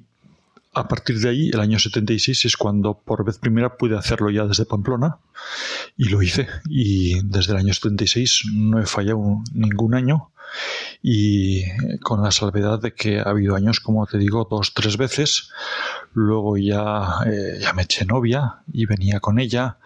a 0.74 0.88
partir 0.88 1.20
de 1.20 1.30
ahí, 1.30 1.50
el 1.54 1.60
año 1.60 1.80
76 1.80 2.46
es 2.46 2.58
cuando 2.58 2.98
por 2.98 3.26
vez 3.26 3.38
primera 3.38 3.76
pude 3.78 3.98
hacerlo 3.98 4.30
ya 4.30 4.46
desde 4.46 4.66
Pamplona 4.66 5.18
y 5.98 6.06
lo 6.06 6.22
hice. 6.22 6.48
Y 6.70 7.22
desde 7.24 7.54
el 7.54 7.60
año 7.60 7.74
76 7.74 8.44
no 8.54 8.80
he 8.80 8.86
fallado 8.86 9.44
ningún 9.54 9.96
año 9.96 10.32
y 11.02 11.64
con 12.00 12.22
la 12.22 12.32
salvedad 12.32 12.80
de 12.80 12.94
que 12.94 13.20
ha 13.20 13.24
habido 13.24 13.56
años, 13.56 13.80
como 13.80 14.06
te 14.08 14.18
digo, 14.18 14.48
dos, 14.50 14.74
tres 14.74 14.98
veces. 14.98 15.50
Luego 16.14 16.58
ya, 16.58 17.20
eh, 17.26 17.60
ya 17.62 17.74
me 17.74 17.84
eché 17.84 18.06
novia 18.06 18.62
y 18.72 18.86
venía 18.86 19.20
con 19.20 19.40
ella. 19.40 19.78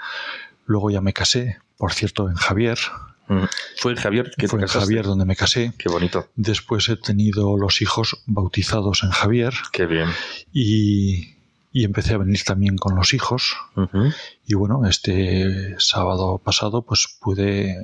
Luego 0.65 0.89
ya 0.91 1.01
me 1.01 1.13
casé, 1.13 1.59
por 1.77 1.93
cierto, 1.93 2.29
en 2.29 2.35
Javier, 2.35 2.77
fue 3.77 3.91
en 3.93 3.97
Javier 3.97 4.31
que 4.37 4.47
Fue 4.47 4.61
en 4.61 4.67
Javier 4.67 5.03
donde 5.05 5.25
me 5.25 5.35
casé. 5.35 5.73
Qué 5.77 5.89
bonito. 5.89 6.27
Después 6.35 6.89
he 6.89 6.95
tenido 6.95 7.57
los 7.57 7.81
hijos 7.81 8.21
bautizados 8.25 9.03
en 9.03 9.09
Javier. 9.09 9.53
Qué 9.71 9.85
bien. 9.85 10.09
Y, 10.53 11.35
y 11.71 11.83
empecé 11.83 12.13
a 12.13 12.17
venir 12.17 12.43
también 12.43 12.77
con 12.77 12.95
los 12.95 13.13
hijos. 13.13 13.55
Uh 13.75 13.81
-huh. 13.81 14.15
Y 14.47 14.53
bueno, 14.53 14.85
este 14.85 15.75
sábado 15.79 16.39
pasado 16.43 16.83
pues 16.83 17.17
pude, 17.19 17.75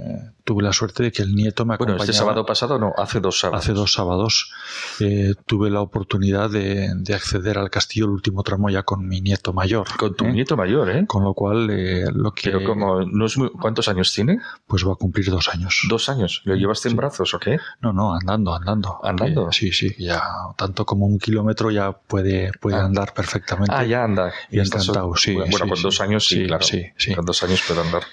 tuve 0.43 0.61
la 0.61 0.73
suerte 0.73 1.03
de 1.03 1.11
que 1.11 1.23
el 1.23 1.33
nieto 1.33 1.65
me 1.65 1.73
acompañaba. 1.73 1.97
Bueno, 1.97 2.11
este 2.11 2.17
sábado 2.17 2.45
pasado 2.45 2.77
no, 2.77 2.93
hace 2.97 3.19
dos 3.19 3.39
sábados. 3.39 3.63
Hace 3.63 3.73
dos 3.73 3.93
sábados 3.93 4.51
eh, 4.99 5.33
tuve 5.45 5.71
la 5.71 5.81
oportunidad 5.81 6.51
de, 6.51 6.91
de, 6.95 7.13
acceder 7.15 7.57
al 7.57 7.71
castillo, 7.71 8.05
el 8.05 8.11
último 8.11 8.43
tramo 8.43 8.69
ya 8.69 8.83
con 8.83 9.07
mi 9.07 9.21
nieto 9.21 9.53
mayor. 9.53 9.87
Con 9.97 10.15
tu 10.15 10.25
¿eh? 10.25 10.31
nieto 10.31 10.55
mayor, 10.55 10.89
¿eh? 10.91 11.05
Con 11.07 11.23
lo 11.23 11.33
cual, 11.33 11.69
eh, 11.71 12.05
lo 12.13 12.31
que... 12.31 12.51
Pero 12.51 12.63
como, 12.63 13.01
no 13.01 13.25
es 13.25 13.37
muy, 13.37 13.49
¿cuántos 13.49 13.87
años 13.87 14.13
tiene? 14.13 14.39
Pues 14.67 14.87
va 14.87 14.93
a 14.93 14.95
cumplir 14.95 15.31
dos 15.31 15.49
años. 15.49 15.81
¿Dos 15.89 16.09
años? 16.09 16.41
¿Lo 16.45 16.55
llevaste 16.55 16.89
sí. 16.89 16.93
en 16.93 16.97
brazos 16.97 17.33
o 17.33 17.39
qué? 17.39 17.57
No, 17.81 17.91
no, 17.91 18.13
andando, 18.13 18.53
andando. 18.53 18.99
¿Andando? 19.03 19.51
Sí, 19.51 19.71
sí, 19.71 19.95
ya 19.97 20.21
tanto 20.55 20.85
como 20.85 21.05
un 21.05 21.17
kilómetro 21.17 21.71
ya 21.71 21.91
puede, 21.91 22.51
puede 22.59 22.77
ah. 22.77 22.85
andar 22.85 23.13
perfectamente. 23.13 23.73
Ah, 23.75 23.83
ya 23.83 24.03
anda. 24.03 24.31
Y 24.49 24.59
encantado, 24.59 25.15
sí. 25.15 25.33
Bueno, 25.33 25.51
sí, 25.51 25.67
con 25.67 25.77
sí, 25.77 25.83
dos 25.83 26.01
años 26.01 26.27
sí, 26.27 26.47
claro. 26.59 26.63
Sí, 26.63 26.85
sí. 26.97 27.15
Con 27.15 27.25
dos 27.25 27.43
años 27.43 27.61
puede 27.67 27.81
andar. 27.81 28.03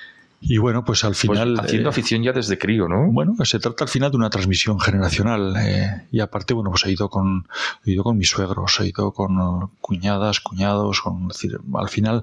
Y 0.40 0.58
bueno, 0.58 0.84
pues 0.84 1.02
al 1.02 1.10
Pues 1.10 1.22
final... 1.22 1.58
haciendo 1.58 1.88
eh, 1.88 1.90
afición 1.90 2.22
ya 2.22 2.32
desde 2.32 2.58
crío, 2.58 2.86
¿no? 2.86 3.10
Bueno, 3.10 3.34
se 3.44 3.58
trata 3.58 3.82
al 3.82 3.90
final 3.90 4.12
de 4.12 4.18
una 4.18 4.30
transmisión 4.30 4.78
generacional 4.78 5.54
eh, 5.58 6.06
y 6.12 6.20
aparte, 6.20 6.54
bueno, 6.54 6.70
pues 6.70 6.84
he 6.86 6.92
ido 6.92 7.08
con 7.10 7.48
he 7.84 7.90
ido 7.90 8.04
con 8.04 8.16
mis 8.16 8.28
suegros, 8.30 8.78
he 8.78 8.86
ido 8.86 9.12
con 9.12 9.68
cuñadas, 9.80 10.38
cuñados, 10.38 11.00
con, 11.00 11.22
es 11.22 11.38
decir, 11.40 11.58
al 11.74 11.88
final 11.88 12.22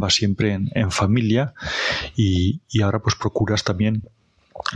va 0.00 0.10
siempre 0.10 0.52
en, 0.52 0.70
en 0.74 0.92
familia 0.92 1.54
y, 2.14 2.60
y 2.70 2.82
ahora 2.82 3.00
pues 3.00 3.16
procuras 3.16 3.64
también 3.64 4.08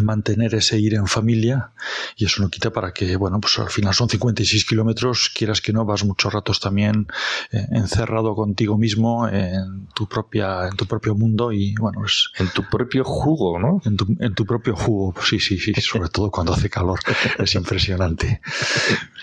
mantener 0.01 0.55
ese 0.55 0.79
ir 0.79 0.95
en 0.95 1.07
familia 1.07 1.73
y 2.17 2.25
eso 2.25 2.43
no 2.43 2.49
quita 2.49 2.71
para 2.71 2.93
que, 2.93 3.17
bueno, 3.17 3.41
pues 3.41 3.59
al 3.59 3.71
final 3.71 3.95
son 3.95 4.09
56 4.09 4.65
kilómetros, 4.65 5.31
quieras 5.35 5.61
que 5.61 5.73
no, 5.73 5.85
vas 5.85 6.05
muchos 6.05 6.33
ratos 6.33 6.61
también 6.61 7.07
eh, 7.53 7.67
encerrado 7.73 8.35
contigo 8.35 8.79
mismo 8.79 9.29
en 9.29 9.89
tu 9.95 10.09
propia, 10.09 10.69
en 10.69 10.77
tu 10.77 10.87
propio 10.87 11.15
mundo 11.15 11.53
y 11.53 11.75
bueno, 11.77 12.05
es 12.05 12.31
En 12.39 12.49
tu 12.49 12.65
propio 12.65 13.05
jugo, 13.05 13.59
¿no? 13.59 13.81
en 13.85 13.97
tu, 13.97 14.07
en 14.19 14.35
tu 14.35 14.45
propio 14.47 14.77
jugo, 14.77 15.15
sí, 15.23 15.39
sí, 15.41 15.59
sí, 15.59 15.73
sobre 15.81 16.09
todo 16.09 16.31
cuando 16.31 16.53
hace 16.53 16.71
calor, 16.71 17.01
es 17.39 17.55
impresionante. 17.55 18.41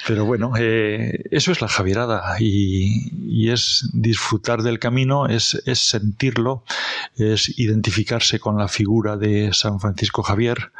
Pero 0.05 0.25
bueno, 0.25 0.53
eh, 0.57 1.23
eso 1.31 1.51
es 1.51 1.61
la 1.61 1.67
Javierada 1.67 2.35
y, 2.39 3.11
y 3.13 3.51
es 3.51 3.89
disfrutar 3.93 4.61
del 4.61 4.79
camino, 4.79 5.27
es, 5.27 5.61
es 5.65 5.79
sentirlo, 5.79 6.63
es 7.15 7.57
identificarse 7.57 8.39
con 8.39 8.57
la 8.57 8.67
figura 8.67 9.17
de 9.17 9.53
San 9.53 9.79
Francisco 9.79 10.23
Javier. 10.23 10.71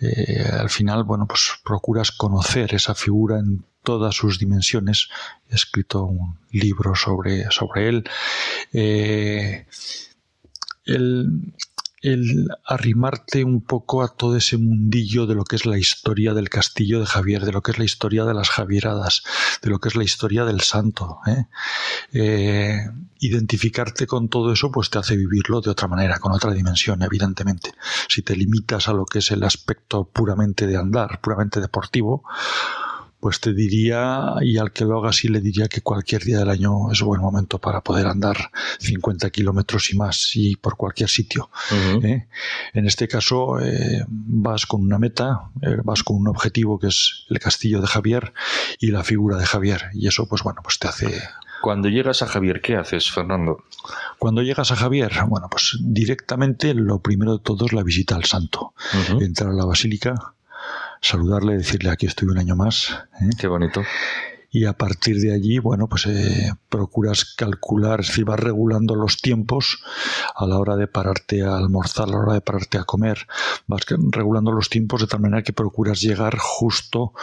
Eh, 0.00 0.44
al 0.52 0.70
final, 0.70 1.04
bueno, 1.04 1.26
pues 1.26 1.54
procuras 1.64 2.12
conocer 2.12 2.74
esa 2.74 2.94
figura 2.94 3.38
en 3.38 3.64
todas 3.82 4.14
sus 4.14 4.38
dimensiones. 4.38 5.08
He 5.50 5.54
escrito 5.54 6.04
un 6.04 6.38
libro 6.50 6.94
sobre, 6.94 7.50
sobre 7.50 7.88
él. 7.88 8.04
Eh, 8.72 9.66
el, 10.84 11.54
el 12.02 12.48
arrimarte 12.66 13.44
un 13.44 13.60
poco 13.60 14.02
a 14.02 14.08
todo 14.08 14.36
ese 14.36 14.58
mundillo 14.58 15.26
de 15.26 15.36
lo 15.36 15.44
que 15.44 15.56
es 15.56 15.66
la 15.66 15.78
historia 15.78 16.34
del 16.34 16.48
castillo 16.48 16.98
de 17.00 17.06
Javier, 17.06 17.44
de 17.44 17.52
lo 17.52 17.62
que 17.62 17.70
es 17.70 17.78
la 17.78 17.84
historia 17.84 18.24
de 18.24 18.34
las 18.34 18.50
Javieradas, 18.50 19.22
de 19.62 19.70
lo 19.70 19.78
que 19.78 19.88
es 19.88 19.94
la 19.94 20.02
historia 20.02 20.44
del 20.44 20.60
santo. 20.60 21.20
¿eh? 21.26 21.46
Eh, 22.12 22.90
identificarte 23.20 24.08
con 24.08 24.28
todo 24.28 24.52
eso 24.52 24.72
pues 24.72 24.90
te 24.90 24.98
hace 24.98 25.16
vivirlo 25.16 25.60
de 25.60 25.70
otra 25.70 25.86
manera, 25.86 26.18
con 26.18 26.32
otra 26.32 26.52
dimensión, 26.52 27.02
evidentemente. 27.02 27.72
Si 28.08 28.22
te 28.22 28.34
limitas 28.34 28.88
a 28.88 28.92
lo 28.92 29.06
que 29.06 29.20
es 29.20 29.30
el 29.30 29.44
aspecto 29.44 30.04
puramente 30.04 30.66
de 30.66 30.76
andar, 30.76 31.20
puramente 31.20 31.60
deportivo, 31.60 32.24
pues 33.22 33.38
te 33.38 33.54
diría, 33.54 34.34
y 34.40 34.58
al 34.58 34.72
que 34.72 34.84
lo 34.84 34.98
haga 34.98 35.10
así 35.10 35.28
le 35.28 35.40
diría 35.40 35.68
que 35.68 35.80
cualquier 35.80 36.24
día 36.24 36.40
del 36.40 36.50
año 36.50 36.90
es 36.90 37.02
buen 37.02 37.20
momento 37.20 37.60
para 37.60 37.80
poder 37.80 38.08
andar 38.08 38.50
50 38.80 39.30
kilómetros 39.30 39.92
y 39.92 39.96
más 39.96 40.32
y 40.34 40.56
por 40.56 40.76
cualquier 40.76 41.08
sitio. 41.08 41.48
¿eh? 42.02 42.26
En 42.74 42.84
este 42.84 43.06
caso 43.06 43.60
eh, 43.60 44.04
vas 44.08 44.66
con 44.66 44.82
una 44.82 44.98
meta, 44.98 45.50
eh, 45.62 45.76
vas 45.84 46.02
con 46.02 46.16
un 46.16 46.26
objetivo 46.26 46.80
que 46.80 46.88
es 46.88 47.26
el 47.30 47.38
castillo 47.38 47.80
de 47.80 47.86
Javier 47.86 48.32
y 48.80 48.88
la 48.88 49.04
figura 49.04 49.36
de 49.36 49.46
Javier 49.46 49.90
y 49.94 50.08
eso 50.08 50.26
pues 50.26 50.42
bueno 50.42 50.60
pues 50.60 50.80
te 50.80 50.88
hace 50.88 51.22
Cuando 51.60 51.88
llegas 51.88 52.22
a 52.22 52.26
Javier, 52.26 52.60
¿qué 52.60 52.74
haces, 52.74 53.08
Fernando? 53.08 53.62
cuando 54.18 54.42
llegas 54.42 54.72
a 54.72 54.76
Javier, 54.76 55.12
bueno, 55.28 55.48
pues 55.48 55.78
directamente 55.80 56.74
lo 56.74 56.98
primero 56.98 57.38
de 57.38 57.44
todo 57.44 57.66
es 57.66 57.72
la 57.72 57.84
visita 57.84 58.16
al 58.16 58.24
santo. 58.24 58.74
Ujú. 58.94 59.20
Entrar 59.20 59.50
a 59.50 59.54
la 59.54 59.64
basílica, 59.64 60.34
saludarle, 61.02 61.58
decirle 61.58 61.90
aquí 61.90 62.06
estoy 62.06 62.28
un 62.28 62.38
año 62.38 62.56
más. 62.56 62.90
¿eh? 63.20 63.28
Qué 63.38 63.48
bonito. 63.48 63.82
Y 64.54 64.66
a 64.66 64.74
partir 64.74 65.16
de 65.16 65.32
allí, 65.32 65.58
bueno, 65.58 65.88
pues 65.88 66.06
eh, 66.06 66.52
procuras 66.68 67.24
calcular, 67.24 68.00
es 68.00 68.08
decir, 68.08 68.26
vas 68.26 68.38
regulando 68.38 68.94
los 68.94 69.16
tiempos 69.16 69.82
a 70.34 70.46
la 70.46 70.58
hora 70.58 70.76
de 70.76 70.86
pararte 70.86 71.42
a 71.42 71.56
almorzar, 71.56 72.08
a 72.08 72.12
la 72.12 72.18
hora 72.18 72.34
de 72.34 72.42
pararte 72.42 72.76
a 72.76 72.84
comer. 72.84 73.26
Vas 73.66 73.82
regulando 73.88 74.52
los 74.52 74.68
tiempos 74.68 75.00
de 75.00 75.06
tal 75.06 75.20
manera 75.20 75.42
que 75.42 75.54
procuras 75.54 76.02
llegar 76.02 76.36
justo 76.38 77.14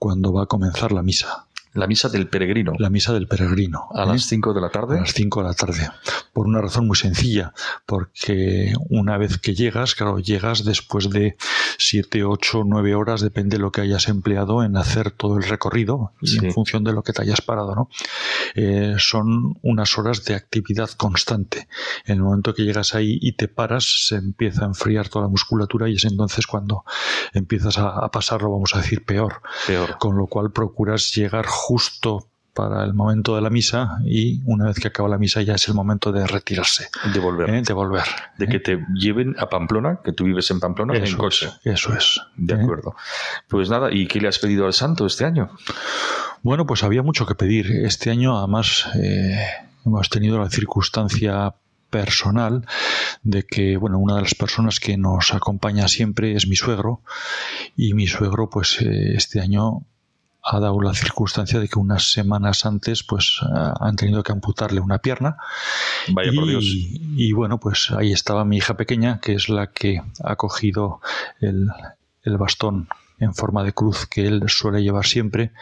cuando 0.00 0.32
va 0.32 0.42
a 0.42 0.46
comenzar 0.46 0.90
la 0.90 1.04
misa. 1.04 1.46
La 1.74 1.86
misa 1.86 2.08
del 2.08 2.28
peregrino. 2.28 2.72
La 2.78 2.90
misa 2.90 3.12
del 3.12 3.26
peregrino. 3.26 3.88
A 3.94 4.02
¿eh? 4.02 4.06
las 4.06 4.26
5 4.26 4.52
de 4.52 4.60
la 4.60 4.66
a 4.66 4.70
tarde. 4.70 5.00
las 5.00 5.14
5 5.14 5.42
de 5.42 5.48
la 5.48 5.54
tarde. 5.54 5.88
Por 6.32 6.46
una 6.46 6.60
razón 6.60 6.86
muy 6.86 6.96
sencilla, 6.96 7.54
porque 7.86 8.74
una 8.90 9.16
vez 9.16 9.38
que 9.38 9.54
llegas, 9.54 9.94
claro, 9.94 10.18
llegas 10.18 10.64
después 10.64 11.10
de 11.10 11.36
7, 11.78 12.24
8, 12.24 12.62
9 12.66 12.94
horas, 12.94 13.20
depende 13.20 13.56
de 13.56 13.62
lo 13.62 13.72
que 13.72 13.80
hayas 13.80 14.08
empleado 14.08 14.62
en 14.62 14.76
hacer 14.76 15.10
todo 15.10 15.38
el 15.38 15.44
recorrido 15.44 16.12
y 16.20 16.44
en 16.44 16.52
función 16.52 16.84
de 16.84 16.92
lo 16.92 17.02
que 17.02 17.12
te 17.12 17.22
hayas 17.22 17.40
parado, 17.40 17.74
¿no? 17.74 17.88
Eh, 18.54 18.96
son 18.98 19.58
unas 19.62 19.96
horas 19.98 20.24
de 20.24 20.34
actividad 20.34 20.90
constante. 20.90 21.68
En 22.04 22.16
el 22.16 22.22
momento 22.22 22.54
que 22.54 22.64
llegas 22.64 22.94
ahí 22.94 23.18
y 23.20 23.32
te 23.32 23.48
paras, 23.48 24.06
se 24.08 24.16
empieza 24.16 24.64
a 24.64 24.66
enfriar 24.66 25.08
toda 25.08 25.24
la 25.24 25.30
musculatura 25.30 25.88
y 25.88 25.94
es 25.94 26.04
entonces 26.04 26.46
cuando 26.46 26.84
empiezas 27.32 27.78
a, 27.78 28.04
a 28.04 28.10
pasarlo, 28.10 28.50
vamos 28.50 28.74
a 28.74 28.78
decir, 28.78 29.04
peor 29.04 29.42
Peor. 29.66 29.96
con 29.98 30.16
lo 30.16 30.26
cual 30.26 30.52
procuras 30.52 31.12
llegar 31.14 31.46
justo 31.62 32.28
para 32.54 32.84
el 32.84 32.92
momento 32.92 33.34
de 33.34 33.40
la 33.40 33.48
misa 33.48 33.98
y 34.04 34.42
una 34.44 34.66
vez 34.66 34.78
que 34.78 34.88
acaba 34.88 35.08
la 35.08 35.16
misa 35.16 35.40
ya 35.40 35.54
es 35.54 35.68
el 35.68 35.74
momento 35.74 36.12
de 36.12 36.26
retirarse, 36.26 36.88
De 37.14 37.18
volver. 37.18 37.48
¿eh? 37.48 37.62
de 37.62 37.72
volver. 37.72 38.04
De 38.36 38.46
que 38.46 38.58
te 38.60 38.78
lleven 38.94 39.34
a 39.38 39.48
Pamplona, 39.48 40.00
que 40.04 40.12
tú 40.12 40.24
vives 40.24 40.50
en 40.50 40.60
Pamplona, 40.60 40.94
en 40.96 41.04
Eso 41.04 41.16
coche. 41.16 41.46
es, 41.64 41.72
eso 41.80 41.94
es. 41.94 42.20
De 42.36 42.54
¿eh? 42.54 42.62
acuerdo. 42.62 42.94
Pues 43.48 43.70
nada, 43.70 43.90
¿y 43.90 44.06
qué 44.06 44.20
le 44.20 44.28
has 44.28 44.38
pedido 44.38 44.66
al 44.66 44.74
santo 44.74 45.06
este 45.06 45.24
año? 45.24 45.50
Bueno, 46.42 46.66
pues 46.66 46.82
había 46.82 47.02
mucho 47.02 47.24
que 47.24 47.34
pedir. 47.34 47.70
Este 47.86 48.10
año 48.10 48.36
además 48.36 48.86
eh, 48.96 49.38
hemos 49.86 50.10
tenido 50.10 50.38
la 50.38 50.50
circunstancia 50.50 51.54
personal 51.88 52.66
de 53.22 53.44
que 53.44 53.76
bueno 53.76 53.98
una 53.98 54.16
de 54.16 54.22
las 54.22 54.34
personas 54.34 54.80
que 54.80 54.96
nos 54.96 55.34
acompaña 55.34 55.88
siempre 55.88 56.32
es 56.34 56.46
mi 56.46 56.56
suegro 56.56 57.02
y 57.76 57.92
mi 57.92 58.06
suegro 58.06 58.48
pues 58.48 58.80
eh, 58.80 59.12
este 59.14 59.40
año 59.40 59.84
ha 60.42 60.60
dado 60.60 60.80
la 60.80 60.94
circunstancia 60.94 61.60
de 61.60 61.68
que 61.68 61.78
unas 61.78 62.12
semanas 62.12 62.66
antes 62.66 63.02
pues 63.02 63.38
ah, 63.42 63.74
han 63.80 63.96
tenido 63.96 64.22
que 64.22 64.32
amputarle 64.32 64.80
una 64.80 64.98
pierna 64.98 65.36
Vaya 66.08 66.32
por 66.34 66.46
Dios. 66.46 66.64
y 66.64 67.32
bueno, 67.32 67.60
pues 67.60 67.90
ahí 67.92 68.12
estaba 68.12 68.44
mi 68.44 68.56
hija 68.56 68.76
pequeña, 68.76 69.20
que 69.20 69.34
es 69.34 69.48
la 69.48 69.68
que 69.68 70.02
ha 70.24 70.36
cogido 70.36 71.00
el, 71.40 71.68
el 72.22 72.36
bastón 72.36 72.88
en 73.18 73.34
forma 73.34 73.62
de 73.62 73.72
cruz 73.72 74.06
que 74.06 74.26
él 74.26 74.42
suele 74.48 74.82
llevar 74.82 75.06
siempre 75.06 75.52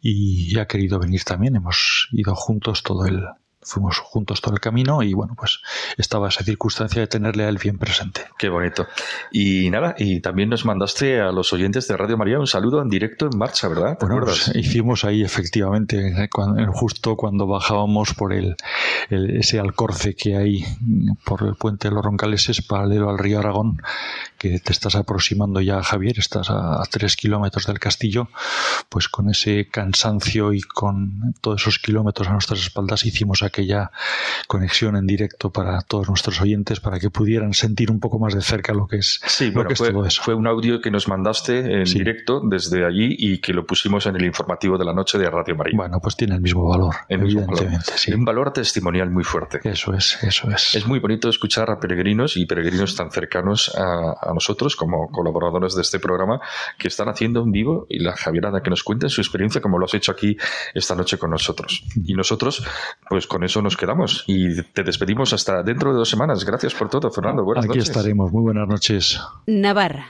y 0.00 0.56
ha 0.58 0.66
querido 0.66 1.00
venir 1.00 1.24
también. 1.24 1.56
Hemos 1.56 2.08
ido 2.12 2.36
juntos 2.36 2.84
todo 2.84 3.04
el, 3.06 3.24
fuimos 3.62 3.98
juntos 3.98 4.40
todo 4.40 4.54
el 4.54 4.60
camino 4.60 5.02
y 5.02 5.12
bueno, 5.12 5.34
pues 5.36 5.60
estaba 5.98 6.28
esa 6.28 6.42
circunstancia 6.44 7.00
de 7.02 7.06
tenerle 7.06 7.44
a 7.44 7.48
él 7.48 7.58
bien 7.58 7.78
presente. 7.78 8.22
Qué 8.38 8.48
bonito. 8.48 8.86
Y 9.30 9.68
nada, 9.70 9.94
y 9.98 10.20
también 10.20 10.48
nos 10.48 10.64
mandaste 10.64 11.20
a 11.20 11.30
los 11.32 11.52
oyentes 11.52 11.86
de 11.88 11.96
Radio 11.96 12.16
María 12.16 12.38
un 12.38 12.46
saludo 12.46 12.80
en 12.80 12.88
directo 12.88 13.28
en 13.30 13.38
marcha, 13.38 13.68
¿verdad? 13.68 13.98
¿Te 13.98 14.06
Bueno, 14.06 14.24
pues, 14.24 14.50
hicimos 14.54 15.04
ahí 15.04 15.22
efectivamente, 15.22 16.08
eh, 16.24 16.28
cuando- 16.32 16.72
justo 16.72 17.16
cuando 17.16 17.46
bajábamos 17.46 18.14
por 18.14 18.32
el, 18.32 18.56
el- 19.10 19.36
ese 19.38 19.60
alcorce 19.60 20.14
que 20.14 20.36
hay 20.36 20.64
por 21.24 21.42
el 21.46 21.54
puente 21.54 21.88
de 21.88 21.94
los 21.94 22.04
Roncaleses, 22.04 22.62
paralelo 22.62 23.10
al 23.10 23.18
río 23.18 23.38
Aragón, 23.40 23.82
que 24.38 24.58
te 24.58 24.72
estás 24.72 24.94
aproximando 24.94 25.60
ya 25.60 25.82
Javier, 25.82 26.18
estás 26.18 26.48
a, 26.50 26.80
a 26.82 26.84
tres 26.90 27.14
kilómetros 27.16 27.66
del 27.66 27.78
castillo, 27.78 28.28
pues 28.88 29.08
con 29.08 29.28
ese 29.28 29.68
cansancio 29.68 30.54
y 30.54 30.62
con 30.62 31.34
todos 31.42 31.60
esos 31.60 31.78
kilómetros 31.78 32.28
a 32.28 32.32
nuestras 32.32 32.60
espaldas 32.60 33.04
hicimos 33.04 33.42
aquella 33.50 33.90
conexión 34.46 34.96
en 34.96 35.06
directo 35.06 35.50
para 35.50 35.80
todos 35.82 36.08
nuestros 36.08 36.40
oyentes 36.40 36.80
para 36.80 36.98
que 36.98 37.10
pudieran 37.10 37.52
sentir 37.54 37.90
un 37.90 38.00
poco 38.00 38.18
más 38.18 38.34
de 38.34 38.42
cerca 38.42 38.72
lo 38.72 38.86
que 38.86 38.96
es, 38.96 39.20
Sí, 39.26 39.46
lo 39.48 39.52
bueno, 39.54 39.68
que 39.68 39.74
es 39.74 39.78
fue, 39.78 39.90
todo 39.92 40.04
eso. 40.06 40.22
fue 40.22 40.34
un 40.34 40.46
audio 40.46 40.80
que 40.80 40.90
nos 40.90 41.06
mandaste 41.08 41.80
en 41.80 41.86
Sí. 41.86 41.98
directo 41.98 42.40
desde 42.44 42.84
allí 42.84 43.14
y 43.18 43.38
que 43.38 43.52
lo 43.52 43.66
pusimos 43.66 44.06
en 44.06 44.16
el 44.16 44.24
informativo 44.24 44.78
de 44.78 44.84
la 44.84 44.92
noche 44.92 45.18
de 45.18 45.28
Radio 45.30 45.54
María. 45.56 45.76
Bueno, 45.76 46.00
pues 46.00 46.16
tiene 46.16 46.34
el 46.34 46.40
mismo 46.40 46.68
valor, 46.68 46.94
El 47.08 47.20
mismo 47.22 47.40
valor. 47.42 47.52
evidentemente, 47.62 47.92
sí. 47.96 48.12
Un 48.12 48.24
valor 48.24 48.52
testimonial 48.52 49.10
muy 49.10 49.24
fuerte. 49.24 49.60
Eso 49.64 49.92
es, 49.94 50.22
eso 50.22 50.50
es. 50.50 50.74
Es 50.74 50.86
muy 50.86 50.98
bonito 50.98 51.28
escuchar 51.28 51.70
a 51.70 51.78
peregrinos 51.78 52.36
y 52.36 52.46
peregrinos 52.46 52.96
tan 52.96 53.10
cercanos 53.10 53.72
a, 53.76 54.14
a 54.30 54.32
nosotros 54.34 54.76
como 54.76 55.10
colaboradores 55.10 55.74
de 55.74 55.82
este 55.82 55.98
programa 55.98 56.40
que 56.78 56.88
están 56.88 57.08
haciendo 57.08 57.42
en 57.42 57.50
vivo 57.52 57.86
y 57.88 57.98
la 58.00 58.16
Javierada 58.16 58.62
que 58.62 58.70
nos 58.70 58.82
cuenten 58.82 59.10
su 59.10 59.20
experiencia 59.20 59.60
como 59.60 59.78
lo 59.78 59.84
has 59.86 59.94
hecho 59.94 60.12
aquí 60.12 60.36
esta 60.74 60.94
noche 60.94 61.18
con 61.18 61.30
nosotros. 61.30 61.84
Y 62.04 62.14
nosotros, 62.14 62.64
pues 63.08 63.26
con 63.40 63.46
eso 63.46 63.62
nos 63.62 63.74
quedamos 63.78 64.24
y 64.26 64.62
te 64.62 64.82
despedimos 64.82 65.32
hasta 65.32 65.62
dentro 65.62 65.92
de 65.92 65.96
dos 65.96 66.10
semanas. 66.10 66.44
Gracias 66.44 66.74
por 66.74 66.90
todo, 66.90 67.10
Fernando. 67.10 67.42
Buenas 67.42 67.64
Aquí 67.64 67.78
noches. 67.78 67.88
estaremos. 67.88 68.30
Muy 68.30 68.42
buenas 68.42 68.68
noches. 68.68 69.18
Navarra, 69.46 70.08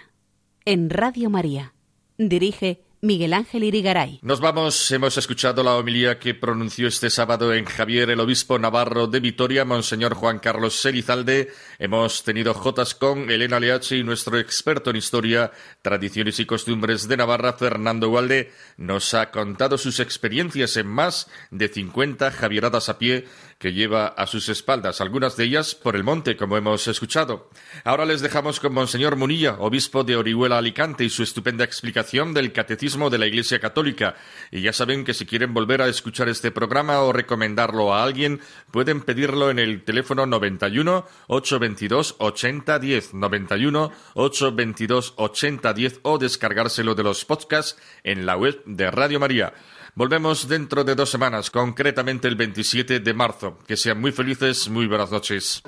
en 0.64 0.91
Radio 0.91 1.31
María. 1.31 1.72
Dirige 2.18 2.83
Miguel 3.03 3.32
Ángel 3.32 3.64
Irigaray. 3.64 4.18
Nos 4.22 4.40
vamos, 4.40 4.90
hemos 4.90 5.16
escuchado 5.16 5.62
la 5.62 5.76
homilía 5.76 6.18
que 6.18 6.34
pronunció 6.34 6.86
este 6.86 7.09
sábado 7.09 7.55
en 7.55 7.64
Javier 7.64 8.11
el 8.11 8.20
obispo 8.20 8.59
navarro 8.59 9.07
de 9.07 9.20
Vitoria, 9.20 9.64
Monseñor 9.64 10.14
Juan 10.14 10.38
Carlos 10.38 10.76
Selizalde. 10.76 11.51
Hemos 11.78 12.24
tenido 12.24 12.53
jotas 12.53 12.94
con 12.94 13.30
Elena 13.30 13.59
Leache 13.59 13.96
y 13.96 14.05
nuestro 14.05 14.38
experto 14.38 14.90
en 14.90 14.96
historia, 14.96 15.51
tradiciones 15.80 16.40
y 16.40 16.44
costumbres 16.44 17.09
de 17.09 17.16
Navarra, 17.16 17.55
Fernando 17.55 18.11
Gualde, 18.11 18.53
nos 18.76 19.14
ha 19.14 19.30
contado 19.30 19.78
sus 19.78 19.98
experiencias 19.98 20.76
en 20.76 20.86
más 20.86 21.26
de 21.51 21.68
50 21.68 22.30
Javieradas 22.30 22.88
a 22.90 22.98
pie 22.98 23.24
que 23.61 23.75
lleva 23.75 24.07
a 24.07 24.27
sus 24.27 24.49
espaldas, 24.49 25.03
algunas 25.03 25.37
de 25.37 25.45
ellas 25.45 25.75
por 25.75 25.95
el 25.95 26.03
monte, 26.03 26.35
como 26.35 26.57
hemos 26.57 26.89
escuchado. 26.89 27.51
Ahora 27.85 28.07
les 28.07 28.23
dejamos 28.23 28.59
con 28.59 28.73
Monseñor 28.73 29.17
Munilla, 29.17 29.57
obispo 29.59 30.03
de 30.03 30.17
Orihuela 30.17 30.57
Alicante, 30.57 31.05
y 31.05 31.11
su 31.11 31.23
estupenda 31.23 31.63
explicación 31.63 32.33
del 32.33 32.55
Catecismo 32.55 33.11
de 33.11 33.19
la 33.19 33.27
Iglesia 33.27 33.61
Católica. 33.61 34.15
Y 34.51 34.63
ya 34.63 34.73
saben 34.73 35.05
que 35.05 35.13
si 35.13 35.27
quieren 35.27 35.53
volver 35.53 35.83
a 35.83 35.89
escuchar 35.89 36.31
este 36.31 36.51
programa 36.51 37.01
o 37.01 37.13
recomendarlo 37.13 37.93
a 37.93 38.03
alguien, 38.03 38.41
pueden 38.71 39.03
pedirlo 39.03 39.51
en 39.51 39.59
el 39.59 39.85
teléfono 39.85 40.25
91 40.25 41.07
822 41.27 42.17
8010, 42.19 43.13
91 43.13 43.93
822 44.15 45.13
8010 45.17 46.01
o 46.01 46.17
descargárselo 46.17 46.95
de 46.95 47.03
los 47.03 47.27
podcasts 47.27 47.79
en 48.05 48.25
la 48.25 48.39
web 48.39 48.63
de 48.65 48.91
Radio 48.91 49.21
María. 49.21 49.53
Volvemos 50.01 50.48
dentro 50.48 50.82
de 50.82 50.94
dos 50.94 51.11
semanas, 51.11 51.51
concretamente 51.51 52.26
el 52.26 52.34
27 52.34 53.01
de 53.01 53.12
marzo. 53.12 53.59
Que 53.66 53.76
sean 53.76 54.01
muy 54.01 54.12
felices, 54.12 54.70
muy 54.70 54.86
buenas 54.86 55.11
noches. 55.11 55.62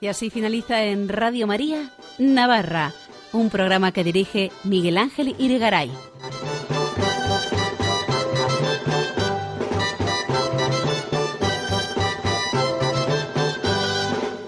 Y 0.00 0.06
así 0.06 0.30
finaliza 0.30 0.84
en 0.84 1.08
Radio 1.08 1.48
María 1.48 1.90
Navarra, 2.18 2.92
un 3.32 3.50
programa 3.50 3.90
que 3.90 4.04
dirige 4.04 4.52
Miguel 4.62 4.98
Ángel 4.98 5.34
Irigaray. 5.40 5.90